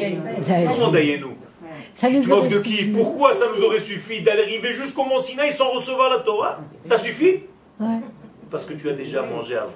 comment 0.68 0.88
d'ailleurs-nous 0.90 1.36
Ça 1.92 2.08
Tu 2.08 2.18
nous 2.18 2.40
te 2.42 2.54
de 2.54 2.58
qui. 2.60 2.84
Pourquoi 2.86 3.34
ça 3.34 3.46
nous 3.54 3.62
aurait 3.64 3.80
suffi 3.80 4.22
d'arriver 4.22 4.72
jusqu'au 4.72 5.04
mont 5.04 5.18
Sinaï 5.18 5.50
sans 5.50 5.70
recevoir 5.70 6.10
la 6.10 6.18
Torah 6.18 6.58
Ça 6.84 6.96
suffit 6.96 7.40
Ouais. 7.80 7.98
Parce 8.50 8.64
que 8.64 8.74
tu 8.74 8.88
as 8.88 8.92
déjà 8.92 9.22
mangé 9.22 9.56
avant. 9.56 9.72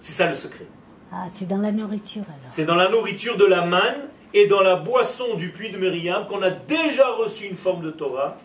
C'est 0.00 0.12
ça 0.12 0.28
le 0.28 0.34
secret. 0.34 0.66
Ah, 1.12 1.26
c'est 1.32 1.46
dans 1.46 1.58
la 1.58 1.70
nourriture 1.70 2.22
alors. 2.22 2.50
C'est 2.50 2.64
dans 2.64 2.74
la 2.74 2.88
nourriture 2.88 3.36
de 3.36 3.44
la 3.44 3.64
manne 3.64 4.08
et 4.32 4.48
dans 4.48 4.62
la 4.62 4.74
boisson 4.74 5.34
du 5.36 5.50
puits 5.50 5.70
de 5.70 5.78
Myriam 5.78 6.26
qu'on 6.26 6.42
a 6.42 6.50
déjà 6.50 7.08
reçu 7.10 7.46
une 7.46 7.56
forme 7.56 7.84
de 7.84 7.92
Torah 7.92 8.36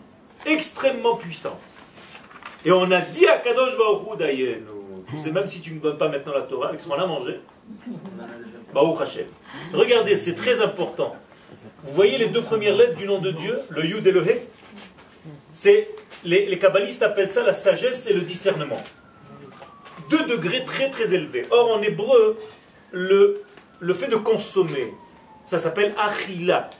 extrêmement 0.46 1.16
puissante. 1.16 1.58
Et 2.64 2.70
on 2.70 2.88
a 2.92 3.00
dit 3.00 3.26
à 3.26 3.38
Kadosh 3.38 3.76
Baruch 3.76 4.20
Hu, 4.38 4.62
tu 5.10 5.18
sais, 5.18 5.30
même 5.32 5.46
si 5.46 5.60
tu 5.60 5.70
ne 5.70 5.76
me 5.76 5.80
donnes 5.80 5.98
pas 5.98 6.08
maintenant 6.08 6.32
la 6.32 6.42
Torah, 6.42 6.68
avec 6.68 6.80
ce 6.80 6.88
qu'on 6.88 6.94
a 6.94 7.06
mangé, 7.06 7.40
Baruch 8.72 9.00
Hashem. 9.00 9.26
Regardez, 9.72 10.16
c'est 10.16 10.34
très 10.34 10.60
important. 10.60 11.16
Vous 11.84 11.94
voyez 11.94 12.18
les 12.18 12.28
deux 12.28 12.42
premières 12.42 12.76
lettres 12.76 12.94
du 12.94 13.06
nom 13.06 13.18
de 13.18 13.30
Dieu, 13.30 13.58
le 13.70 13.84
Yud 13.84 14.06
et 14.06 14.12
le 14.12 14.22
He? 14.28 14.38
C'est 15.52 15.88
les, 16.24 16.46
les 16.46 16.58
kabbalistes 16.58 17.02
appellent 17.02 17.30
ça 17.30 17.42
la 17.42 17.54
sagesse 17.54 18.06
et 18.06 18.12
le 18.12 18.20
discernement. 18.20 18.82
Deux 20.08 20.24
degrés 20.26 20.64
très 20.64 20.90
très 20.90 21.14
élevés. 21.14 21.46
Or 21.50 21.72
en 21.72 21.82
hébreu, 21.82 22.38
le, 22.92 23.42
le 23.80 23.94
fait 23.94 24.08
de 24.08 24.16
consommer, 24.16 24.92
ça 25.44 25.58
s'appelle 25.58 25.94
achila. 25.98 26.70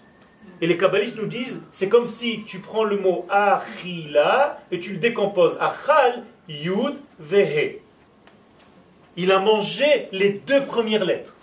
Et 0.60 0.66
les 0.66 0.76
kabbalistes 0.76 1.16
nous 1.16 1.26
disent, 1.26 1.62
c'est 1.72 1.88
comme 1.88 2.06
si 2.06 2.44
tu 2.44 2.58
prends 2.58 2.84
le 2.84 2.96
mot 2.98 3.26
achila 3.30 4.60
et 4.70 4.78
tu 4.78 4.92
le 4.92 4.98
décomposes. 4.98 5.56
Achal, 5.60 6.22
yud, 6.48 6.98
vehe. 7.18 7.80
Il 9.16 9.32
a 9.32 9.38
mangé 9.38 10.08
les 10.12 10.30
deux 10.30 10.62
premières 10.64 11.04
lettres. 11.04 11.34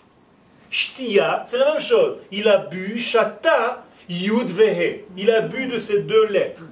Shtia, 0.69 1.43
c'est 1.45 1.57
la 1.57 1.73
même 1.73 1.81
chose. 1.81 2.17
Il 2.31 2.47
a 2.47 2.57
bu 2.57 2.99
shata, 2.99 3.85
yud, 4.09 4.49
vehe. 4.49 5.05
Il 5.15 5.31
a 5.31 5.41
bu 5.41 5.67
de 5.67 5.77
ces 5.77 6.01
deux 6.01 6.27
lettres. 6.27 6.63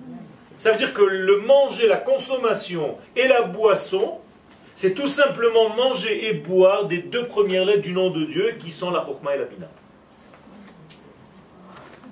Ça 0.57 0.71
veut 0.71 0.77
dire 0.77 0.93
que 0.93 1.01
le 1.01 1.41
manger, 1.41 1.87
la 1.87 1.97
consommation 1.97 2.97
et 3.15 3.27
la 3.27 3.41
boisson, 3.41 4.19
c'est 4.73 4.93
tout 4.93 5.07
simplement 5.07 5.69
manger 5.69 6.27
et 6.27 6.33
boire 6.33 6.85
des 6.85 6.99
deux 6.99 7.27
premières 7.27 7.65
lettres 7.65 7.83
du 7.83 7.93
nom 7.93 8.09
de 8.09 8.25
Dieu 8.25 8.55
qui 8.59 8.71
sont 8.71 8.91
la 8.91 9.05
Chokhmah 9.05 9.35
et 9.35 9.39
la 9.39 9.45
Bina. 9.45 9.67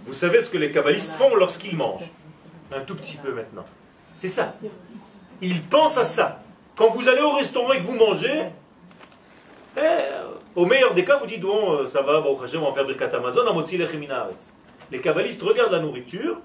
Vous 0.05 0.13
savez 0.13 0.41
ce 0.41 0.49
que 0.49 0.57
les 0.57 0.71
kabbalistes 0.71 1.13
font 1.13 1.35
lorsqu'ils 1.35 1.75
mangent? 1.77 2.11
Un 2.75 2.81
tout 2.81 2.95
petit 2.95 3.17
peu 3.17 3.31
maintenant. 3.33 3.65
C'est 4.15 4.27
ça. 4.29 4.55
Ils 5.41 5.61
pensent 5.61 5.97
à 5.97 6.03
ça. 6.03 6.41
Quand 6.75 6.89
vous 6.89 7.07
allez 7.07 7.21
au 7.21 7.31
restaurant 7.31 7.71
et 7.73 7.79
que 7.79 7.83
vous 7.83 7.95
mangez, 7.95 8.43
eh, 9.77 9.79
au 10.55 10.65
meilleur 10.65 10.93
des 10.93 11.03
cas, 11.03 11.17
vous 11.17 11.25
dites 11.25 11.41
bon, 11.41 11.73
euh, 11.73 11.85
ça 11.85 12.01
va, 12.01 12.23
Hashem, 12.43 12.61
on 12.61 12.67
va 12.67 12.73
faire 12.73 12.85
Birkat 12.85 13.15
Amazon, 13.15 13.45
Haaretz. 13.47 14.53
Les 14.91 14.99
kabbalistes 14.99 15.41
regardent 15.41 15.71
la 15.71 15.79
nourriture, 15.79 16.37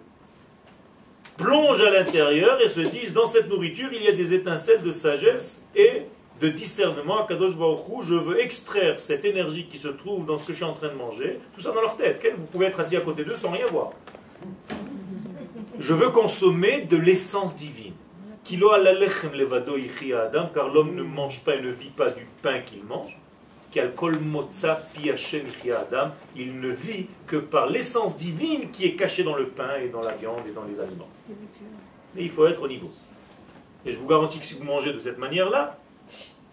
plongent 1.36 1.82
à 1.82 1.90
l'intérieur 1.90 2.60
et 2.62 2.68
se 2.68 2.80
disent 2.80 3.12
dans 3.12 3.26
cette 3.26 3.48
nourriture, 3.48 3.90
il 3.92 4.02
y 4.02 4.08
a 4.08 4.12
des 4.12 4.32
étincelles 4.32 4.82
de 4.82 4.92
sagesse 4.92 5.62
et 5.76 6.02
de 6.40 6.48
discernement. 6.48 7.24
Kadosh 7.26 7.56
Baruch 7.56 8.02
je 8.02 8.14
veux 8.14 8.40
extraire 8.40 8.98
cette 8.98 9.24
énergie 9.24 9.66
qui 9.66 9.76
se 9.76 9.88
trouve 9.88 10.24
dans 10.24 10.36
ce 10.36 10.44
que 10.44 10.52
je 10.52 10.58
suis 10.58 10.64
en 10.64 10.72
train 10.72 10.88
de 10.88 10.94
manger, 10.94 11.40
tout 11.54 11.60
ça 11.60 11.72
dans 11.72 11.80
leur 11.80 11.96
tête. 11.96 12.22
Vous 12.36 12.46
pouvez 12.46 12.66
être 12.66 12.80
assis 12.80 12.96
à 12.96 13.00
côté 13.00 13.24
d'eux 13.24 13.36
sans 13.36 13.50
rien 13.50 13.66
voir. 13.66 13.92
Je 15.78 15.94
veux 15.94 16.08
consommer 16.08 16.82
de 16.82 16.96
l'essence 16.96 17.54
divine. 17.54 17.87
Car 20.54 20.68
l'homme 20.68 20.94
ne 20.94 21.02
mange 21.02 21.40
pas 21.44 21.56
et 21.56 21.60
ne 21.60 21.70
vit 21.70 21.90
pas 21.90 22.10
du 22.10 22.26
pain 22.42 22.60
qu'il 22.60 22.82
mange, 22.84 23.18
il 26.36 26.60
ne 26.60 26.68
vit 26.70 27.06
que 27.26 27.36
par 27.36 27.66
l'essence 27.68 28.16
divine 28.16 28.70
qui 28.70 28.86
est 28.86 28.94
cachée 28.94 29.22
dans 29.22 29.36
le 29.36 29.48
pain 29.48 29.76
et 29.82 29.88
dans 29.88 30.00
la 30.00 30.14
viande 30.14 30.40
et 30.48 30.52
dans 30.52 30.64
les 30.64 30.80
aliments. 30.80 31.08
Mais 32.14 32.22
il 32.22 32.30
faut 32.30 32.46
être 32.46 32.62
au 32.62 32.68
niveau. 32.68 32.90
Et 33.84 33.92
je 33.92 33.98
vous 33.98 34.08
garantis 34.08 34.38
que 34.38 34.46
si 34.46 34.54
vous 34.54 34.64
mangez 34.64 34.92
de 34.92 34.98
cette 34.98 35.18
manière-là, 35.18 35.76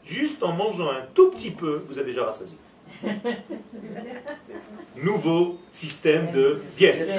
juste 0.03 0.43
en 0.43 0.51
mangeant 0.51 0.89
un 0.89 1.01
tout 1.13 1.31
petit 1.31 1.51
peu, 1.51 1.81
vous 1.87 1.97
êtes 1.97 2.05
déjà 2.05 2.25
rassasié. 2.25 2.57
Nouveau 5.03 5.59
système 5.71 6.31
de 6.31 6.61
diète. 6.75 7.09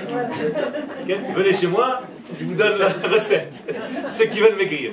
Venez 1.35 1.53
chez 1.53 1.67
moi, 1.67 2.03
je 2.39 2.45
vous 2.45 2.55
donne 2.55 2.79
la 2.79 2.89
recette. 3.09 3.65
Ceux 4.11 4.27
qui 4.27 4.41
veulent 4.41 4.57
maigrir. 4.57 4.93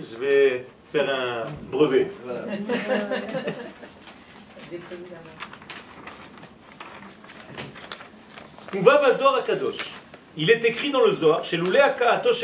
Je 0.00 0.16
vais 0.16 0.64
faire 0.92 1.10
un 1.10 1.44
brevet. 1.70 2.10
Voilà. 2.24 2.44
Il 10.36 10.50
est 10.50 10.64
écrit 10.64 10.90
dans 10.90 11.04
le 11.04 11.12
Zohar, 11.12 11.44
chez 11.44 11.56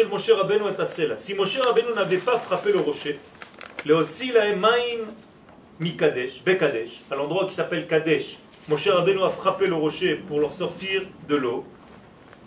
Moshe 0.04 0.30
Rabbeinu 0.30 0.64
et. 0.66 1.14
Si 1.18 1.34
Moshe 1.34 1.58
Rabbeinu 1.58 1.94
n'avait 1.94 2.16
pas 2.16 2.38
frappé 2.38 2.72
le 2.72 2.80
rocher, 2.80 3.20
le 3.84 3.94
Otsi 3.94 4.32
Laemaim 4.32 5.06
Mikadesh, 5.80 6.42
Bekadesh, 6.44 7.02
à 7.10 7.16
l'endroit 7.16 7.46
qui 7.46 7.54
s'appelle 7.54 7.86
Kadesh, 7.86 8.38
Moshe 8.68 8.88
Rabbeinu 8.88 9.22
a 9.22 9.28
frappé 9.28 9.66
le 9.66 9.74
rocher 9.74 10.14
pour 10.14 10.40
leur 10.40 10.54
sortir 10.54 11.02
de 11.28 11.36
l'eau. 11.36 11.64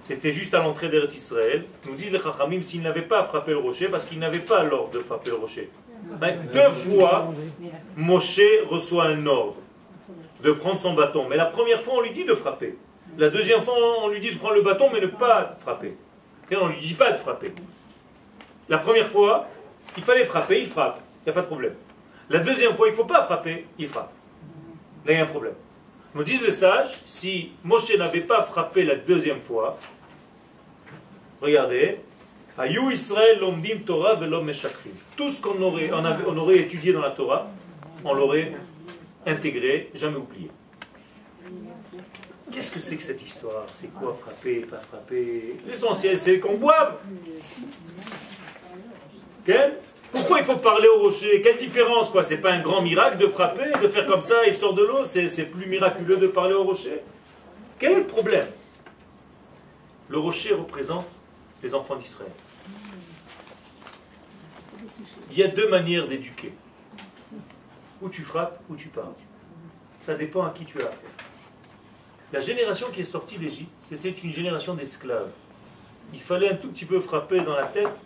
C'était 0.03 0.31
juste 0.31 0.53
à 0.53 0.59
l'entrée 0.59 0.89
d'Eretz 0.89 1.13
Israël. 1.13 1.65
Nous 1.85 1.95
disent 1.95 2.11
les 2.11 2.19
Chachamim 2.19 2.61
s'il 2.61 2.81
n'avait 2.81 3.01
pas 3.01 3.23
frappé 3.23 3.51
le 3.51 3.57
rocher, 3.57 3.89
parce 3.89 4.05
qu'il 4.05 4.17
n'avait 4.19 4.39
pas 4.39 4.63
l'ordre 4.63 4.91
de 4.91 4.99
frapper 4.99 5.29
le 5.29 5.35
rocher. 5.35 5.69
Ben, 6.19 6.39
deux 6.53 6.69
fois, 6.69 7.33
Moshe 7.97 8.39
reçoit 8.69 9.07
un 9.07 9.25
ordre 9.27 9.57
de 10.41 10.51
prendre 10.51 10.79
son 10.79 10.93
bâton. 10.93 11.27
Mais 11.29 11.35
la 11.35 11.45
première 11.45 11.81
fois, 11.81 11.95
on 11.97 12.01
lui 12.01 12.11
dit 12.11 12.23
de 12.23 12.33
frapper. 12.33 12.77
La 13.17 13.29
deuxième 13.29 13.61
fois, 13.61 13.75
on 14.01 14.07
lui 14.07 14.19
dit 14.19 14.31
de 14.31 14.37
prendre 14.37 14.55
le 14.55 14.61
bâton, 14.61 14.89
mais 14.91 15.01
ne 15.01 15.07
pas 15.07 15.55
frapper. 15.59 15.97
On 16.51 16.67
ne 16.67 16.73
lui 16.73 16.79
dit 16.79 16.93
pas 16.93 17.11
de 17.11 17.17
frapper. 17.17 17.51
La 18.69 18.77
première 18.77 19.07
fois, 19.07 19.47
il 19.97 20.03
fallait 20.03 20.25
frapper, 20.25 20.61
il 20.61 20.67
frappe. 20.67 21.01
N'y 21.27 21.31
a 21.31 21.33
pas 21.33 21.41
de 21.41 21.47
problème. 21.47 21.73
La 22.29 22.39
deuxième 22.39 22.73
fois, 22.77 22.87
il 22.87 22.91
ne 22.91 22.95
faut 22.95 23.03
pas 23.03 23.21
frapper, 23.23 23.67
il 23.77 23.89
frappe. 23.89 24.13
Il 25.05 25.11
y 25.11 25.15
a 25.15 25.23
un 25.23 25.25
problème. 25.25 25.55
Nous 26.15 26.23
disent 26.23 26.41
les 26.41 26.51
sages, 26.51 26.93
si 27.03 27.51
Moshe 27.65 27.93
n'avait 27.97 28.21
pas 28.21 28.43
frappé 28.43 28.85
la 28.85 28.95
deuxième 28.95 29.41
fois, 29.41 29.77
regardez, 31.41 31.99
Ayu 32.57 32.93
Israël 32.93 33.39
lomdim 33.41 33.79
Torah 33.85 34.15
velom 34.15 34.45
meshakrim. 34.45 34.93
Tout 35.17 35.27
ce 35.27 35.41
qu'on 35.41 35.61
aurait, 35.61 36.57
étudié 36.59 36.93
dans 36.93 37.01
la 37.01 37.11
Torah, 37.11 37.47
on 38.05 38.13
l'aurait 38.13 38.53
intégré, 39.25 39.91
jamais 39.93 40.15
oublié. 40.15 40.49
Qu'est-ce 42.49 42.71
que 42.71 42.79
c'est 42.79 42.95
que 42.95 43.03
cette 43.03 43.21
histoire? 43.21 43.65
C'est 43.73 43.93
quoi 43.93 44.13
frapper, 44.17 44.61
pas 44.61 44.79
frapper? 44.79 45.57
L'essentiel, 45.67 46.17
c'est 46.17 46.39
qu'on 46.39 46.55
boive. 46.55 46.99
Quel 49.45 49.77
Pourquoi 50.11 50.39
il 50.39 50.45
faut 50.45 50.57
parler 50.57 50.87
au 50.87 50.99
rocher? 50.99 51.41
Quelle 51.41 51.57
différence 51.57 52.09
quoi? 52.09 52.23
C'est 52.23 52.37
pas 52.39 52.51
un 52.51 52.61
grand 52.61 52.81
miracle 52.81 53.17
de 53.17 53.27
frapper, 53.27 53.71
de 53.81 53.87
faire 53.87 54.05
comme 54.05 54.21
ça, 54.21 54.45
il 54.47 54.55
sort 54.55 54.73
de 54.73 54.83
l'eau 54.83 55.03
C'est 55.03 55.45
plus 55.45 55.67
miraculeux 55.67 56.17
de 56.17 56.27
parler 56.27 56.53
au 56.53 56.63
rocher? 56.63 57.01
Quel 57.79 57.91
est 57.91 57.99
le 57.99 58.07
problème? 58.07 58.47
Le 60.09 60.17
rocher 60.17 60.53
représente 60.53 61.19
les 61.61 61.75
enfants 61.75 61.95
d'Israël. 61.95 62.31
Il 65.31 65.37
y 65.37 65.43
a 65.43 65.47
deux 65.47 65.69
manières 65.69 66.07
d'éduquer. 66.07 66.53
Ou 68.01 68.09
tu 68.09 68.21
frappes, 68.21 68.59
ou 68.69 68.75
tu 68.75 68.87
parles. 68.87 69.13
Ça 69.97 70.15
dépend 70.15 70.45
à 70.45 70.51
qui 70.51 70.65
tu 70.65 70.77
as 70.81 70.85
affaire. 70.85 71.09
La 72.31 72.39
génération 72.39 72.87
qui 72.91 73.01
est 73.01 73.05
sortie 73.05 73.37
d'Égypte, 73.37 73.71
c'était 73.79 74.09
une 74.11 74.31
génération 74.31 74.73
d'esclaves. 74.73 75.29
Il 76.13 76.19
fallait 76.21 76.49
un 76.51 76.55
tout 76.55 76.69
petit 76.69 76.85
peu 76.85 76.99
frapper 76.99 77.41
dans 77.41 77.55
la 77.55 77.65
tête 77.65 78.01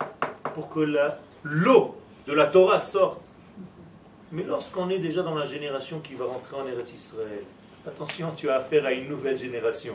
pour 0.54 0.68
que 0.70 0.80
la- 0.80 1.18
l'eau 1.42 1.96
de 2.26 2.32
la 2.32 2.46
Torah 2.46 2.78
sorte. 2.78 3.28
Mais 4.30 4.44
lorsqu'on 4.44 4.88
est 4.88 4.98
déjà 4.98 5.22
dans 5.22 5.34
la 5.34 5.44
génération 5.44 6.00
qui 6.00 6.14
va 6.14 6.24
rentrer 6.24 6.56
en 6.56 6.66
Eretz 6.66 6.92
Israël, 6.92 7.44
attention, 7.86 8.32
tu 8.34 8.48
as 8.48 8.56
affaire 8.56 8.86
à 8.86 8.92
une 8.92 9.08
nouvelle 9.08 9.36
génération. 9.36 9.94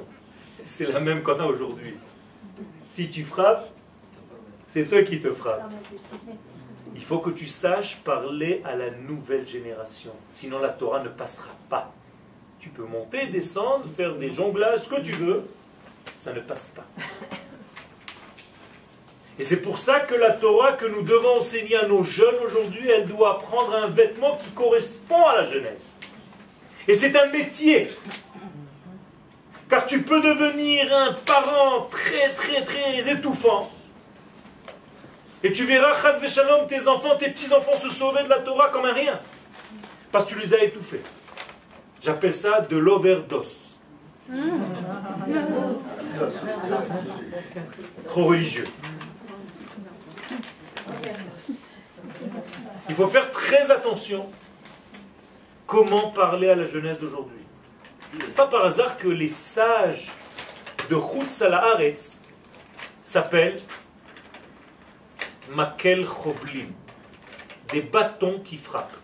C'est 0.65 0.91
la 0.91 0.99
même 0.99 1.23
qu'on 1.23 1.39
a 1.39 1.45
aujourd'hui. 1.45 1.95
Si 2.87 3.09
tu 3.09 3.23
frappes, 3.23 3.69
c'est 4.65 4.85
toi 4.85 5.01
qui 5.03 5.19
te 5.19 5.31
frappes. 5.31 5.71
Il 6.95 7.03
faut 7.03 7.19
que 7.19 7.29
tu 7.29 7.45
saches 7.45 7.97
parler 7.97 8.61
à 8.65 8.75
la 8.75 8.91
nouvelle 8.91 9.47
génération. 9.47 10.11
Sinon 10.31 10.59
la 10.59 10.69
Torah 10.69 11.03
ne 11.03 11.09
passera 11.09 11.51
pas. 11.69 11.91
Tu 12.59 12.69
peux 12.69 12.85
monter, 12.85 13.27
descendre, 13.27 13.85
faire 13.95 14.15
des 14.15 14.29
jonglages, 14.29 14.81
ce 14.81 14.89
que 14.89 15.01
tu 15.01 15.13
veux. 15.13 15.43
Ça 16.17 16.33
ne 16.33 16.39
passe 16.39 16.69
pas. 16.69 16.85
Et 19.39 19.43
c'est 19.43 19.61
pour 19.61 19.77
ça 19.77 19.99
que 19.99 20.15
la 20.15 20.31
Torah 20.31 20.73
que 20.73 20.85
nous 20.85 21.03
devons 21.03 21.37
enseigner 21.37 21.75
à 21.75 21.87
nos 21.87 22.01
jeunes 22.01 22.37
aujourd'hui, 22.43 22.89
elle 22.89 23.05
doit 23.05 23.37
prendre 23.39 23.75
un 23.75 23.87
vêtement 23.87 24.35
qui 24.35 24.49
correspond 24.49 25.25
à 25.27 25.37
la 25.37 25.43
jeunesse. 25.43 25.97
Et 26.87 26.95
c'est 26.95 27.15
un 27.15 27.27
métier. 27.27 27.91
Car 29.69 29.85
tu 29.85 30.01
peux 30.01 30.21
devenir 30.21 30.95
un 30.95 31.13
parent 31.13 31.87
très 31.91 32.29
très 32.29 32.63
très 32.63 33.11
étouffant. 33.11 33.71
Et 35.43 35.51
tu 35.51 35.65
verras, 35.65 35.93
chas 36.01 36.19
v'shalom, 36.19 36.65
tes 36.67 36.87
enfants, 36.87 37.15
tes 37.15 37.29
petits-enfants 37.29 37.77
se 37.77 37.89
sauver 37.89 38.23
de 38.23 38.29
la 38.29 38.39
Torah 38.39 38.69
comme 38.69 38.85
un 38.85 38.93
rien. 38.93 39.19
Parce 40.11 40.25
que 40.25 40.33
tu 40.33 40.39
les 40.39 40.53
as 40.53 40.63
étouffés. 40.63 41.01
J'appelle 42.01 42.33
ça 42.33 42.61
de 42.61 42.77
l'overdose. 42.77 43.77
Trop 48.07 48.25
religieux. 48.25 48.63
Il 52.89 52.95
faut 52.95 53.07
faire 53.07 53.31
très 53.31 53.71
attention 53.71 54.27
comment 55.65 56.09
parler 56.11 56.49
à 56.49 56.55
la 56.55 56.65
jeunesse 56.65 56.99
d'aujourd'hui. 56.99 57.37
C'est 58.19 58.35
pas 58.35 58.47
par 58.47 58.65
hasard 58.65 58.97
que 58.97 59.07
les 59.07 59.27
sages 59.27 60.11
de 60.89 60.95
Chutz 60.95 61.41
al 61.41 61.93
s'appellent 63.03 63.61
Makel 65.51 66.05
Chovlim, 66.05 66.71
des 67.71 67.81
bâtons 67.81 68.39
qui 68.43 68.57
frappent. 68.57 68.97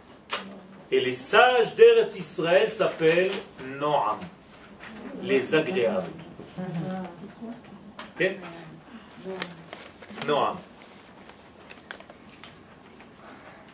Et 0.91 0.99
les 0.99 1.13
sages 1.13 1.75
d'Eretz 1.75 2.15
Israël 2.15 2.69
s'appellent 2.69 3.31
Noam, 3.79 4.19
les 5.21 5.55
agréables. 5.55 6.11
Noam. 10.27 10.57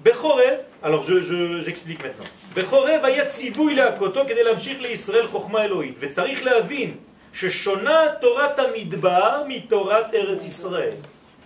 Bechorev, 0.05 0.59
alors 0.83 1.03
je- 1.03 1.23
je- 1.23 1.61
j'explique 1.65 2.01
maintenant. 2.03 2.29
בחורב 2.55 3.01
היה 3.03 3.25
ציווי 3.25 3.75
להכותו 3.75 4.21
כדי 4.29 4.43
להמשיך 4.45 4.81
לישראל 4.81 5.27
חוכמה 5.27 5.65
אלוהית, 5.65 5.97
וצריך 6.01 6.45
להבין 6.45 6.95
ששונה 7.33 8.01
תורת 8.21 8.59
המדבר 8.59 9.43
מתורת 9.49 10.15
ארץ 10.15 10.45
ישראל. 10.45 10.91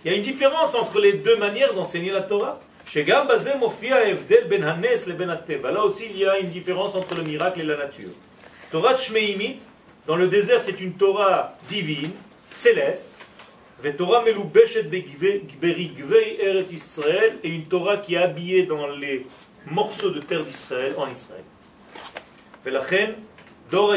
Il 0.05 0.07
y 0.07 0.13
a 0.13 0.15
une 0.17 0.21
différence 0.33 0.75
entre 0.75 0.99
les 0.99 1.13
deux 1.13 1.37
manières 1.37 1.73
d'enseigner 1.73 2.11
la 2.11 2.21
Torah. 2.31 2.55
שגם 2.87 3.27
בזה 3.27 3.55
מופיע 3.55 3.95
ההבדל 3.95 4.43
בין 4.49 4.63
הנס 4.63 5.07
לבין 5.07 5.29
הטבע. 5.29 5.71
Là 5.71 5.79
aussi, 5.83 6.05
il 6.13 6.17
y 6.17 6.25
a 6.27 6.37
une 6.39 6.49
différence 6.49 6.95
entre 6.95 7.15
le 7.15 7.23
miracle 7.23 7.59
et 7.61 7.63
la 7.63 7.77
nature. 7.77 8.13
Torah 8.71 8.95
Shmeimit, 8.95 9.59
dans 10.07 10.15
le 10.15 10.27
désert, 10.27 10.61
c'est 10.61 10.79
une 10.81 10.93
Torah 10.93 11.53
divine, 11.67 12.11
céleste. 12.51 13.11
Torah 13.92 14.22
melubeshet 14.22 14.84
berigvei 14.84 16.38
Eretz 16.40 16.72
Israël, 16.72 17.38
et 17.42 17.48
une 17.48 17.64
Torah 17.64 17.98
qui 17.98 18.14
est 18.14 18.18
habillée 18.18 18.64
dans 18.64 18.86
les 18.86 19.26
morceaux 19.66 20.10
de 20.10 20.20
terre 20.20 20.44
d'Israël 20.44 20.94
en 20.96 21.10
Israël. 21.10 21.44
Dora. 23.70 23.96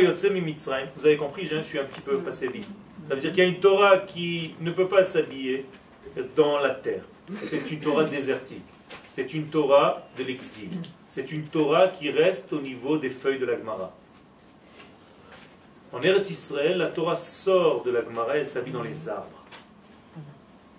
Vous 0.95 1.05
avez 1.05 1.17
compris, 1.17 1.45
je 1.45 1.61
suis 1.61 1.79
un 1.79 1.83
petit 1.83 2.01
peu 2.01 2.17
passé 2.17 2.47
vite. 2.47 2.67
Ça 3.07 3.15
veut 3.15 3.21
dire 3.21 3.31
qu'il 3.31 3.43
y 3.43 3.45
a 3.45 3.49
une 3.49 3.59
Torah 3.59 3.99
qui 3.99 4.55
ne 4.59 4.71
peut 4.71 4.87
pas 4.87 5.03
s'habiller 5.03 5.65
dans 6.35 6.59
la 6.59 6.71
terre. 6.71 7.03
C'est 7.49 7.69
une 7.71 7.79
Torah 7.79 8.03
désertique. 8.03 8.63
C'est 9.11 9.33
une 9.33 9.45
Torah 9.47 10.07
de 10.17 10.23
l'exil. 10.23 10.69
C'est 11.07 11.31
une 11.31 11.43
Torah 11.43 11.87
qui 11.87 12.09
reste 12.09 12.51
au 12.53 12.59
niveau 12.59 12.97
des 12.97 13.09
feuilles 13.09 13.39
de 13.39 13.45
la 13.45 13.57
Gemara. 13.57 13.93
En 15.91 16.01
Eretz 16.01 16.29
Israël, 16.29 16.77
la 16.77 16.87
Torah 16.87 17.15
sort 17.15 17.83
de 17.83 17.91
la 17.91 18.03
Gemara, 18.03 18.37
elle 18.37 18.47
s'habille 18.47 18.73
dans 18.73 18.83
les 18.83 19.07
arbres 19.09 19.36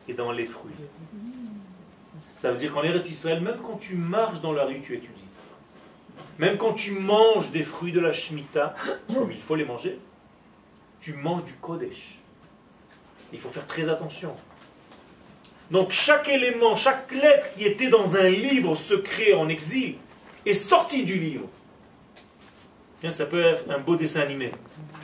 et 0.09 0.15
dans 0.15 0.33
les 0.33 0.47
fruits. 0.47 0.73
Ça 2.37 2.51
veut 2.51 2.57
dire 2.57 2.73
qu'en 2.73 2.83
Eretz 2.83 3.09
Israël, 3.09 3.41
même 3.41 3.59
quand 3.65 3.79
tu 3.79 3.97
marches 3.97 4.41
dans 4.41 4.53
la 4.53 4.65
rue, 4.65 4.81
tu 4.81 4.95
étudies. 4.97 5.13
Même 6.39 6.57
quand 6.57 6.73
tu 6.73 6.93
manges 6.93 7.51
des 7.51 7.65
fruits 7.65 7.93
de 7.93 8.01
la 8.01 8.13
Shemitah, 8.13 8.75
comme 9.13 9.33
il 9.33 9.41
faut 9.41 9.57
les 9.57 9.65
manger, 9.65 9.99
tu 11.01 11.13
manges 11.15 11.45
du 11.45 11.55
Kodesh. 11.55 12.19
Il 13.33 13.39
faut 13.39 13.49
faire 13.49 13.67
très 13.67 13.89
attention. 13.89 14.35
Donc 15.71 15.91
chaque 15.91 16.29
élément, 16.29 16.77
chaque 16.77 17.13
lettre 17.13 17.49
qui 17.55 17.65
était 17.65 17.89
dans 17.89 18.17
un 18.17 18.29
livre 18.29 18.75
secret 18.75 19.35
en 19.35 19.49
exil 19.49 19.97
est 20.47 20.55
sortie 20.55 21.05
du 21.05 21.19
livre. 21.19 21.47
Bien, 23.01 23.11
ça 23.11 23.27
peut 23.27 23.41
être 23.41 23.71
un 23.71 23.79
beau 23.79 23.97
dessin 23.97 24.21
animé. 24.21 24.51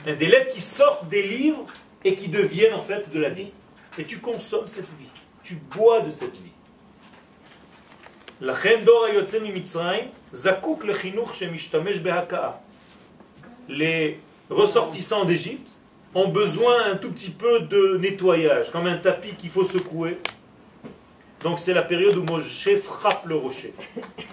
Des 0.05 0.27
lettres 0.27 0.51
qui 0.51 0.61
sortent 0.61 1.07
des 1.07 1.23
livres 1.23 1.65
et 2.03 2.15
qui 2.15 2.27
deviennent 2.27 2.73
en 2.73 2.81
fait 2.81 3.09
de 3.09 3.19
la 3.19 3.29
vie. 3.29 3.51
Et 3.98 4.04
tu 4.04 4.18
consommes 4.18 4.66
cette 4.66 4.88
vie. 4.98 5.10
Tu 5.42 5.54
bois 5.54 6.00
de 6.00 6.10
cette 6.10 6.36
vie. 6.36 6.52
לכן 8.42 8.80
דור 8.84 9.04
היוצא 9.04 9.38
ממצרים 9.38 10.04
זקוק 10.32 10.84
לחינוך 10.84 11.34
שמשתמש 11.34 11.98
בהכאה. 11.98 12.50
Les 13.68 14.16
ressortissants 14.50 15.24
d'Égypte 15.24 15.70
ont 16.14 16.28
besoin 16.28 16.86
un 16.90 16.96
tout 16.96 17.12
petit 17.12 17.30
peu 17.30 17.60
de 17.60 17.98
nettoyage, 17.98 18.70
comme 18.72 18.86
un 18.86 18.96
tapis 18.96 19.34
qu'il 19.34 19.50
faut 19.50 19.64
secouer. 19.64 20.18
Donc 21.42 21.58
c'est 21.58 21.72
la 21.74 21.82
période 21.82 22.16
où 22.16 22.24
Moshe 22.24 22.68
frappe 22.82 23.26
le 23.26 23.36
rocher. 23.36 23.74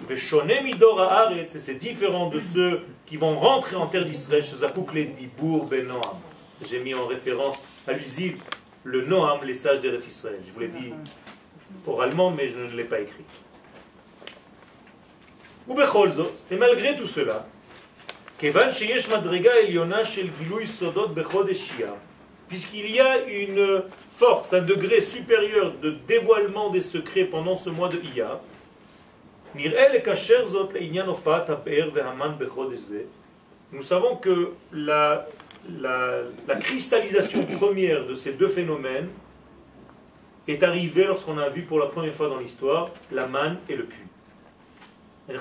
Veshone 0.07 0.63
midor 0.63 0.99
haaretz, 1.01 1.55
et 1.55 1.59
c'est 1.59 1.75
différent 1.75 2.29
de 2.29 2.39
ceux 2.39 2.81
qui 3.05 3.17
vont 3.17 3.35
rentrer 3.35 3.75
en 3.75 3.87
terre 3.87 4.05
d'Israël, 4.05 4.43
chez 4.43 4.55
Zakouk 4.55 4.93
les 4.93 5.05
Dibour 5.05 5.65
ben 5.65 5.85
Noam. 5.85 6.17
J'ai 6.67 6.79
mis 6.79 6.95
en 6.95 7.05
référence 7.05 7.63
allusive 7.87 8.41
le 8.84 9.02
Noam, 9.02 9.38
hein, 9.40 9.40
les 9.44 9.54
sages 9.54 9.80
d'Eretz 9.80 10.06
Israël. 10.06 10.40
Je 10.44 10.52
vous 10.52 10.60
l'ai 10.60 10.68
dit 10.68 10.92
oralement, 11.86 12.30
mais 12.30 12.48
je 12.48 12.58
ne 12.58 12.70
l'ai 12.70 12.84
pas 12.84 13.00
écrit. 13.00 13.24
Et 16.50 16.56
malgré 16.56 16.96
tout 16.96 17.06
cela, 17.06 17.46
puisqu'il 22.48 22.90
y 22.90 23.00
a 23.00 23.18
une 23.26 23.84
force, 24.16 24.52
un 24.52 24.60
degré 24.62 25.00
supérieur 25.00 25.72
de 25.80 25.94
dévoilement 26.08 26.70
des 26.70 26.80
secrets 26.80 27.24
pendant 27.24 27.56
ce 27.56 27.70
mois 27.70 27.88
de 27.88 27.98
Iyar, 27.98 28.40
nous 33.72 33.82
savons 33.82 34.16
que 34.16 34.52
la 34.72 35.26
la, 35.80 36.56
cristallisation 36.60 37.46
première 37.46 38.06
de 38.06 38.14
ces 38.14 38.32
deux 38.32 38.48
phénomènes 38.48 39.08
est 40.48 40.62
arrivée 40.62 41.04
lorsqu'on 41.04 41.38
a 41.38 41.48
vu 41.48 41.62
pour 41.62 41.78
la 41.78 41.86
première 41.86 42.14
fois 42.14 42.28
dans 42.28 42.38
l'histoire 42.38 42.90
la 43.10 43.26
manne 43.26 43.58
et 43.68 43.76
le 43.76 43.84
puits. 43.84 43.98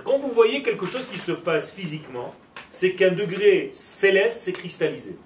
Quand 0.03 0.17
vous 0.17 0.29
voyez 0.29 0.61
quelque 0.61 0.85
chose 0.85 1.07
qui 1.07 1.17
se 1.17 1.31
passe 1.31 1.71
physiquement, 1.71 2.33
c'est 2.69 2.93
qu'un 2.93 3.11
degré 3.11 3.71
céleste 3.73 4.41
s'est 4.41 4.53
cristallisé. 4.53 5.17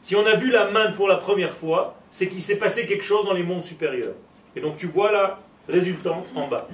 Si 0.00 0.16
on 0.16 0.24
a 0.24 0.34
vu 0.34 0.50
la 0.50 0.70
manne 0.70 0.94
pour 0.94 1.08
la 1.08 1.16
première 1.16 1.52
fois, 1.52 1.96
c'est 2.10 2.28
qu'il 2.28 2.42
s'est 2.42 2.56
passé 2.56 2.86
quelque 2.86 3.04
chose 3.04 3.24
dans 3.24 3.34
les 3.34 3.42
mondes 3.42 3.64
supérieurs. 3.64 4.14
Et 4.56 4.60
donc 4.60 4.76
tu 4.76 4.86
vois 4.86 5.12
la 5.12 5.40
résultante 5.68 6.28
en 6.34 6.48
bas. 6.48 6.68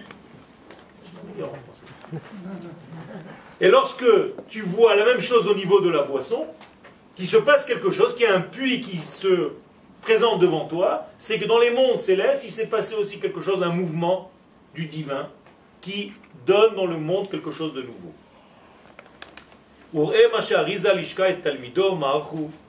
Et 3.61 3.69
lorsque 3.69 4.05
tu 4.49 4.63
vois 4.63 4.95
la 4.95 5.05
même 5.05 5.21
chose 5.21 5.49
au 5.49 5.55
niveau 5.55 5.81
de 5.81 5.91
la 5.91 6.03
boisson, 6.03 6.47
qu'il 7.19 7.27
se 7.27 7.37
passe 7.37 7.65
quelque 7.65 7.91
chose, 7.91 8.15
qu'il 8.15 8.27
y 8.27 8.29
a 8.29 8.35
un 8.37 8.41
puits 8.41 8.81
qui 8.81 8.97
se 8.97 9.51
présente 10.03 10.39
devant 10.39 10.67
toi, 10.67 11.09
c'est 11.19 11.41
que 11.41 11.47
dans 11.47 11.59
les 11.59 11.73
mondes 11.73 11.99
célestes, 11.99 12.45
il 12.45 12.51
s'est 12.51 12.69
passé 12.69 12.95
aussi 12.95 13.19
quelque 13.19 13.41
chose, 13.41 13.61
un 13.65 13.73
mouvement 13.73 14.31
du 14.73 14.87
divin 14.87 15.29
qui 15.81 16.13
donne 16.47 16.77
dans 16.77 16.87
le 16.87 16.97
monde 16.97 17.29
quelque 17.29 17.51
chose 17.51 17.75
de 17.75 17.83
nouveau. 17.83 18.13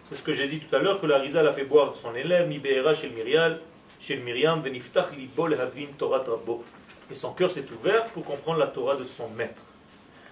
C'est 0.10 0.16
ce 0.16 0.24
que 0.24 0.34
j'ai 0.34 0.47
dit 0.47 0.60
tout 0.60 0.76
à 0.76 0.80
l'heure, 0.80 1.00
que 1.00 1.06
la 1.06 1.20
Riza 1.20 1.43
l'a 1.43 1.52
fait 1.52 1.66
boire 1.66 1.93
son 1.93 2.16
élève, 2.16 2.50
shel 2.95 3.12
Miriam, 3.12 3.56
shel 4.00 4.22
Miriam, 4.22 4.62
veniftach 4.62 5.16
libo 5.16 5.45
lehavin 5.45 5.89
Torah 5.95 6.24
rabbo. 6.26 6.64
Et 7.12 7.14
son 7.14 7.34
cœur 7.34 7.52
s'est 7.52 7.66
ouvert 7.80 8.06
pour 8.06 8.24
comprendre 8.24 8.58
la 8.58 8.66
Torah 8.68 8.95
de 8.95 9.04
son 9.04 9.30
maître. 9.30 9.64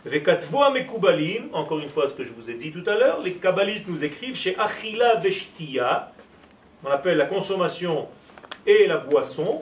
Vekatvu 0.08 0.58
amekubalim, 0.64 1.50
encore 1.54 1.80
une 1.80 1.90
fois 1.90 2.08
ce 2.08 2.14
que 2.14 2.24
je 2.24 2.32
vous 2.32 2.50
ai 2.50 2.54
dit 2.54 2.72
tout 2.72 2.84
à 2.90 2.96
l'heure, 2.96 3.22
les 3.22 3.34
kabbalistes 3.34 3.88
nous 3.88 4.04
écrivent 4.04 4.38
chez 4.38 4.58
Achila 4.58 5.18
veshtia, 5.18 6.14
on 6.84 6.90
appelle 6.90 7.18
la 7.18 7.26
consommation 7.26 8.08
et 8.66 8.88
la 8.88 8.98
boisson, 8.98 9.62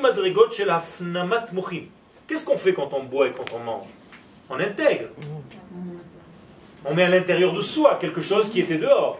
madrigot 0.00 0.50
shel 0.50 0.70
hafnamat 0.70 1.46
mochim. 1.52 1.84
Qu'est-ce 2.28 2.44
qu'on 2.44 2.56
fait 2.56 2.72
quand 2.72 2.90
on 2.92 3.02
boit 3.02 3.26
et 3.26 3.32
quand 3.32 3.52
on 3.54 3.58
mange? 3.58 3.88
On 4.48 4.60
intègre. 4.60 5.08
On 6.84 6.94
met 6.94 7.02
à 7.02 7.08
l'intérieur 7.08 7.52
de 7.52 7.60
soi 7.60 7.98
quelque 8.00 8.20
chose 8.20 8.50
qui 8.50 8.60
était 8.60 8.78
dehors. 8.78 9.18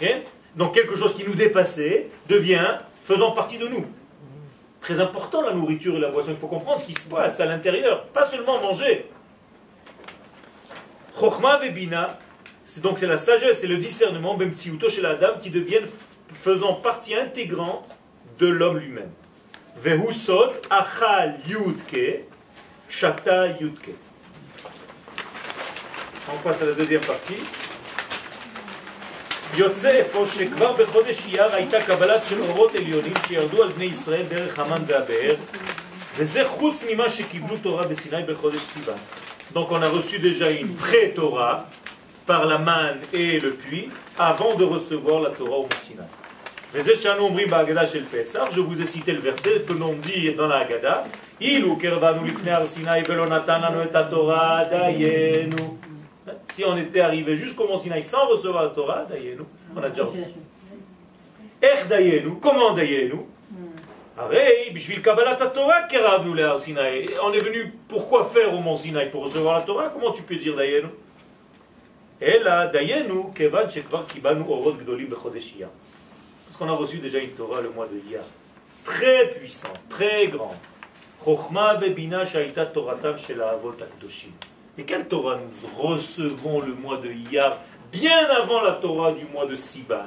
Ok 0.00 0.08
Donc 0.56 0.74
quelque 0.74 0.96
chose 0.96 1.14
qui 1.14 1.24
nous 1.24 1.34
dépassait 1.34 2.08
devient 2.28 2.78
faisant 3.04 3.30
partie 3.32 3.58
de 3.58 3.68
nous. 3.68 3.86
Très 4.80 4.98
important 4.98 5.42
la 5.42 5.52
nourriture 5.52 5.96
et 5.96 6.00
la 6.00 6.08
boisson. 6.08 6.30
Il 6.32 6.36
faut 6.36 6.48
comprendre 6.48 6.80
ce 6.80 6.86
qui 6.86 6.94
se 6.94 7.08
passe 7.08 7.38
à 7.38 7.46
l'intérieur, 7.46 8.06
pas 8.06 8.24
seulement 8.24 8.60
manger. 8.60 9.06
Chokhma 11.19 11.57
vebina, 11.57 12.19
c'est 12.65 12.81
donc 12.81 12.99
c'est 12.99 13.07
la 13.07 13.17
sagesse 13.17 13.63
et 13.63 13.67
le 13.67 13.77
discernement, 13.77 14.35
bemtsiuto 14.35 14.89
chez 14.89 15.01
la 15.01 15.15
dame, 15.15 15.39
qui 15.39 15.49
deviennent 15.49 15.87
faisant 16.39 16.73
partie 16.73 17.15
intégrante 17.15 17.95
de 18.39 18.47
l'homme 18.47 18.79
lui-même. 18.79 19.11
Vehusod 19.77 20.51
achal 20.69 21.37
yudke, 21.47 22.23
shata 22.89 23.47
yudke. 23.59 23.91
On 26.33 26.37
passe 26.43 26.61
à 26.61 26.65
la 26.65 26.73
deuxième 26.73 27.01
partie. 27.01 27.41
יוצא 29.57 30.01
אפוא 30.01 30.25
שכבר 30.25 30.71
בחודש 30.71 31.25
אייר 31.25 31.55
הייתה 31.55 31.81
קבלת 31.81 32.25
של 32.25 32.41
אורות 32.41 32.75
עליונים 32.75 33.13
שירדו 33.27 33.63
על 33.63 33.69
בני 33.69 33.85
ישראל 33.85 34.23
דרך 34.23 34.59
המן 34.59 34.83
והבאר 34.87 35.35
וזה 36.17 36.45
חוץ 36.47 36.83
ממה 36.89 37.09
שקיבלו 37.09 37.57
תורה 37.57 37.87
בסיני 37.87 38.23
בחודש 38.23 38.59
סיוון. 38.59 38.97
Donc 39.54 39.72
on 39.72 39.82
a 39.82 39.88
reçu 39.88 40.18
déjà 40.18 40.50
une 40.50 40.74
pré-Torah 40.74 41.66
par 42.26 42.46
la 42.46 42.58
manne 42.58 42.98
et 43.12 43.40
le 43.40 43.50
puits 43.52 43.88
avant 44.18 44.54
de 44.54 44.64
recevoir 44.64 45.20
la 45.20 45.30
Torah 45.30 45.56
au 45.56 45.62
Mont 45.62 45.68
je 46.72 48.60
vous 48.60 48.80
ai 48.80 48.86
cité 48.86 49.12
le 49.12 49.18
verset 49.18 49.62
que 49.66 49.72
l'on 49.72 49.94
dit 49.94 50.32
dans 50.34 50.46
la 50.46 50.58
Haggadah. 50.58 51.04
Si 56.52 56.64
on 56.64 56.76
était 56.76 57.00
arrivé 57.00 57.34
jusqu'au 57.34 57.66
Mont 57.66 57.78
Sinaï 57.78 58.02
sans 58.02 58.28
recevoir 58.28 58.62
la 58.62 58.68
Torah, 58.70 59.04
on 59.74 59.82
a 59.82 59.88
déjà 59.88 60.04
reçu. 60.04 60.18
Er 61.60 62.22
comment 62.40 62.72
dayenu? 62.72 63.26
Ah, 64.22 64.28
on 67.22 67.32
est 67.32 67.38
venu 67.38 67.72
pourquoi 67.88 68.28
faire 68.28 68.52
au 68.52 68.58
mont 68.60 68.76
Sinaï 68.76 69.10
Pour 69.10 69.22
recevoir 69.22 69.58
la 69.58 69.62
Torah? 69.62 69.88
Comment 69.88 70.12
tu 70.12 70.22
peux 70.22 70.36
dire 70.36 70.54
Dayenu? 70.54 70.88
Parce 76.46 76.58
qu'on 76.58 76.68
a 76.68 76.72
reçu 76.72 76.98
déjà 76.98 77.18
une 77.18 77.30
Torah 77.30 77.62
le 77.62 77.70
mois 77.70 77.86
de 77.86 77.96
Iyar. 78.10 78.24
Très 78.84 79.30
puissant, 79.30 79.72
très 79.88 80.26
grand. 80.28 80.54
Et 84.76 84.84
quelle 84.84 85.08
Torah 85.08 85.36
nous 85.38 85.82
recevons 85.82 86.60
le 86.60 86.74
mois 86.74 86.98
de 86.98 87.10
Iyar, 87.10 87.56
bien 87.90 88.26
avant 88.26 88.60
la 88.60 88.72
Torah 88.72 89.12
du 89.12 89.24
mois 89.26 89.46
de 89.46 89.54
Siban 89.54 90.04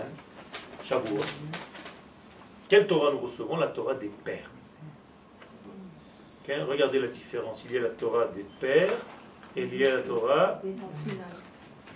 Shavuot. 0.83 1.17
Quelle 2.69 2.87
Torah 2.87 3.11
nous 3.11 3.19
recevons? 3.19 3.57
La 3.57 3.67
Torah 3.67 3.93
des 3.93 4.11
pères. 4.23 4.49
Regardez 6.47 6.99
la 6.99 7.07
différence. 7.07 7.63
Il 7.65 7.71
y 7.71 7.77
a 7.77 7.81
la 7.81 7.89
Torah 7.89 8.25
des 8.25 8.45
pères 8.59 8.91
et 9.55 9.63
il 9.63 9.75
y 9.75 9.85
a 9.85 9.95
la 9.95 10.01
Torah 10.01 10.61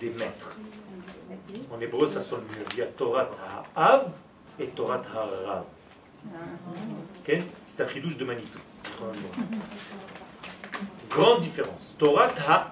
des 0.00 0.10
maîtres. 0.10 0.56
En 1.70 1.80
hébreu, 1.80 2.08
ça 2.08 2.22
sonne 2.22 2.44
mieux. 2.44 2.64
Il 2.72 2.78
y 2.78 2.82
a 2.82 2.86
Torah 2.86 3.28
Ha'av 3.74 4.12
et 4.58 4.68
Torah 4.68 5.02
Ha'rav. 5.14 5.64
C'est 7.66 7.82
un 7.82 7.88
chidouche 7.88 8.16
de 8.16 8.24
Manitou. 8.24 8.58
Grande 11.10 11.40
différence. 11.40 11.96
Torah 11.98 12.28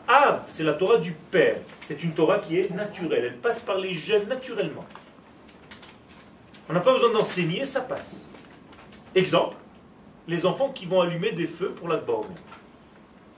Ha'av, 0.09 0.45
c'est 0.49 0.65
la 0.65 0.75
Torah 0.75 0.99
du 0.99 1.13
Père. 1.13 1.59
C'est 1.83 2.03
une 2.05 2.13
Torah 2.15 2.39
qui 2.39 2.59
est 2.59 2.71
naturelle. 2.71 3.25
Elle 3.25 3.39
passe 3.39 3.61
par 3.61 3.79
les 3.79 3.93
jeunes 3.93 4.29
naturellement. 4.29 4.85
On 6.69 6.73
n'a 6.73 6.81
pas 6.81 6.93
besoin 6.93 7.13
d'enseigner, 7.13 7.65
ça 7.65 7.81
passe. 7.81 8.27
Exemple, 9.15 9.57
les 10.27 10.47
enfants 10.47 10.71
qui 10.71 10.87
vont 10.87 11.01
allumer 11.01 11.33
des 11.33 11.47
feux 11.47 11.71
pour 11.71 11.89
la. 11.89 12.01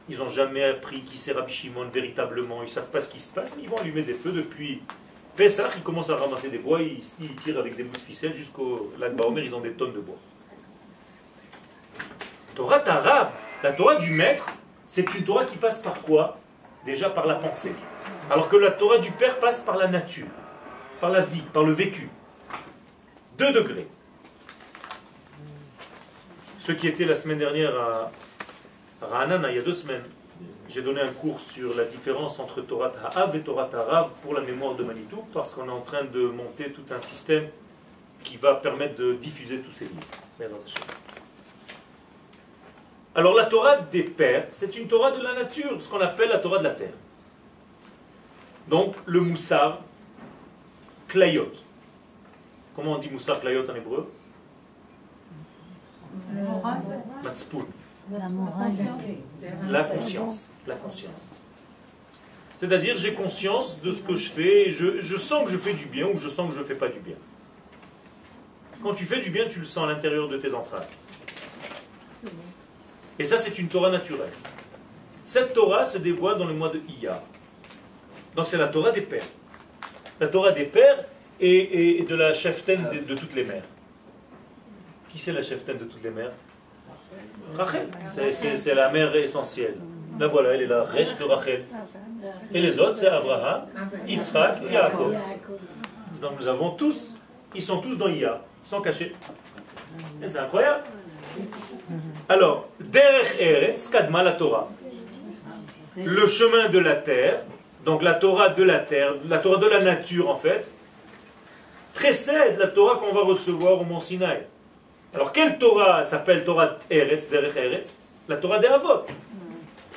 Ils 0.08 0.18
n'ont 0.18 0.30
jamais 0.30 0.64
appris 0.64 1.02
qui 1.02 1.18
c'est 1.18 1.32
Rabbi 1.32 1.52
Shimon 1.52 1.88
véritablement. 1.92 2.62
Ils 2.62 2.66
ne 2.66 2.70
savent 2.70 2.88
pas 2.88 3.00
ce 3.00 3.10
qui 3.10 3.20
se 3.20 3.32
passe, 3.32 3.54
mais 3.56 3.64
ils 3.64 3.68
vont 3.68 3.76
allumer 3.76 4.02
des 4.02 4.14
feux 4.14 4.32
depuis 4.32 4.80
Pessah. 5.36 5.68
Ils 5.76 5.82
commencent 5.82 6.10
à 6.10 6.16
ramasser 6.16 6.48
des 6.48 6.58
bois, 6.58 6.80
ils, 6.80 7.00
tirent 7.36 7.58
avec 7.58 7.76
des 7.76 7.82
bouts 7.82 7.96
de 7.96 8.00
ficelle 8.00 8.34
jusqu'au 8.34 8.92
lac 8.98 9.12
ils 9.36 9.54
ont 9.54 9.60
des 9.60 9.72
tonnes 9.72 9.92
de 9.92 10.00
bois. 10.00 10.16
Torah 12.54 12.80
Tarab, 12.80 13.28
la 13.62 13.72
Torah 13.72 13.96
du 13.96 14.10
maître, 14.10 14.46
c'est 14.86 15.14
une 15.14 15.24
Torah 15.24 15.44
qui 15.44 15.56
passe 15.58 15.80
par 15.80 16.00
quoi? 16.00 16.38
Déjà 16.84 17.10
par 17.10 17.26
la 17.26 17.34
pensée. 17.34 17.74
Alors 18.30 18.48
que 18.48 18.56
la 18.56 18.70
Torah 18.70 18.98
du 18.98 19.10
Père 19.10 19.38
passe 19.38 19.60
par 19.60 19.76
la 19.76 19.86
nature, 19.86 20.26
par 21.00 21.10
la 21.10 21.20
vie, 21.20 21.42
par 21.52 21.62
le 21.62 21.72
vécu. 21.72 22.08
Deux 23.38 23.52
degrés. 23.52 23.86
Ceux 26.58 26.74
qui 26.74 26.88
étaient 26.88 27.04
la 27.04 27.14
semaine 27.14 27.38
dernière 27.38 27.72
à 27.78 28.10
Ra'anana, 29.00 29.50
il 29.50 29.56
y 29.56 29.60
a 29.60 29.62
deux 29.62 29.72
semaines, 29.72 30.02
j'ai 30.68 30.82
donné 30.82 31.00
un 31.00 31.12
cours 31.12 31.40
sur 31.40 31.76
la 31.76 31.84
différence 31.84 32.40
entre 32.40 32.62
Torah 32.62 32.92
Ha'av 33.04 33.36
et 33.36 33.40
Torah 33.40 33.70
Harav 33.72 34.10
pour 34.22 34.34
la 34.34 34.40
mémoire 34.40 34.74
de 34.74 34.82
Manitou, 34.82 35.24
parce 35.32 35.54
qu'on 35.54 35.68
est 35.68 35.72
en 35.72 35.82
train 35.82 36.02
de 36.02 36.22
monter 36.22 36.72
tout 36.72 36.92
un 36.92 37.00
système 37.00 37.46
qui 38.24 38.36
va 38.36 38.54
permettre 38.54 38.96
de 38.96 39.12
diffuser 39.12 39.60
tous 39.60 39.70
ces 39.70 39.84
livres. 39.84 40.02
Alors 43.14 43.34
la 43.34 43.44
Torah 43.44 43.76
des 43.76 44.02
pères, 44.02 44.48
c'est 44.50 44.76
une 44.76 44.88
Torah 44.88 45.12
de 45.12 45.22
la 45.22 45.34
nature, 45.34 45.80
ce 45.80 45.88
qu'on 45.88 46.00
appelle 46.00 46.30
la 46.30 46.38
Torah 46.38 46.58
de 46.58 46.64
la 46.64 46.70
terre. 46.70 46.94
Donc 48.66 48.96
le 49.06 49.20
Moussar, 49.20 49.78
Klayot. 51.06 51.52
Comment 52.78 52.92
on 52.92 52.98
dit 52.98 53.10
Moussar 53.10 53.40
Klayot 53.40 53.68
en 53.68 53.74
hébreu 53.74 54.08
Matzpun. 57.24 57.66
La 58.16 58.28
morale. 58.28 58.72
La 59.68 59.82
conscience. 59.82 60.52
La 60.64 60.76
conscience. 60.76 61.32
C'est-à-dire, 62.60 62.96
j'ai 62.96 63.14
conscience 63.14 63.80
de 63.80 63.90
ce 63.90 64.00
que 64.00 64.14
je 64.14 64.30
fais, 64.30 64.68
et 64.68 64.70
je, 64.70 65.00
je 65.00 65.16
sens 65.16 65.44
que 65.44 65.50
je 65.50 65.56
fais 65.56 65.72
du 65.72 65.86
bien 65.86 66.06
ou 66.06 66.18
je 66.18 66.28
sens 66.28 66.50
que 66.50 66.54
je 66.54 66.60
ne 66.60 66.64
fais 66.64 66.76
pas 66.76 66.86
du 66.86 67.00
bien. 67.00 67.16
Quand 68.80 68.94
tu 68.94 69.06
fais 69.06 69.18
du 69.18 69.30
bien, 69.30 69.48
tu 69.48 69.58
le 69.58 69.64
sens 69.66 69.82
à 69.82 69.88
l'intérieur 69.88 70.28
de 70.28 70.36
tes 70.36 70.54
entrailles. 70.54 70.86
Et 73.18 73.24
ça, 73.24 73.38
c'est 73.38 73.58
une 73.58 73.66
Torah 73.66 73.90
naturelle. 73.90 74.30
Cette 75.24 75.52
Torah 75.52 75.84
se 75.84 75.98
dévoile 75.98 76.38
dans 76.38 76.46
le 76.46 76.54
mois 76.54 76.68
de 76.68 76.80
Iyar. 76.88 77.22
Donc, 78.36 78.46
c'est 78.46 78.56
la 78.56 78.68
Torah 78.68 78.92
des 78.92 79.02
pères. 79.02 79.26
La 80.20 80.28
Torah 80.28 80.52
des 80.52 80.64
pères 80.64 81.04
et, 81.40 82.04
de 82.08 82.14
la 82.14 82.32
cheftaine 82.34 82.84
de, 82.92 82.98
de 82.98 83.18
toutes 83.18 83.34
les 83.34 83.44
mères. 83.44 83.64
Qui 85.10 85.18
c'est 85.18 85.32
la 85.32 85.42
cheftaine 85.42 85.78
de 85.78 85.84
toutes 85.84 86.02
les 86.02 86.10
mères? 86.10 86.32
Rachel. 87.56 87.88
C'est- 88.04 88.74
la 88.74 88.90
mère 88.90 89.14
essentielle. 89.16 89.76
La 90.18 90.26
voilà, 90.26 90.50
elle 90.54 90.62
est 90.62 90.66
la 90.66 90.82
Resh 90.82 91.16
de 91.18 91.24
Rachel. 91.24 91.64
Et 92.52 92.60
les 92.60 92.78
autres, 92.78 92.96
c'est 92.96 93.08
Abraham, 93.08 93.66
Yitzhak 94.06 94.62
et 94.68 94.72
Yaakov. 94.72 95.14
Donc 96.20 96.32
nous 96.40 96.48
avons 96.48 96.70
tous, 96.70 97.14
ils 97.54 97.62
sont 97.62 97.78
tous 97.80 97.96
dans 97.96 98.08
sont 98.64 98.80
cachés. 98.80 99.14
Et 100.22 100.28
C'est 100.28 100.38
incroyable. 100.38 100.84
Alors, 102.28 102.68
Derech 102.80 103.36
Eretz, 103.38 103.88
Kadma 103.88 104.22
la 104.22 104.32
Torah. 104.32 104.68
Le 105.96 106.26
chemin 106.26 106.68
de 106.68 106.78
la 106.78 106.94
terre, 106.96 107.42
donc 107.84 108.02
la 108.02 108.14
Torah 108.14 108.50
de 108.50 108.62
la 108.62 108.78
terre, 108.78 109.14
la 109.28 109.38
Torah 109.38 109.58
de 109.58 109.66
la 109.66 109.80
nature 109.80 110.28
en 110.28 110.36
fait, 110.36 110.74
précède 111.98 112.56
la 112.58 112.68
Torah 112.68 112.96
qu'on 112.96 113.12
va 113.12 113.22
recevoir 113.22 113.80
au 113.80 113.84
Mont 113.84 114.00
Sinaï. 114.00 114.42
Alors, 115.14 115.32
quelle 115.32 115.58
Torah 115.58 116.04
s'appelle 116.04 116.44
Torah 116.44 116.78
Eretz, 116.90 117.28
Derech 117.28 117.56
Eretz? 117.56 117.94
La 118.28 118.36
Torah 118.36 118.58
des 118.58 118.68
Avot. 118.68 119.02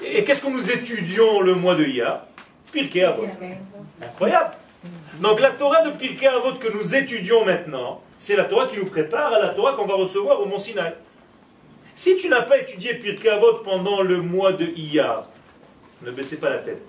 Et 0.03 0.23
qu'est-ce 0.23 0.43
que 0.43 0.49
nous 0.49 0.71
étudions 0.71 1.41
le 1.41 1.53
mois 1.53 1.75
de 1.75 1.83
Iyar 1.83 2.25
Pirkei 2.71 3.03
Avot. 3.03 3.25
Incroyable. 4.01 4.51
Donc 5.19 5.39
la 5.39 5.51
Torah 5.51 5.81
de 5.81 5.91
Pirkei 5.91 6.27
Avot 6.27 6.53
que 6.53 6.71
nous 6.75 6.95
étudions 6.95 7.45
maintenant, 7.45 8.01
c'est 8.17 8.35
la 8.35 8.45
Torah 8.45 8.67
qui 8.67 8.77
nous 8.77 8.85
prépare 8.85 9.33
à 9.33 9.39
la 9.39 9.49
Torah 9.49 9.73
qu'on 9.73 9.85
va 9.85 9.95
recevoir 9.95 10.39
au 10.41 10.45
Mont 10.45 10.57
Sinaï. 10.57 10.93
Si 11.93 12.15
tu 12.17 12.29
n'as 12.29 12.41
pas 12.41 12.57
étudié 12.57 12.95
Pirkei 12.95 13.29
Avot 13.29 13.59
pendant 13.63 14.01
le 14.01 14.21
mois 14.21 14.53
de 14.53 14.65
Iyar, 14.65 15.27
ne 16.01 16.09
baissez 16.09 16.37
pas 16.37 16.49
la 16.49 16.59
tête. 16.59 16.81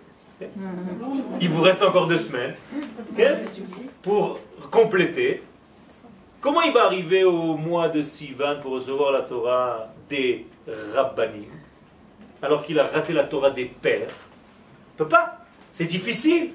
Il 1.40 1.48
vous 1.50 1.62
reste 1.62 1.82
encore 1.82 2.06
deux 2.06 2.18
semaines 2.18 2.54
ok, 3.16 3.24
pour 4.02 4.40
compléter. 4.70 5.42
Comment 6.40 6.62
il 6.62 6.72
va 6.72 6.84
arriver 6.84 7.24
au 7.24 7.56
mois 7.56 7.88
de 7.88 8.02
Sivan 8.02 8.60
pour 8.60 8.72
recevoir 8.72 9.12
la 9.12 9.22
Torah 9.22 9.88
des 10.08 10.46
Rabbanim 10.94 11.50
alors 12.40 12.64
qu'il 12.64 12.78
a 12.80 12.84
raté 12.84 13.12
la 13.12 13.24
Torah 13.24 13.50
des 13.50 13.66
pères? 13.66 14.08
Il 14.08 14.96
peut 14.96 15.08
pas. 15.08 15.38
C'est 15.70 15.86
difficile. 15.86 16.50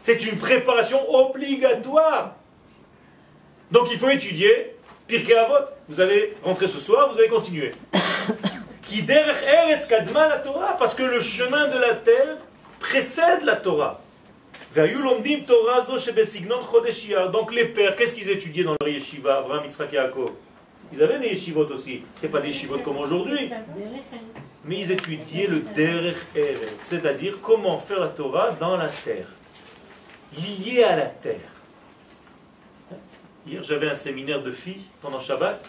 C'est 0.00 0.24
une 0.24 0.38
préparation 0.38 0.98
obligatoire. 1.14 2.36
Donc 3.70 3.88
il 3.92 3.98
faut 3.98 4.08
étudier 4.08 4.76
Pirkei 5.06 5.36
Avot. 5.36 5.66
Vous 5.88 6.00
allez 6.00 6.36
rentrer 6.42 6.66
ce 6.66 6.78
soir, 6.78 7.12
vous 7.12 7.18
allez 7.18 7.28
continuer. 7.28 7.72
Qui 8.82 9.02
derech 9.02 9.42
eretz 9.42 9.86
kadma 9.86 10.28
la 10.28 10.38
Torah, 10.38 10.76
parce 10.78 10.94
que 10.94 11.02
le 11.02 11.20
chemin 11.20 11.68
de 11.68 11.78
la 11.78 11.94
terre 11.94 12.36
précède 12.78 13.42
la 13.42 13.56
Torah. 13.56 14.00
Donc 17.32 17.54
les 17.54 17.64
pères, 17.66 17.96
qu'est-ce 17.96 18.14
qu'ils 18.14 18.28
étudiaient 18.28 18.64
dans 18.64 18.76
leur 18.78 18.88
yeshiva, 18.88 19.38
Avraham, 19.38 19.64
Yitzhak 19.64 19.94
Ils 20.92 21.02
avaient 21.02 21.18
des 21.18 21.28
yeshivot 21.28 21.66
aussi. 21.66 22.02
C'était 22.14 22.28
pas 22.28 22.40
des 22.40 22.48
yeshivot 22.48 22.78
comme 22.78 22.98
aujourd'hui. 22.98 23.50
Mais 24.64 24.80
ils 24.80 24.92
étudiaient 24.92 25.46
le 25.46 25.60
derech 25.60 26.16
eretz, 26.34 26.80
c'est-à-dire 26.82 27.38
comment 27.40 27.78
faire 27.78 28.00
la 28.00 28.08
Torah 28.08 28.50
dans 28.52 28.76
la 28.76 28.88
terre, 28.88 29.28
liée 30.36 30.82
à 30.82 30.96
la 30.96 31.06
terre. 31.06 31.52
Hier, 33.46 33.62
j'avais 33.62 33.88
un 33.88 33.94
séminaire 33.94 34.42
de 34.42 34.50
filles 34.50 34.82
pendant 35.00 35.20
Shabbat. 35.20 35.64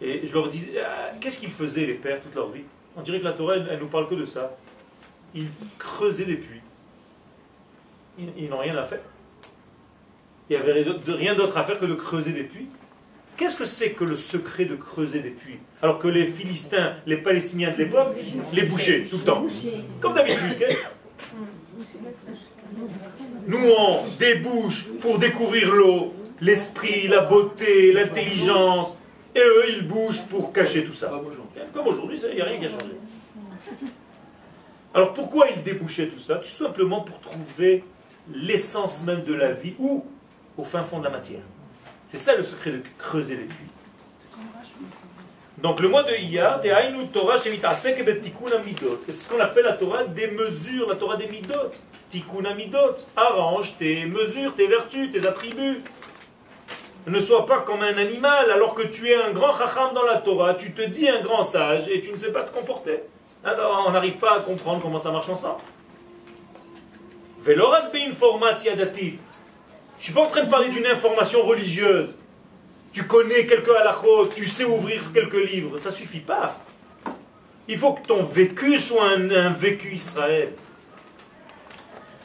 Et 0.00 0.26
je 0.26 0.32
leur 0.32 0.48
disais, 0.48 0.80
ah, 0.82 1.12
qu'est-ce 1.20 1.38
qu'ils 1.38 1.50
faisaient 1.50 1.86
les 1.86 1.94
pères 1.94 2.20
toute 2.20 2.34
leur 2.34 2.48
vie? 2.48 2.64
On 2.96 3.02
dirait 3.02 3.20
que 3.20 3.24
la 3.24 3.32
Torah, 3.32 3.56
elle, 3.56 3.68
elle 3.70 3.78
nous 3.78 3.88
parle 3.88 4.08
que 4.08 4.14
de 4.14 4.24
ça. 4.24 4.56
Ils 5.34 5.48
creusaient 5.78 6.24
des 6.24 6.36
puits. 6.36 6.63
Ils, 8.18 8.48
n'ont 8.48 8.58
rien 8.58 8.76
à 8.76 8.84
faire. 8.84 9.00
Il 10.48 10.56
n'y 10.56 10.62
avait 10.62 10.84
rien 11.06 11.34
d'autre- 11.34 11.56
à 11.56 11.64
faire 11.64 11.78
que 11.78 11.86
de 11.86 11.94
creuser 11.94 12.32
des 12.32 12.44
puits. 12.44 12.68
Qu'est-ce 13.36 13.56
que 13.56 13.64
c'est 13.64 13.90
que 13.90 14.04
le 14.04 14.14
secret 14.14 14.64
de 14.66 14.76
creuser 14.76 15.18
des 15.18 15.30
puits 15.30 15.58
Alors 15.82 15.98
que 15.98 16.06
les 16.06 16.26
Philistins, 16.26 16.94
les 17.06 17.16
Palestiniens 17.16 17.72
de 17.72 17.78
l'époque, 17.78 18.14
les 18.52 18.62
bouchaient 18.62 19.06
tout 19.10 19.18
le 19.18 19.24
temps. 19.24 19.46
Comme 20.00 20.14
d'habitude. 20.14 20.56
ok 20.60 20.76
Nous, 23.48 23.58
on 23.76 24.02
débouche 24.18 24.86
pour 25.00 25.18
découvrir 25.18 25.72
l'eau, 25.74 26.14
l'esprit, 26.40 27.08
la 27.08 27.22
beauté, 27.22 27.92
l'intelligence. 27.92 28.96
Et 29.34 29.40
eux, 29.40 29.64
ils 29.76 29.88
bougent 29.88 30.22
pour 30.30 30.52
cacher 30.52 30.84
tout 30.84 30.92
ça. 30.92 31.10
Comme 31.72 31.88
aujourd'hui, 31.88 32.20
il 32.30 32.36
n'y 32.36 32.40
a 32.40 32.44
rien 32.44 32.58
qui 32.58 32.66
a 32.66 32.68
changé. 32.68 32.94
Alors 34.94 35.12
pourquoi 35.12 35.48
ils 35.54 35.62
débouchaient 35.64 36.06
tout 36.06 36.20
ça? 36.20 36.36
Tout 36.36 36.46
simplement 36.46 37.00
pour 37.00 37.18
trouver 37.18 37.82
l'essence 38.32 39.04
même 39.04 39.24
de 39.24 39.34
la 39.34 39.52
vie 39.52 39.74
ou 39.78 40.04
au 40.56 40.64
fin 40.64 40.82
fond 40.82 40.98
de 40.98 41.04
la 41.04 41.10
matière. 41.10 41.42
C'est 42.06 42.18
ça 42.18 42.36
le 42.36 42.42
secret 42.42 42.70
de 42.70 42.82
creuser 42.98 43.36
les 43.36 43.44
puits. 43.44 43.66
Donc 45.58 45.80
le 45.80 45.88
mois 45.88 46.02
de 46.02 46.14
Iyar. 46.14 46.60
C'est 46.62 49.12
ce 49.12 49.28
qu'on 49.28 49.40
appelle 49.40 49.64
la 49.64 49.72
Torah 49.72 50.04
des 50.04 50.28
mesures, 50.28 50.88
la 50.88 50.96
Torah 50.96 51.16
des 51.16 51.26
midot. 51.26 51.70
Tikkun 52.10 52.44
amidot. 52.44 52.96
Arrange 53.16 53.76
tes 53.78 54.04
mesures, 54.04 54.54
tes 54.54 54.66
vertus, 54.66 55.10
tes 55.10 55.26
attributs. 55.26 55.82
Ne 57.06 57.18
sois 57.18 57.44
pas 57.44 57.60
comme 57.60 57.82
un 57.82 57.98
animal 57.98 58.50
alors 58.50 58.74
que 58.74 58.82
tu 58.82 59.08
es 59.08 59.14
un 59.14 59.30
grand 59.30 59.56
chacham 59.56 59.92
dans 59.94 60.04
la 60.04 60.16
Torah, 60.16 60.54
tu 60.54 60.72
te 60.72 60.80
dis 60.80 61.08
un 61.08 61.20
grand 61.20 61.42
sage 61.42 61.86
et 61.88 62.00
tu 62.00 62.10
ne 62.10 62.16
sais 62.16 62.32
pas 62.32 62.42
te 62.42 62.56
comporter. 62.56 63.02
Alors 63.44 63.84
on 63.86 63.90
n'arrive 63.90 64.16
pas 64.16 64.36
à 64.36 64.40
comprendre 64.40 64.80
comment 64.80 64.98
ça 64.98 65.12
marche 65.12 65.28
ensemble. 65.28 65.60
Je 67.46 67.52
suis 69.98 70.12
pas 70.12 70.22
en 70.22 70.26
train 70.26 70.44
de 70.44 70.50
parler 70.50 70.70
d'une 70.70 70.86
information 70.86 71.42
religieuse. 71.42 72.14
Tu 72.92 73.04
connais 73.04 73.44
quelques 73.44 73.68
halachot, 73.68 74.28
tu 74.28 74.46
sais 74.46 74.64
ouvrir 74.64 75.02
quelques 75.12 75.50
livres. 75.50 75.76
Ça 75.78 75.90
suffit 75.90 76.20
pas. 76.20 76.58
Il 77.68 77.76
faut 77.78 77.92
que 77.94 78.06
ton 78.06 78.22
vécu 78.22 78.78
soit 78.78 79.10
un, 79.10 79.30
un 79.30 79.50
vécu 79.50 79.92
Israël. 79.92 80.52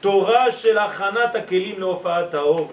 Torah 0.02 0.52
shel 0.52 0.78
achanat 0.78 1.32
hakelim 1.36 1.80
leofa'at 1.80 2.34
haor. 2.34 2.72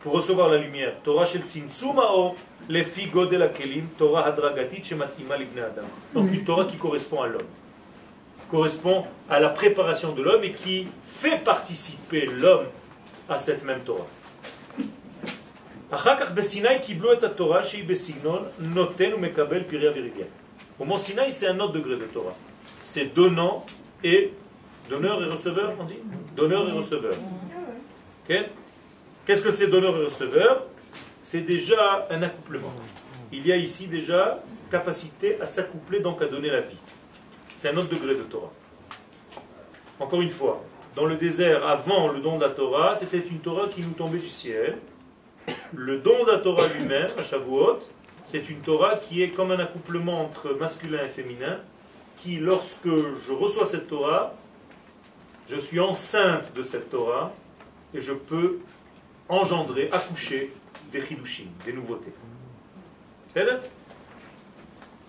Pour 0.00 0.12
recevoir 0.12 0.50
la 0.50 0.58
lumière. 0.58 0.94
Torah 1.02 1.24
shel 1.24 1.42
tzimtzum 1.42 1.98
haor. 1.98 2.36
Lefi 2.68 3.06
godel 3.06 3.42
hakelim. 3.42 3.88
Torah 3.98 4.26
hadragatit 4.26 4.84
shematima 4.84 5.36
livnei 5.36 5.62
adam. 5.62 5.88
Donc 6.14 6.30
une 6.32 6.44
Torah 6.44 6.66
qui 6.66 6.76
correspond 6.76 7.22
à 7.22 7.26
l'homme 7.26 7.42
correspond 8.50 9.04
à 9.28 9.40
la 9.40 9.48
préparation 9.48 10.12
de 10.12 10.22
l'homme 10.22 10.42
et 10.44 10.52
qui 10.52 10.88
fait 11.06 11.38
participer 11.42 12.26
l'homme 12.26 12.66
à 13.28 13.38
cette 13.38 13.64
même 13.64 13.80
Torah. 13.80 14.06
Au 20.78 20.84
Mont 20.84 20.98
Sinaï, 20.98 21.32
c'est 21.32 21.46
un 21.46 21.58
autre 21.60 21.72
degré 21.72 21.96
de 21.96 22.04
Torah. 22.04 22.34
C'est 22.82 23.14
donnant 23.14 23.64
et 24.04 24.32
donneur 24.88 25.22
et 25.22 25.26
receveur, 25.26 25.72
on 25.78 25.84
dit? 25.84 25.98
Donneur 26.36 26.68
et 26.68 26.72
receveur. 26.72 27.14
Qu'est-ce 28.26 29.42
que 29.42 29.50
c'est 29.50 29.68
donneur 29.68 29.96
et 29.96 30.04
receveur? 30.04 30.64
C'est 31.22 31.40
déjà 31.40 32.06
un 32.10 32.22
accouplement. 32.22 32.72
Il 33.32 33.46
y 33.46 33.52
a 33.52 33.56
ici 33.56 33.88
déjà 33.88 34.42
capacité 34.70 35.40
à 35.40 35.46
s'accoupler, 35.46 36.00
donc 36.00 36.22
à 36.22 36.26
donner 36.26 36.50
la 36.50 36.60
vie. 36.60 36.76
C'est 37.58 37.70
un 37.70 37.76
autre 37.76 37.88
degré 37.88 38.14
de 38.14 38.22
Torah. 38.22 38.52
Encore 39.98 40.20
une 40.20 40.30
fois, 40.30 40.64
dans 40.94 41.06
le 41.06 41.16
désert, 41.16 41.66
avant 41.66 42.06
le 42.06 42.20
don 42.20 42.38
de 42.38 42.44
la 42.44 42.50
Torah, 42.50 42.94
c'était 42.94 43.18
une 43.18 43.40
Torah 43.40 43.66
qui 43.66 43.80
nous 43.80 43.94
tombait 43.94 44.20
du 44.20 44.28
ciel. 44.28 44.78
Le 45.74 45.98
don 45.98 46.24
de 46.24 46.30
la 46.30 46.38
Torah 46.38 46.68
lui-même, 46.68 47.10
à 47.18 47.22
Shavuot, 47.24 47.80
c'est 48.24 48.48
une 48.48 48.60
Torah 48.60 48.94
qui 48.94 49.24
est 49.24 49.30
comme 49.30 49.50
un 49.50 49.58
accouplement 49.58 50.20
entre 50.20 50.50
masculin 50.50 51.04
et 51.04 51.08
féminin, 51.08 51.58
qui, 52.18 52.36
lorsque 52.36 52.86
je 52.86 53.32
reçois 53.32 53.66
cette 53.66 53.88
Torah, 53.88 54.34
je 55.48 55.58
suis 55.58 55.80
enceinte 55.80 56.54
de 56.54 56.62
cette 56.62 56.90
Torah 56.90 57.32
et 57.92 58.00
je 58.00 58.12
peux 58.12 58.60
engendrer, 59.28 59.88
accoucher 59.90 60.52
des 60.92 61.04
chidushim, 61.04 61.48
des 61.64 61.72
nouveautés. 61.72 62.12
C'est 63.30 63.44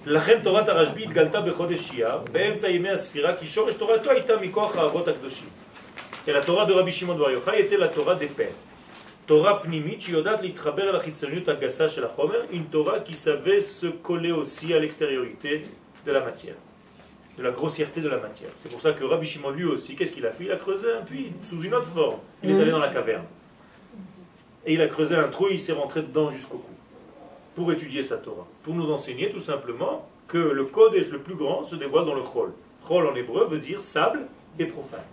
לכן 0.09 0.41
תורת 0.43 0.69
הרשב"י 0.69 1.05
התגלתה 1.05 1.41
בחודש 1.41 1.91
אייר, 1.91 2.19
באמצע 2.33 2.69
ימי 2.69 2.91
הספירה, 2.91 3.37
כי 3.37 3.47
שורש 3.47 3.75
תורתו 3.75 4.11
הייתה 4.11 4.37
מכוח 4.37 4.77
האבות 4.77 5.09
הקדושים. 5.09 5.49
Et 6.27 6.33
la 6.33 6.41
Torah 6.41 6.65
de 6.65 6.73
Rabbi 6.73 6.91
Shimon 6.91 7.17
Bar 7.17 7.31
Yochai 7.31 7.61
était 7.61 7.77
la 7.77 7.89
Torah 7.89 8.15
des 8.15 8.29
pères. 8.29 8.57
Torah 9.27 9.61
pnimit 9.63 10.01
שיודעת 10.01 10.41
להתחבר 10.43 10.91
אל 10.91 10.97
החיצוניות 10.97 11.49
הגסה 11.49 11.89
של 11.89 12.05
החומר, 12.05 12.41
une 12.51 12.75
Torah 12.75 13.01
qui 13.05 13.15
savait 13.15 13.61
se 13.61 13.87
coller 14.03 14.33
aussi 14.33 14.73
à 14.73 14.79
l'extériorité 14.79 15.63
de 16.07 16.13
la 16.13 16.21
matière, 16.21 16.55
de 17.39 17.43
la 17.43 17.51
grossièreté 17.51 18.01
de 18.01 18.09
la 18.09 18.19
matière. 18.19 18.51
C'est 18.57 18.71
pour 18.71 18.81
ça 18.81 18.93
que 18.93 19.05
Rabbi 19.05 19.27
Shimon 19.27 19.51
lui 19.51 19.65
aussi, 19.65 19.97
qu'est-ce 19.97 20.13
qu'il 20.13 20.27
a 20.27 20.33
fait 20.33 20.45
Il 20.45 20.53
a 20.53 20.57
creusé 20.57 20.87
un 20.93 21.03
puits 21.03 21.33
sous 21.43 21.61
une 21.61 21.75
autre 21.75 21.89
forme. 21.89 22.21
Il 22.43 22.51
est 22.51 22.61
allé 22.61 22.71
dans 22.71 22.79
la 22.79 22.89
caverne. 22.89 23.25
Et 24.67 24.75
il 24.75 24.81
a 24.81 24.87
creusé 24.87 25.15
un 25.17 25.29
trou, 25.29 25.49
il 25.51 25.61
s'est 25.61 25.73
rentré 25.73 26.01
dedans 26.01 26.31
jusqu'au 26.31 26.59
cou. 26.59 26.75
Pour 27.60 27.74
étudier 27.74 28.04
sa 28.04 28.16
Torah. 28.16 28.48
Pour 28.64 28.74
nous 28.74 28.90
enseigner 28.90 29.30
tout 29.30 29.42
simplement 29.42 30.08
que 30.30 30.38
le 30.38 30.64
Kodesh 30.64 31.10
le 31.10 31.20
plus 31.20 31.36
grand 31.36 31.66
se 31.66 31.76
dévoile 31.76 32.06
dans 32.06 32.16
le 32.16 32.22
Chol. 32.22 32.54
Chol 32.88 33.06
en 33.06 33.14
hébreu 33.14 33.48
veut 33.48 33.60
dire 33.60 33.84
sable 33.84 34.22
et 34.58 34.64
profane. 34.64 35.04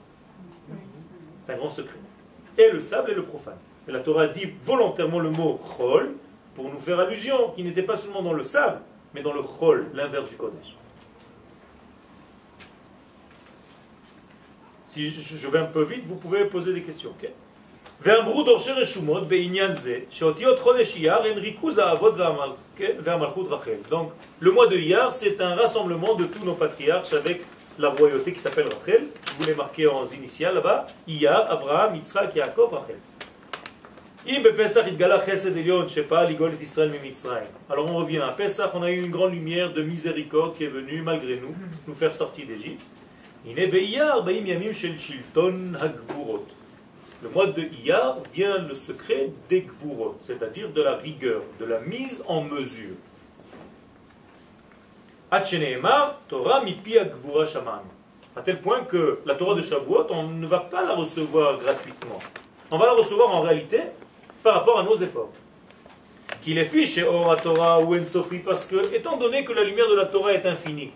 C'est 1.44 1.55
un 1.55 1.57
grand 1.57 1.68
secret. 1.68 1.99
Et 2.57 2.70
le 2.70 2.78
sable 2.78 3.11
et 3.11 3.14
le 3.14 3.24
profane. 3.24 3.57
Et 3.88 3.90
la 3.90 3.99
Torah 3.99 4.28
dit 4.28 4.47
volontairement 4.62 5.18
le 5.18 5.30
mot 5.30 5.59
Chol 5.76 6.12
pour 6.55 6.70
nous 6.70 6.78
faire 6.78 7.01
allusion 7.01 7.51
qu'il 7.51 7.64
n'était 7.64 7.82
pas 7.82 7.97
seulement 7.97 8.22
dans 8.22 8.32
le 8.32 8.44
sable, 8.44 8.78
mais 9.12 9.22
dans 9.22 9.32
le 9.32 9.42
Chol, 9.42 9.88
l'inverse 9.92 10.28
du 10.28 10.36
Kodesh. 10.36 10.76
Si 14.86 15.11
je 15.11 15.49
vais 15.49 15.59
un 15.59 15.64
peu 15.64 15.82
vite, 15.82 16.05
vous 16.07 16.14
pouvez 16.14 16.44
poser 16.44 16.72
des 16.72 16.82
questions. 16.82 17.11
ok? 17.11 17.28
ואמרו 18.01 18.43
דורשי 18.43 18.72
רשומות 18.72 19.28
בעניין 19.28 19.74
זה, 19.74 19.99
שאותיות 20.09 20.59
חודש 20.59 20.95
אייר 20.95 21.24
הן 21.24 21.38
ריכוז 21.38 21.78
האבות 21.78 22.17
והמל... 22.17 22.51
כן? 22.78 22.91
והמלכות 22.99 23.47
רחל. 23.49 23.80
Donc, 23.89 24.09
le 24.41 24.51
mois 24.51 24.67
de 24.67 24.76
Iyar, 24.76 25.13
c'est 25.13 25.39
un 25.41 25.55
rassemblement 25.55 26.15
de 26.15 26.26
tous 26.26 26.43
nos 26.43 26.55
patriarches 26.55 27.13
avec 27.13 27.41
la 27.78 27.89
royauté 27.89 28.34
qui 28.34 28.39
s'appelle 28.39 28.69
Rachel. 28.76 29.03
Vous 29.38 29.47
les 29.47 29.55
marquez 29.55 29.88
en 29.88 30.05
initiales 30.19 30.55
là-bas. 30.55 30.88
Iyar, 31.07 31.51
Abraham, 31.51 31.95
Yitzhak, 31.95 32.36
Yaakov, 32.36 32.74
Rachel. 32.74 32.99
אם 34.28 34.43
בפסח 34.45 34.82
התגלה 34.88 35.26
חסד 35.26 35.57
עליון 35.57 35.88
שפעל 35.88 36.28
לגאול 36.30 36.51
את 36.57 36.61
ישראל 36.61 36.89
ממצרים. 36.89 37.47
Alors 37.69 37.89
on 37.89 37.97
revient 37.97 38.22
à 38.22 38.32
Pessah, 38.38 38.72
on 38.76 38.84
a 38.84 38.91
eu 38.91 39.01
une 39.01 39.11
grande 39.11 39.34
lumière 39.34 39.74
de 39.74 39.82
miséricorde 39.82 40.55
qui 40.55 40.63
est 40.63 40.74
venue 40.80 41.01
malgré 41.01 41.36
nous, 41.38 41.55
nous 41.88 41.95
faire 41.95 42.13
sortir 42.13 42.45
d'Égypte. 42.45 42.84
הנה 43.45 43.67
באייר 43.72 44.22
באים 44.22 44.47
ימים 44.47 44.74
של 44.74 44.97
שלטון 44.97 45.76
הגבורות. 45.80 46.49
Le 47.27 47.33
mois 47.33 47.47
de 47.47 47.62
Iyar 47.83 48.18
vient 48.33 48.59
le 48.59 48.72
secret 48.72 49.31
des 49.49 49.62
gvurot, 49.62 50.16
c'est-à-dire 50.22 50.70
de 50.70 50.81
la 50.81 50.95
rigueur, 50.95 51.43
de 51.59 51.64
la 51.64 51.81
mise 51.81 52.22
en 52.29 52.43
mesure. 52.43 52.95
Torah. 56.29 56.62
À 58.37 58.43
tel 58.43 58.61
point 58.61 58.85
que 58.85 59.18
la 59.27 59.35
Torah 59.35 59.57
de 59.57 59.61
Shavuot, 59.61 60.07
on 60.11 60.29
ne 60.29 60.47
va 60.47 60.61
pas 60.61 60.85
la 60.85 60.95
recevoir 60.95 61.59
gratuitement. 61.59 62.20
On 62.70 62.79
va 62.79 62.87
la 62.87 62.93
recevoir 62.93 63.35
en 63.35 63.41
réalité 63.41 63.81
par 64.45 64.55
rapport 64.55 64.79
à 64.79 64.85
nos 64.85 64.97
efforts. 64.97 65.33
Qu'il 66.43 66.59
est 66.59 66.64
fiché 66.66 67.03
or 67.03 67.33
à 67.33 67.37
Torah 67.37 67.81
ou 67.81 67.97
en 67.97 68.05
Sophie, 68.05 68.39
parce 68.39 68.66
que, 68.66 68.95
étant 68.95 69.16
donné 69.16 69.45
que 69.45 69.53
la 69.53 69.64
lumière 69.64 69.89
de 69.89 69.97
la 69.97 70.07
Torah 70.07 70.33
est 70.33 70.47
infinie, 70.47 70.93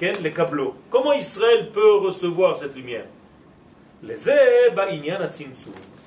les 0.00 0.32
câbleaux. 0.32 0.74
Comment 0.90 1.12
Israël 1.12 1.70
peut 1.72 1.96
recevoir 1.96 2.56
cette 2.56 2.74
lumière? 2.74 3.04
Les 4.02 4.14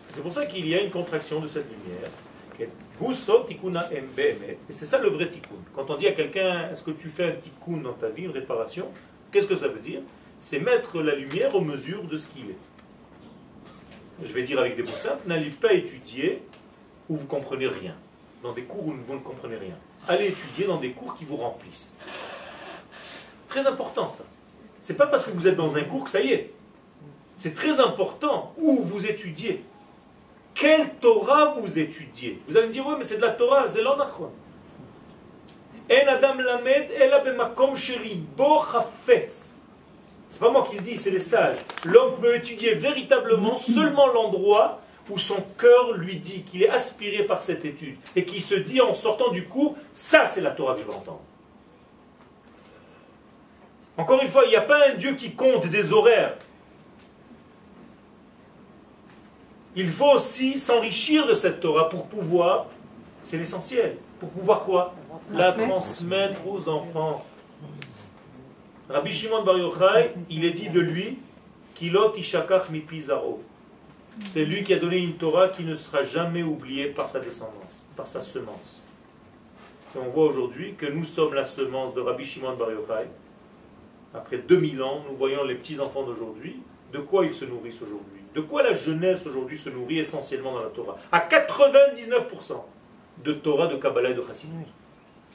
C'est 0.09 0.21
pour 0.21 0.31
ça 0.31 0.45
qu'il 0.45 0.67
y 0.67 0.75
a 0.75 0.81
une 0.81 0.91
contraction 0.91 1.39
de 1.39 1.47
cette 1.47 1.67
lumière. 1.69 2.09
Et 4.69 4.73
c'est 4.73 4.85
ça 4.85 4.99
le 4.99 5.09
vrai 5.09 5.29
tikkun. 5.29 5.55
Quand 5.75 5.89
on 5.89 5.97
dit 5.97 6.07
à 6.07 6.11
quelqu'un, 6.11 6.69
est-ce 6.71 6.83
que 6.83 6.91
tu 6.91 7.09
fais 7.09 7.25
un 7.25 7.31
tikkun 7.31 7.77
dans 7.77 7.93
ta 7.93 8.09
vie, 8.09 8.23
une 8.23 8.31
réparation 8.31 8.87
Qu'est-ce 9.31 9.47
que 9.47 9.55
ça 9.55 9.67
veut 9.67 9.79
dire? 9.79 10.01
C'est 10.39 10.59
mettre 10.59 11.01
la 11.01 11.15
lumière 11.15 11.55
aux 11.55 11.61
mesures 11.61 12.03
de 12.03 12.17
ce 12.17 12.27
qu'il 12.27 12.49
est. 12.49 12.57
Je 14.23 14.33
vais 14.33 14.43
dire 14.43 14.59
avec 14.59 14.75
des 14.75 14.83
mots 14.83 14.95
simples, 14.95 15.23
n'allez 15.27 15.49
pas 15.49 15.73
étudier 15.73 16.43
où 17.09 17.15
vous 17.15 17.27
comprenez 17.27 17.67
rien. 17.67 17.95
Dans 18.43 18.53
des 18.53 18.63
cours 18.63 18.87
où 18.87 18.93
vous 18.93 19.13
ne 19.13 19.19
comprenez 19.19 19.55
rien. 19.55 19.75
Allez 20.07 20.27
étudier 20.27 20.65
dans 20.65 20.77
des 20.77 20.91
cours 20.91 21.15
qui 21.15 21.25
vous 21.25 21.37
remplissent. 21.37 21.95
Très 23.51 23.67
important 23.67 24.07
ça. 24.07 24.23
C'est 24.79 24.93
pas 24.93 25.07
parce 25.07 25.25
que 25.25 25.31
vous 25.31 25.45
êtes 25.45 25.57
dans 25.57 25.75
un 25.75 25.83
cours 25.83 26.05
que 26.05 26.09
ça 26.09 26.21
y 26.21 26.31
est. 26.31 26.53
C'est 27.35 27.53
très 27.53 27.81
important 27.81 28.53
où 28.57 28.81
vous 28.81 29.05
étudiez. 29.05 29.61
Quelle 30.55 30.89
Torah 31.01 31.55
vous 31.59 31.77
étudiez 31.77 32.39
Vous 32.47 32.55
allez 32.55 32.67
me 32.67 32.71
dire, 32.71 32.87
ouais, 32.87 32.95
mais 32.97 33.03
c'est 33.03 33.17
de 33.17 33.21
la 33.21 33.31
Torah, 33.31 33.67
c'est 33.67 33.81
l'onachon. 33.81 34.31
En 35.91 36.07
Adam 36.07 36.35
Lamed, 36.35 36.91
ela 36.97 37.19
bemakom 37.19 37.75
chafetz. 37.75 39.51
C'est 40.29 40.39
pas 40.39 40.49
moi 40.49 40.65
qui 40.69 40.77
le 40.77 40.81
dis, 40.81 40.95
c'est 40.95 41.11
les 41.11 41.19
sages. 41.19 41.57
L'homme 41.83 42.21
peut 42.21 42.37
étudier 42.37 42.75
véritablement 42.75 43.57
seulement 43.57 44.07
l'endroit 44.07 44.79
où 45.09 45.17
son 45.17 45.43
cœur 45.57 45.91
lui 45.91 46.15
dit 46.15 46.43
qu'il 46.43 46.63
est 46.63 46.69
aspiré 46.69 47.25
par 47.25 47.43
cette 47.43 47.65
étude 47.65 47.97
et 48.15 48.23
qui 48.23 48.39
se 48.39 48.55
dit 48.55 48.79
en 48.79 48.93
sortant 48.93 49.29
du 49.29 49.43
cours, 49.43 49.75
ça 49.93 50.25
c'est 50.25 50.39
la 50.39 50.51
Torah 50.51 50.75
que 50.75 50.79
je 50.79 50.85
veux 50.85 50.93
entendre. 50.93 51.19
Encore 54.01 54.23
une 54.23 54.29
fois, 54.29 54.45
il 54.45 54.49
n'y 54.49 54.55
a 54.55 54.61
pas 54.61 54.89
un 54.89 54.95
Dieu 54.95 55.13
qui 55.13 55.33
compte 55.33 55.67
des 55.67 55.93
horaires. 55.93 56.35
Il 59.75 59.89
faut 59.91 60.13
aussi 60.15 60.57
s'enrichir 60.57 61.27
de 61.27 61.35
cette 61.35 61.59
Torah 61.59 61.87
pour 61.87 62.07
pouvoir, 62.07 62.65
c'est 63.21 63.37
l'essentiel, 63.37 63.97
pour 64.19 64.29
pouvoir 64.29 64.63
quoi? 64.63 64.95
La 65.29 65.51
transmettre 65.51 66.41
aux 66.47 66.67
enfants. 66.67 67.23
Rabbi 68.89 69.11
Shimon 69.11 69.43
Bar 69.43 69.59
Yochai, 69.59 70.15
il 70.31 70.45
est 70.45 70.53
dit 70.53 70.69
de 70.69 70.79
lui, 70.79 71.19
Kilot 71.75 72.15
Ishakach 72.15 72.71
mi 72.71 72.79
Pizaro. 72.79 73.43
C'est 74.25 74.45
lui 74.45 74.63
qui 74.63 74.73
a 74.73 74.79
donné 74.79 74.97
une 74.97 75.13
Torah 75.13 75.49
qui 75.49 75.63
ne 75.63 75.75
sera 75.75 76.01
jamais 76.01 76.41
oubliée 76.41 76.87
par 76.87 77.07
sa 77.07 77.19
descendance, 77.19 77.85
par 77.95 78.07
sa 78.07 78.21
semence. 78.21 78.81
Et 79.95 79.99
on 79.99 80.09
voit 80.09 80.25
aujourd'hui 80.25 80.73
que 80.73 80.87
nous 80.87 81.03
sommes 81.03 81.35
la 81.35 81.43
semence 81.43 81.93
de 81.93 82.01
Rabbi 82.01 82.25
Shimon 82.25 82.55
Bar 82.55 82.71
Yochai, 82.71 83.07
après 84.13 84.37
2000 84.37 84.81
ans, 84.83 85.03
nous 85.09 85.15
voyons 85.15 85.43
les 85.43 85.55
petits-enfants 85.55 86.03
d'aujourd'hui, 86.03 86.61
de 86.91 86.99
quoi 86.99 87.25
ils 87.25 87.33
se 87.33 87.45
nourrissent 87.45 87.81
aujourd'hui 87.81 88.21
De 88.35 88.41
quoi 88.41 88.63
la 88.63 88.73
jeunesse 88.73 89.25
aujourd'hui 89.25 89.57
se 89.57 89.69
nourrit 89.69 89.99
essentiellement 89.99 90.53
dans 90.53 90.63
la 90.63 90.69
Torah 90.69 90.97
À 91.11 91.19
99% 91.19 92.61
de 93.23 93.33
Torah, 93.33 93.67
de 93.67 93.77
Kabbalah 93.77 94.09
et 94.09 94.13
de 94.13 94.23
Chassidut. 94.25 94.67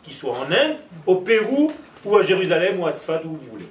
Qu'ils 0.03 0.15
soient 0.15 0.37
en 0.37 0.53
Inde, 0.53 0.79
au 1.07 1.17
Pérou, 1.17 1.73
ou 2.05 2.17
à 2.17 2.23
Jérusalem, 2.23 2.81
ou 2.81 2.87
à 2.87 2.93
Tzfat, 2.93 3.23
où 3.25 3.31
vous 3.31 3.51
voulez. 3.51 3.69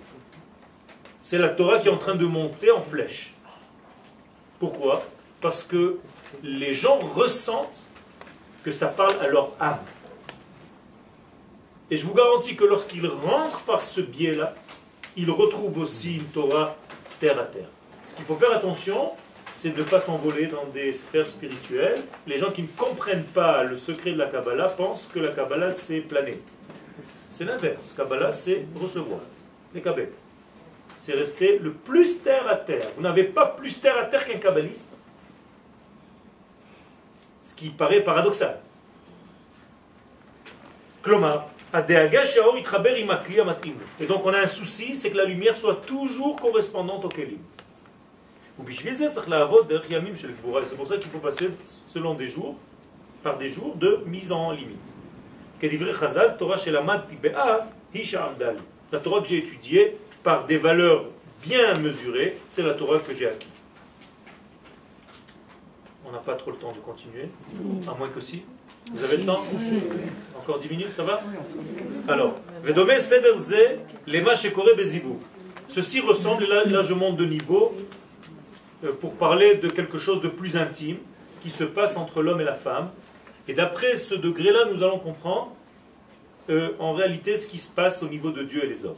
C'est 1.22 1.38
la 1.38 1.50
Torah 1.50 1.80
qui 1.80 1.88
est 1.88 1.92
en 1.92 1.98
train 1.98 2.16
de 2.16 2.26
monter 2.26 2.72
en 2.72 2.82
flèche. 2.82 3.34
Pourquoi? 4.60 5.04
Parce 5.42 5.64
que 5.64 6.00
les 6.44 6.74
gens 6.74 6.98
ressentent 6.98 7.86
que 8.64 8.72
ça 8.72 8.88
parle 8.88 9.16
à 9.22 9.28
leur 9.28 9.52
âme. 9.60 9.80
Et 11.92 11.96
je 11.96 12.06
vous 12.06 12.16
garantis 12.16 12.56
que 12.56 12.64
lorsqu'ils 12.64 13.08
rentrent 13.08 13.62
par 13.62 13.82
ce 13.82 14.02
biais-là, 14.02 14.56
il 15.18 15.32
retrouve 15.32 15.78
aussi 15.80 16.18
une 16.18 16.26
Torah 16.26 16.76
terre 17.20 17.40
à 17.40 17.44
terre. 17.44 17.70
Ce 18.06 18.16
qu'il 18.16 18.26
faut 18.26 18.36
faire 18.36 18.54
attention, 18.54 19.12
c'est 19.56 19.70
de 19.70 19.80
ne 19.80 19.84
pas 19.84 20.00
s'envoler 20.00 20.48
dans 20.48 20.66
des 20.66 20.94
sphères 20.94 21.28
spirituelles. 21.28 22.02
Les 22.28 22.38
gens 22.38 22.52
qui 22.52 22.62
ne 22.62 22.68
comprennent 22.68 23.24
pas 23.24 23.64
le 23.64 23.78
secret 23.78 24.12
de 24.12 24.18
la 24.18 24.28
Kabbalah 24.28 24.70
pensent 24.70 25.10
que 25.14 25.20
la 25.20 25.30
Kabbalah 25.30 25.72
c'est 25.72 26.02
planer. 26.02 26.40
C'est 27.28 27.46
l'inverse. 27.46 27.94
Kabbalah 27.96 28.32
c'est 28.32 28.66
recevoir. 28.80 29.22
Les 29.74 29.82
Kabbales. 29.82 30.12
C'est 31.02 31.14
rester 31.14 31.60
le 31.60 31.72
plus 31.72 32.24
terre 32.24 32.48
à 32.48 32.56
terre. 32.56 32.88
Vous 32.96 33.04
n'avez 33.04 33.26
pas 33.26 33.46
plus 33.46 33.80
terre 33.80 33.98
à 33.98 34.06
terre 34.06 34.26
qu'un 34.26 34.40
kabbaliste. 34.40 34.88
Ce 37.44 37.54
qui 37.54 37.70
paraît 37.70 38.02
paradoxal. 38.02 38.60
Klomar, 41.04 41.48
et 44.00 44.06
donc 44.06 44.26
on 44.26 44.34
a 44.34 44.40
un 44.40 44.48
souci, 44.48 44.96
c'est 44.96 45.10
que 45.10 45.18
la 45.18 45.26
lumière 45.26 45.58
soit 45.58 45.82
toujours 45.86 46.40
correspondante 46.40 47.04
au 47.04 47.10
kelim. 47.10 47.40
C'est 48.58 50.78
pour 50.78 50.88
ça 50.88 50.98
qu'il 50.98 51.12
faut 51.12 51.20
passer 51.20 51.50
selon 51.88 52.14
des 52.14 52.28
jours, 52.28 52.56
par 53.24 53.38
des 53.38 53.50
jours 53.50 53.76
de 53.76 54.02
mise 54.06 54.32
en 54.32 54.52
limite. 54.52 54.94
La 58.92 59.00
Torah 59.00 59.22
que 59.22 59.28
j'ai 59.28 59.40
étudiée 59.40 59.98
par 60.24 60.46
des 60.46 60.58
valeurs 60.58 61.06
bien 61.44 61.74
mesurées, 61.76 62.38
c'est 62.48 62.64
la 62.64 62.74
Torah 62.74 63.00
que 63.00 63.14
j'ai 63.14 63.28
acquise. 63.28 63.50
On 66.06 66.12
n'a 66.12 66.20
pas 66.20 66.36
trop 66.36 66.52
le 66.52 66.58
temps 66.58 66.72
de 66.72 66.80
continuer, 66.80 67.28
à 67.88 67.98
moins 67.98 68.10
que 68.10 68.22
si. 68.22 68.44
Vous 68.92 69.04
avez 69.04 69.18
le 69.18 69.26
temps 69.26 69.42
Encore 70.38 70.60
10 70.60 70.70
minutes, 70.70 70.94
ça 70.94 71.04
va 71.04 71.22
Alors, 72.08 72.36
Vedome 72.62 73.00
Sederze, 73.00 73.80
Lema 74.08 74.36
Shekore 74.36 74.76
Bezibou. 74.78 75.20
Ceci 75.68 76.00
ressemble, 76.02 76.44
et 76.44 76.48
là, 76.48 76.82
je 76.82 76.94
monte 76.94 77.18
de 77.18 77.26
niveau, 77.26 77.76
euh, 78.84 78.92
pour 78.94 79.16
parler 79.16 79.56
de 79.56 79.68
quelque 79.68 79.98
chose 79.98 80.22
de 80.22 80.28
plus 80.28 80.56
intime 80.56 80.98
qui 81.42 81.50
se 81.50 81.64
passe 81.64 81.98
entre 81.98 82.22
l'homme 82.22 82.42
et 82.42 82.46
la 82.46 82.54
femme. 82.56 82.90
Et 83.48 83.54
d'après 83.54 83.96
ce 83.96 84.16
degré-là, 84.16 84.66
nous 84.72 84.84
allons 84.84 85.00
comprendre 85.00 85.54
euh, 86.50 86.70
en 86.80 86.94
réalité 86.94 87.38
ce 87.38 87.48
qui 87.48 87.58
se 87.58 87.72
passe 87.72 88.04
au 88.04 88.08
niveau 88.08 88.32
de 88.32 88.44
Dieu 88.44 88.64
et 88.64 88.68
les 88.68 88.86
hommes. 88.86 88.96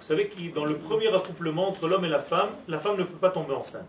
Vous 0.00 0.06
savez 0.06 0.26
que 0.28 0.54
dans 0.54 0.64
le 0.64 0.76
premier 0.76 1.08
accouplement 1.08 1.68
entre 1.68 1.88
l'homme 1.88 2.04
et 2.04 2.08
la 2.08 2.18
femme, 2.20 2.50
la 2.68 2.78
femme 2.78 2.96
ne 2.98 3.04
peut 3.04 3.14
pas 3.14 3.30
tomber 3.30 3.54
enceinte. 3.54 3.88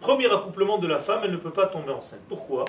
Premier 0.00 0.26
accouplement 0.32 0.78
de 0.78 0.86
la 0.86 0.98
femme, 0.98 1.20
elle 1.24 1.32
ne 1.32 1.36
peut 1.36 1.50
pas 1.50 1.66
tomber 1.66 1.92
enceinte. 1.92 2.20
Pourquoi 2.28 2.64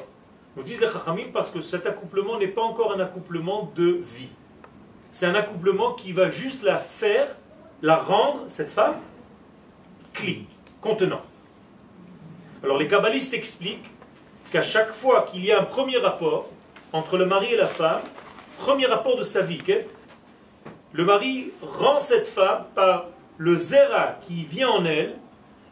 Nous 0.55 0.63
disent 0.63 0.80
les 0.80 0.88
Chachamim 0.88 1.28
parce 1.34 1.49
que 1.49 1.61
cet 1.61 1.86
accouplement 1.86 2.38
n'est 2.38 2.47
pas 2.47 2.61
encore 2.61 2.93
un 2.93 2.99
accouplement 2.99 3.71
de 3.75 4.01
vie. 4.03 4.30
C'est 5.11 5.25
un 5.25 5.36
accouplement 5.36 5.93
qui 5.93 6.11
va 6.13 6.30
juste 6.30 6.63
la 6.63 6.78
faire, 6.78 7.28
la 7.82 7.97
rendre, 7.97 8.45
cette 8.47 8.69
femme, 8.69 8.95
clean, 10.13 10.43
contenant. 10.82 11.21
Alors 12.63 12.78
les 12.78 12.88
kabbalistes 12.88 13.34
expliquent 13.34 13.89
qu'à 14.51 14.61
chaque 14.61 14.91
fois 14.91 15.28
qu'il 15.30 15.45
y 15.45 15.51
a 15.51 15.59
un 15.59 15.63
premier 15.63 15.97
rapport 15.97 16.49
entre 16.93 17.17
le 17.17 17.25
mari 17.25 17.53
et 17.53 17.57
la 17.57 17.67
femme, 17.67 18.01
premier 18.57 18.86
rapport 18.86 19.17
de 19.17 19.23
sa 19.23 19.41
vie, 19.41 19.61
le 20.93 21.05
mari 21.05 21.51
rend 21.61 21.99
cette 21.99 22.28
femme 22.28 22.65
par 22.73 23.07
le 23.38 23.55
zera 23.55 24.15
qui 24.21 24.45
vient 24.45 24.69
en 24.69 24.86
elle, 24.86 25.15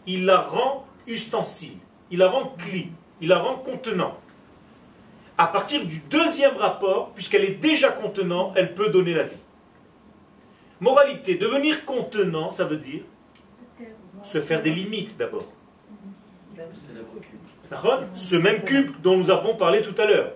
il 0.05 0.25
la 0.25 0.41
rend 0.41 0.84
ustensile, 1.07 1.77
il 2.11 2.19
la 2.19 2.29
rend 2.29 2.55
cli, 2.57 2.91
il 3.21 3.29
la 3.29 3.39
rend 3.39 3.55
contenant. 3.55 4.17
À 5.37 5.47
partir 5.47 5.85
du 5.85 5.99
deuxième 6.09 6.55
rapport, 6.57 7.11
puisqu'elle 7.11 7.43
est 7.43 7.59
déjà 7.59 7.91
contenant, 7.91 8.53
elle 8.55 8.73
peut 8.73 8.89
donner 8.89 9.13
la 9.13 9.23
vie. 9.23 9.39
Moralité, 10.79 11.35
devenir 11.35 11.85
contenant, 11.85 12.49
ça 12.49 12.65
veut 12.65 12.77
dire 12.77 13.01
se 14.23 14.41
faire 14.41 14.61
des 14.61 14.71
limites 14.71 15.17
d'abord. 15.17 15.45
Ce 18.15 18.35
même 18.35 18.63
cube 18.63 18.91
dont 19.01 19.17
nous 19.17 19.29
avons 19.29 19.55
parlé 19.55 19.81
tout 19.81 19.99
à 20.01 20.05
l'heure. 20.05 20.31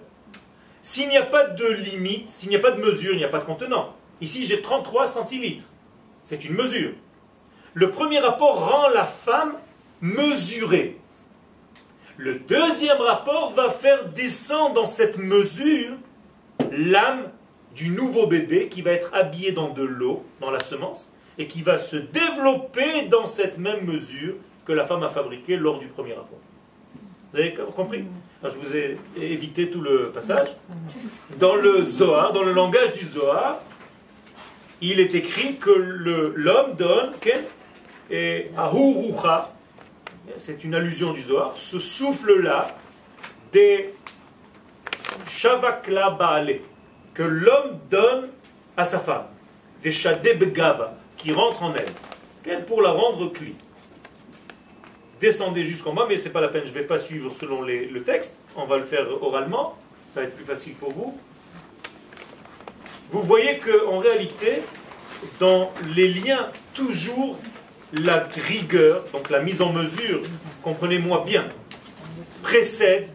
S'il 0.82 1.10
n'y 1.10 1.18
a 1.18 1.26
pas 1.26 1.46
de 1.46 1.66
limite, 1.66 2.30
s'il 2.30 2.50
n'y 2.50 2.56
a 2.56 2.60
pas 2.60 2.72
de 2.72 2.82
mesure, 2.82 3.14
il 3.14 3.18
n'y 3.18 3.24
a 3.24 3.30
pas 3.30 3.40
de 3.40 3.46
contenant. 3.46 3.96
Ici, 4.22 4.46
j'ai 4.46 4.62
33 4.62 5.08
centilitres. 5.08 5.66
C'est 6.24 6.46
une 6.46 6.56
mesure. 6.56 6.92
Le 7.74 7.90
premier 7.90 8.20
rapport 8.20 8.70
rend 8.70 8.90
la 8.90 9.06
femme 9.06 9.54
mesurée. 10.02 10.98
Le 12.18 12.36
deuxième 12.36 12.98
rapport 12.98 13.54
va 13.54 13.70
faire 13.70 14.10
descendre 14.10 14.74
dans 14.76 14.88
cette 14.88 15.18
mesure 15.18 15.94
l'âme 16.72 17.30
du 17.76 17.90
nouveau 17.90 18.28
bébé 18.28 18.68
qui 18.68 18.82
va 18.82 18.92
être 18.92 19.14
habillé 19.14 19.52
dans 19.54 19.70
de 19.70 19.84
l'eau, 19.84 20.26
dans 20.42 20.52
la 20.52 20.60
semence, 20.60 21.10
et 21.38 21.48
qui 21.48 21.62
va 21.62 21.78
se 21.78 21.96
développer 21.96 23.04
dans 23.04 23.26
cette 23.26 23.58
même 23.58 23.86
mesure 23.86 24.36
que 24.66 24.74
la 24.74 24.86
femme 24.86 25.04
a 25.04 25.10
fabriquée 25.10 25.56
lors 25.56 25.78
du 25.78 25.88
premier 25.88 26.14
rapport. 26.14 26.40
Vous 27.32 27.40
avez 27.40 27.54
compris? 27.54 28.04
Alors, 28.42 28.54
Je 28.54 28.60
vous 28.60 28.76
ai 28.76 28.98
évité 29.18 29.70
tout 29.70 29.82
le 29.82 30.10
passage. 30.12 30.50
Dans 31.38 31.56
le 31.56 31.84
Zohar, 31.86 32.32
dans 32.32 32.44
le 32.44 32.52
langage 32.54 32.92
du 32.94 33.06
Zohar, 33.06 33.60
il 34.82 35.00
est 35.00 35.14
écrit 35.16 35.56
que 35.58 35.70
le- 35.70 36.34
l'homme 36.36 36.74
donne 36.76 37.12
et 38.10 38.50
ahurucha, 38.58 39.54
c'est 40.36 40.64
une 40.64 40.76
allusion 40.76 41.14
du 41.14 41.22
Zohar, 41.22 41.56
ce 41.56 41.80
souffle-là 41.80 42.68
des 43.52 43.94
shavakla 45.28 46.12
baale, 46.12 46.60
que 47.14 47.24
l'homme 47.24 47.80
donne 47.90 48.30
à 48.78 48.86
sa 48.86 49.00
femme, 49.00 49.26
des 49.84 49.92
shadebgava, 49.92 50.96
qui 51.18 51.32
rentrent 51.32 51.64
en 51.64 51.74
elle, 51.76 52.66
pour 52.66 52.82
la 52.82 52.92
rendre 52.92 53.32
cli. 53.32 53.56
Descendez 55.20 55.64
jusqu'en 55.64 55.94
bas, 55.94 56.06
mais 56.08 56.18
c'est 56.18 56.32
pas 56.32 56.42
la 56.42 56.48
peine, 56.48 56.64
je 56.64 56.70
ne 56.70 56.76
vais 56.76 56.86
pas 56.86 57.00
suivre 57.00 57.34
selon 57.34 57.62
le 57.62 58.04
texte, 58.04 58.40
on 58.56 58.66
va 58.66 58.78
le 58.78 58.84
faire 58.84 59.06
oralement, 59.22 59.78
ça 60.14 60.22
va 60.22 60.28
être 60.28 60.36
plus 60.36 60.46
facile 60.46 60.76
pour 60.76 60.92
vous. 60.92 61.20
Vous 63.12 63.22
voyez 63.24 63.60
qu'en 63.60 63.98
réalité, 63.98 64.62
dans 65.40 65.72
les 65.96 66.08
liens, 66.08 66.50
toujours 66.74 67.38
la 67.94 68.28
rigueur, 68.48 69.04
donc 69.12 69.30
la 69.30 69.42
mise 69.42 69.62
en 69.62 69.72
mesure, 69.74 70.22
comprenez-moi 70.62 71.24
bien, 71.26 71.48
précède 72.44 73.10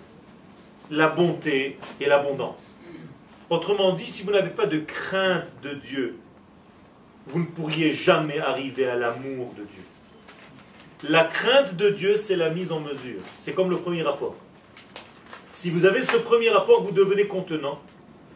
la 0.91 1.09
bonté 1.09 1.79
et 2.01 2.07
l'abondance. 2.07 2.75
Autrement 3.51 3.93
dit, 3.93 4.07
si 4.07 4.23
vous 4.23 4.33
n'avez 4.33 4.51
pas 4.51 4.67
de 4.67 4.79
crainte 4.79 5.53
de 5.63 5.75
Dieu, 5.75 6.17
vous 7.27 7.39
ne 7.41 7.45
pourriez 7.45 7.93
jamais 7.93 8.39
arriver 8.39 8.87
à 8.87 8.97
l'amour 8.97 9.53
de 9.57 9.63
Dieu. 9.65 11.09
La 11.09 11.25
crainte 11.25 11.75
de 11.77 11.91
Dieu, 11.91 12.17
c'est 12.17 12.37
la 12.37 12.51
mise 12.51 12.73
en 12.73 12.81
mesure. 12.81 13.21
C'est 13.39 13.53
comme 13.53 13.71
le 13.71 13.77
premier 13.77 14.03
rapport. 14.03 14.37
Si 15.53 15.71
vous 15.71 15.85
avez 15.85 16.03
ce 16.03 16.17
premier 16.17 16.49
rapport, 16.49 16.83
vous 16.83 16.93
devenez 16.93 17.27
contenant. 17.27 17.81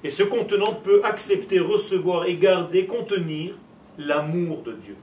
Et 0.05 0.11
ce 0.11 0.23
contenant 0.23 0.75
peut 0.75 1.01
accepter, 1.05 1.59
recevoir 1.59 2.27
et 2.27 2.37
garder, 2.37 2.87
contenir 2.87 3.55
l'amour 3.99 4.63
de 4.63 4.73
Dieu. 4.73 4.97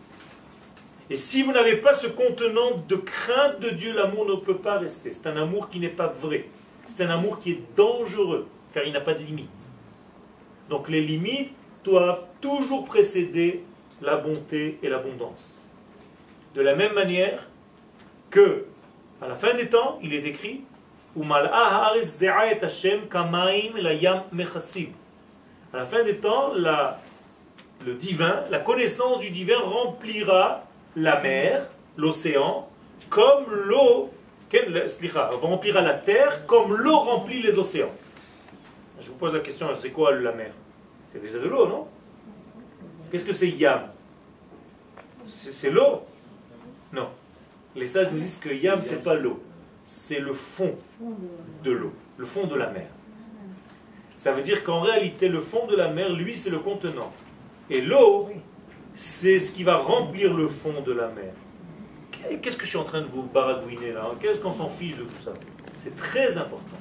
Et 1.09 1.17
si 1.17 1.43
vous 1.43 1.51
n'avez 1.51 1.77
pas 1.77 1.93
ce 1.93 2.07
contenant 2.07 2.71
de 2.87 2.95
crainte 2.95 3.59
de 3.59 3.69
Dieu, 3.69 3.93
l'amour 3.93 4.25
ne 4.25 4.35
peut 4.35 4.57
pas 4.57 4.79
rester. 4.79 5.13
C'est 5.13 5.27
un 5.27 5.37
amour 5.37 5.69
qui 5.69 5.79
n'est 5.79 5.89
pas 5.89 6.07
vrai. 6.07 6.47
C'est 6.87 7.03
un 7.03 7.11
amour 7.11 7.39
qui 7.39 7.51
est 7.51 7.61
dangereux, 7.75 8.47
car 8.73 8.83
il 8.83 8.93
n'a 8.93 9.01
pas 9.01 9.13
de 9.13 9.23
limite. 9.23 9.49
Donc 10.69 10.89
les 10.89 11.01
limites 11.01 11.53
doivent 11.83 12.25
toujours 12.41 12.85
précéder 12.85 13.63
la 14.01 14.17
bonté 14.17 14.79
et 14.81 14.89
l'abondance. 14.89 15.55
De 16.55 16.61
la 16.61 16.75
même 16.75 16.93
manière 16.93 17.47
que, 18.31 18.65
à 19.21 19.27
la 19.27 19.35
fin 19.35 19.53
des 19.53 19.69
temps, 19.69 19.99
il 20.01 20.13
est 20.13 20.25
écrit. 20.25 20.63
À 21.17 21.43
la 25.73 25.85
fin 25.85 26.03
des 26.03 26.17
temps, 26.17 26.53
le 27.85 27.93
divin, 27.93 28.43
la 28.49 28.59
connaissance 28.59 29.19
du 29.19 29.29
divin 29.29 29.59
remplira 29.59 30.64
la 30.95 31.21
mer, 31.21 31.67
l'océan, 31.97 32.67
comme 33.09 33.45
l'eau, 33.49 34.11
remplira 35.41 35.81
la 35.81 35.93
terre 35.93 36.45
comme 36.45 36.75
l'eau 36.75 36.97
remplit 36.97 37.41
les 37.41 37.57
océans. 37.57 37.91
Je 39.01 39.09
vous 39.09 39.15
pose 39.15 39.33
la 39.33 39.41
question, 39.41 39.67
c'est 39.75 39.91
quoi 39.91 40.13
la 40.13 40.31
mer? 40.31 40.51
C'est 41.11 41.19
déjà 41.19 41.39
de 41.39 41.47
l'eau, 41.47 41.67
non? 41.67 41.87
Qu'est-ce 43.11 43.25
que 43.25 43.33
c'est 43.33 43.49
yam? 43.49 43.81
C'est 45.25 45.69
l'eau? 45.69 46.03
Non. 46.93 47.09
Les 47.75 47.87
sages 47.87 48.07
nous 48.11 48.19
disent 48.19 48.37
que 48.37 48.49
yam, 48.49 48.81
c'est 48.81 49.03
pas 49.03 49.15
l'eau, 49.15 49.43
c'est 49.83 50.19
le 50.19 50.33
fond 50.33 50.75
de 51.63 51.71
l'eau, 51.71 51.91
le 52.17 52.25
fond 52.25 52.45
de 52.47 52.55
la 52.55 52.69
mer. 52.69 52.87
Ça 54.15 54.31
veut 54.31 54.41
dire 54.41 54.63
qu'en 54.63 54.79
réalité, 54.79 55.27
le 55.27 55.41
fond 55.41 55.67
de 55.67 55.75
la 55.75 55.89
mer, 55.89 56.13
lui, 56.13 56.35
c'est 56.35 56.49
le 56.49 56.59
contenant. 56.59 57.11
Et 57.69 57.81
l'eau, 57.81 58.29
c'est 58.95 59.39
ce 59.39 59.51
qui 59.51 59.63
va 59.63 59.77
remplir 59.77 60.33
le 60.33 60.47
fond 60.47 60.81
de 60.81 60.93
la 60.93 61.09
mer. 61.09 61.33
Qu'est-ce 62.41 62.57
que 62.57 62.63
je 62.63 62.69
suis 62.69 62.77
en 62.77 62.85
train 62.85 63.01
de 63.01 63.07
vous 63.07 63.21
baragouiner 63.21 63.91
là 63.91 64.09
Qu'est-ce 64.19 64.39
qu'on 64.39 64.53
s'en 64.53 64.69
fiche 64.69 64.95
de 64.95 65.03
tout 65.03 65.21
ça? 65.23 65.33
C'est 65.83 65.95
très 65.95 66.37
important. 66.37 66.77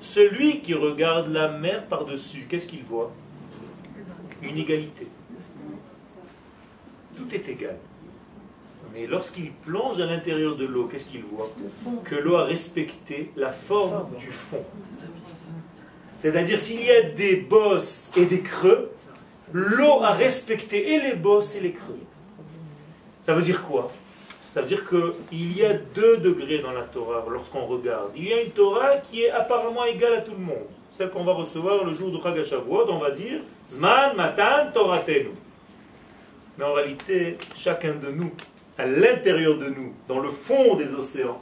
Celui 0.00 0.60
qui 0.60 0.74
regarde 0.74 1.30
la 1.30 1.48
mer 1.48 1.84
par-dessus, 1.86 2.46
qu'est-ce 2.48 2.66
qu'il 2.66 2.82
voit? 2.84 3.12
Une 4.42 4.56
égalité. 4.56 5.06
Tout 7.16 7.32
est 7.34 7.48
égal. 7.48 7.76
Mais 8.94 9.06
lorsqu'il 9.06 9.52
plonge 9.52 10.00
à 10.00 10.06
l'intérieur 10.06 10.56
de 10.56 10.64
l'eau, 10.64 10.86
qu'est-ce 10.86 11.04
qu'il 11.04 11.22
voit? 11.24 11.52
Que 12.04 12.14
l'eau 12.14 12.36
a 12.36 12.44
respecté 12.44 13.30
la 13.36 13.52
forme 13.52 14.06
du 14.16 14.28
fond. 14.28 14.64
C'est-à-dire 16.16 16.60
s'il 16.60 16.82
y 16.84 16.90
a 16.90 17.02
des 17.02 17.36
bosses 17.36 18.10
et 18.16 18.24
des 18.24 18.40
creux, 18.40 18.90
l'eau 19.52 20.02
a 20.02 20.12
respecté 20.12 20.94
et 20.94 21.00
les 21.00 21.14
bosses 21.14 21.56
et 21.56 21.60
les 21.60 21.72
creux. 21.72 22.00
Ça 23.22 23.34
veut 23.34 23.42
dire 23.42 23.62
quoi? 23.62 23.90
Ça 24.54 24.62
veut 24.62 24.68
dire 24.68 24.88
qu'il 24.88 25.56
y 25.56 25.64
a 25.64 25.74
deux 25.74 26.16
degrés 26.18 26.58
dans 26.58 26.72
la 26.72 26.82
Torah 26.82 27.24
lorsqu'on 27.30 27.66
regarde. 27.66 28.12
Il 28.16 28.26
y 28.26 28.32
a 28.32 28.40
une 28.40 28.50
Torah 28.50 28.96
qui 28.96 29.22
est 29.22 29.30
apparemment 29.30 29.84
égale 29.84 30.14
à 30.14 30.20
tout 30.22 30.32
le 30.32 30.38
monde. 30.38 30.66
Celle 30.90 31.10
qu'on 31.10 31.24
va 31.24 31.34
recevoir 31.34 31.84
le 31.84 31.92
jour 31.92 32.10
de 32.10 32.42
Chag 32.42 32.62
on 32.68 32.98
va 32.98 33.10
dire 33.10 33.40
Zman 33.70 34.16
Matan 34.16 34.72
Toratenu. 34.72 35.30
Mais 36.56 36.64
en 36.64 36.72
réalité, 36.72 37.38
chacun 37.54 37.94
de 37.94 38.10
nous, 38.10 38.32
à 38.78 38.86
l'intérieur 38.86 39.58
de 39.58 39.68
nous, 39.68 39.92
dans 40.08 40.18
le 40.18 40.30
fond 40.30 40.74
des 40.74 40.92
océans, 40.94 41.40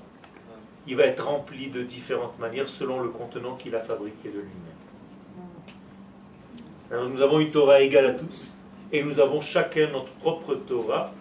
il 0.86 0.96
va 0.96 1.04
être 1.04 1.26
rempli 1.26 1.68
de 1.68 1.82
différentes 1.82 2.38
manières 2.38 2.68
selon 2.68 3.00
le 3.00 3.08
contenant 3.08 3.54
qu'il 3.54 3.74
a 3.74 3.80
fabriqué 3.80 4.28
de 4.28 4.40
lui-même. 4.40 4.75
Alors, 6.90 7.08
nous 7.08 7.20
avons 7.20 7.40
une 7.40 7.50
Torah 7.50 7.80
égale 7.80 8.06
à 8.06 8.12
tous, 8.12 8.54
et 8.92 9.02
nous 9.02 9.18
avons 9.18 9.40
chacun 9.40 9.88
notre 9.90 10.12
propre 10.12 10.54
Torah 10.54 11.12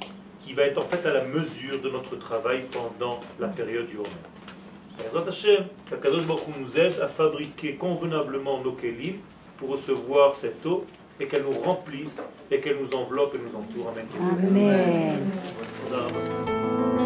qui 0.42 0.54
va 0.54 0.64
être 0.64 0.78
en 0.78 0.84
fait 0.84 1.04
à 1.08 1.14
la 1.14 1.24
mesure 1.24 1.82
de 1.82 1.90
notre 1.90 2.16
travail 2.18 2.66
pendant 2.72 3.20
la 3.40 3.48
période 3.48 3.88
du 3.88 3.98
Homer. 3.98 4.10
Hashem, 5.28 5.66
qu'Akadosh 5.90 6.26
Baruch 6.28 6.44
nous 6.60 6.78
aide 6.78 7.00
à 7.02 7.08
fabriquer 7.08 7.74
convenablement 7.76 8.62
nos 8.62 8.74
kelim 8.74 9.16
pour 9.58 9.70
recevoir 9.70 10.36
cette 10.36 10.64
eau 10.66 10.86
et 11.20 11.26
qu'elle 11.26 11.44
nous 11.44 11.60
remplisse 11.60 12.22
et 12.52 12.60
qu'elle 12.60 12.78
nous 12.78 12.94
enveloppe 12.96 13.36
et 13.36 13.40
nous 13.40 13.56
entoure. 13.58 13.92
Amen. 13.92 14.06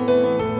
Amen. 0.07 0.55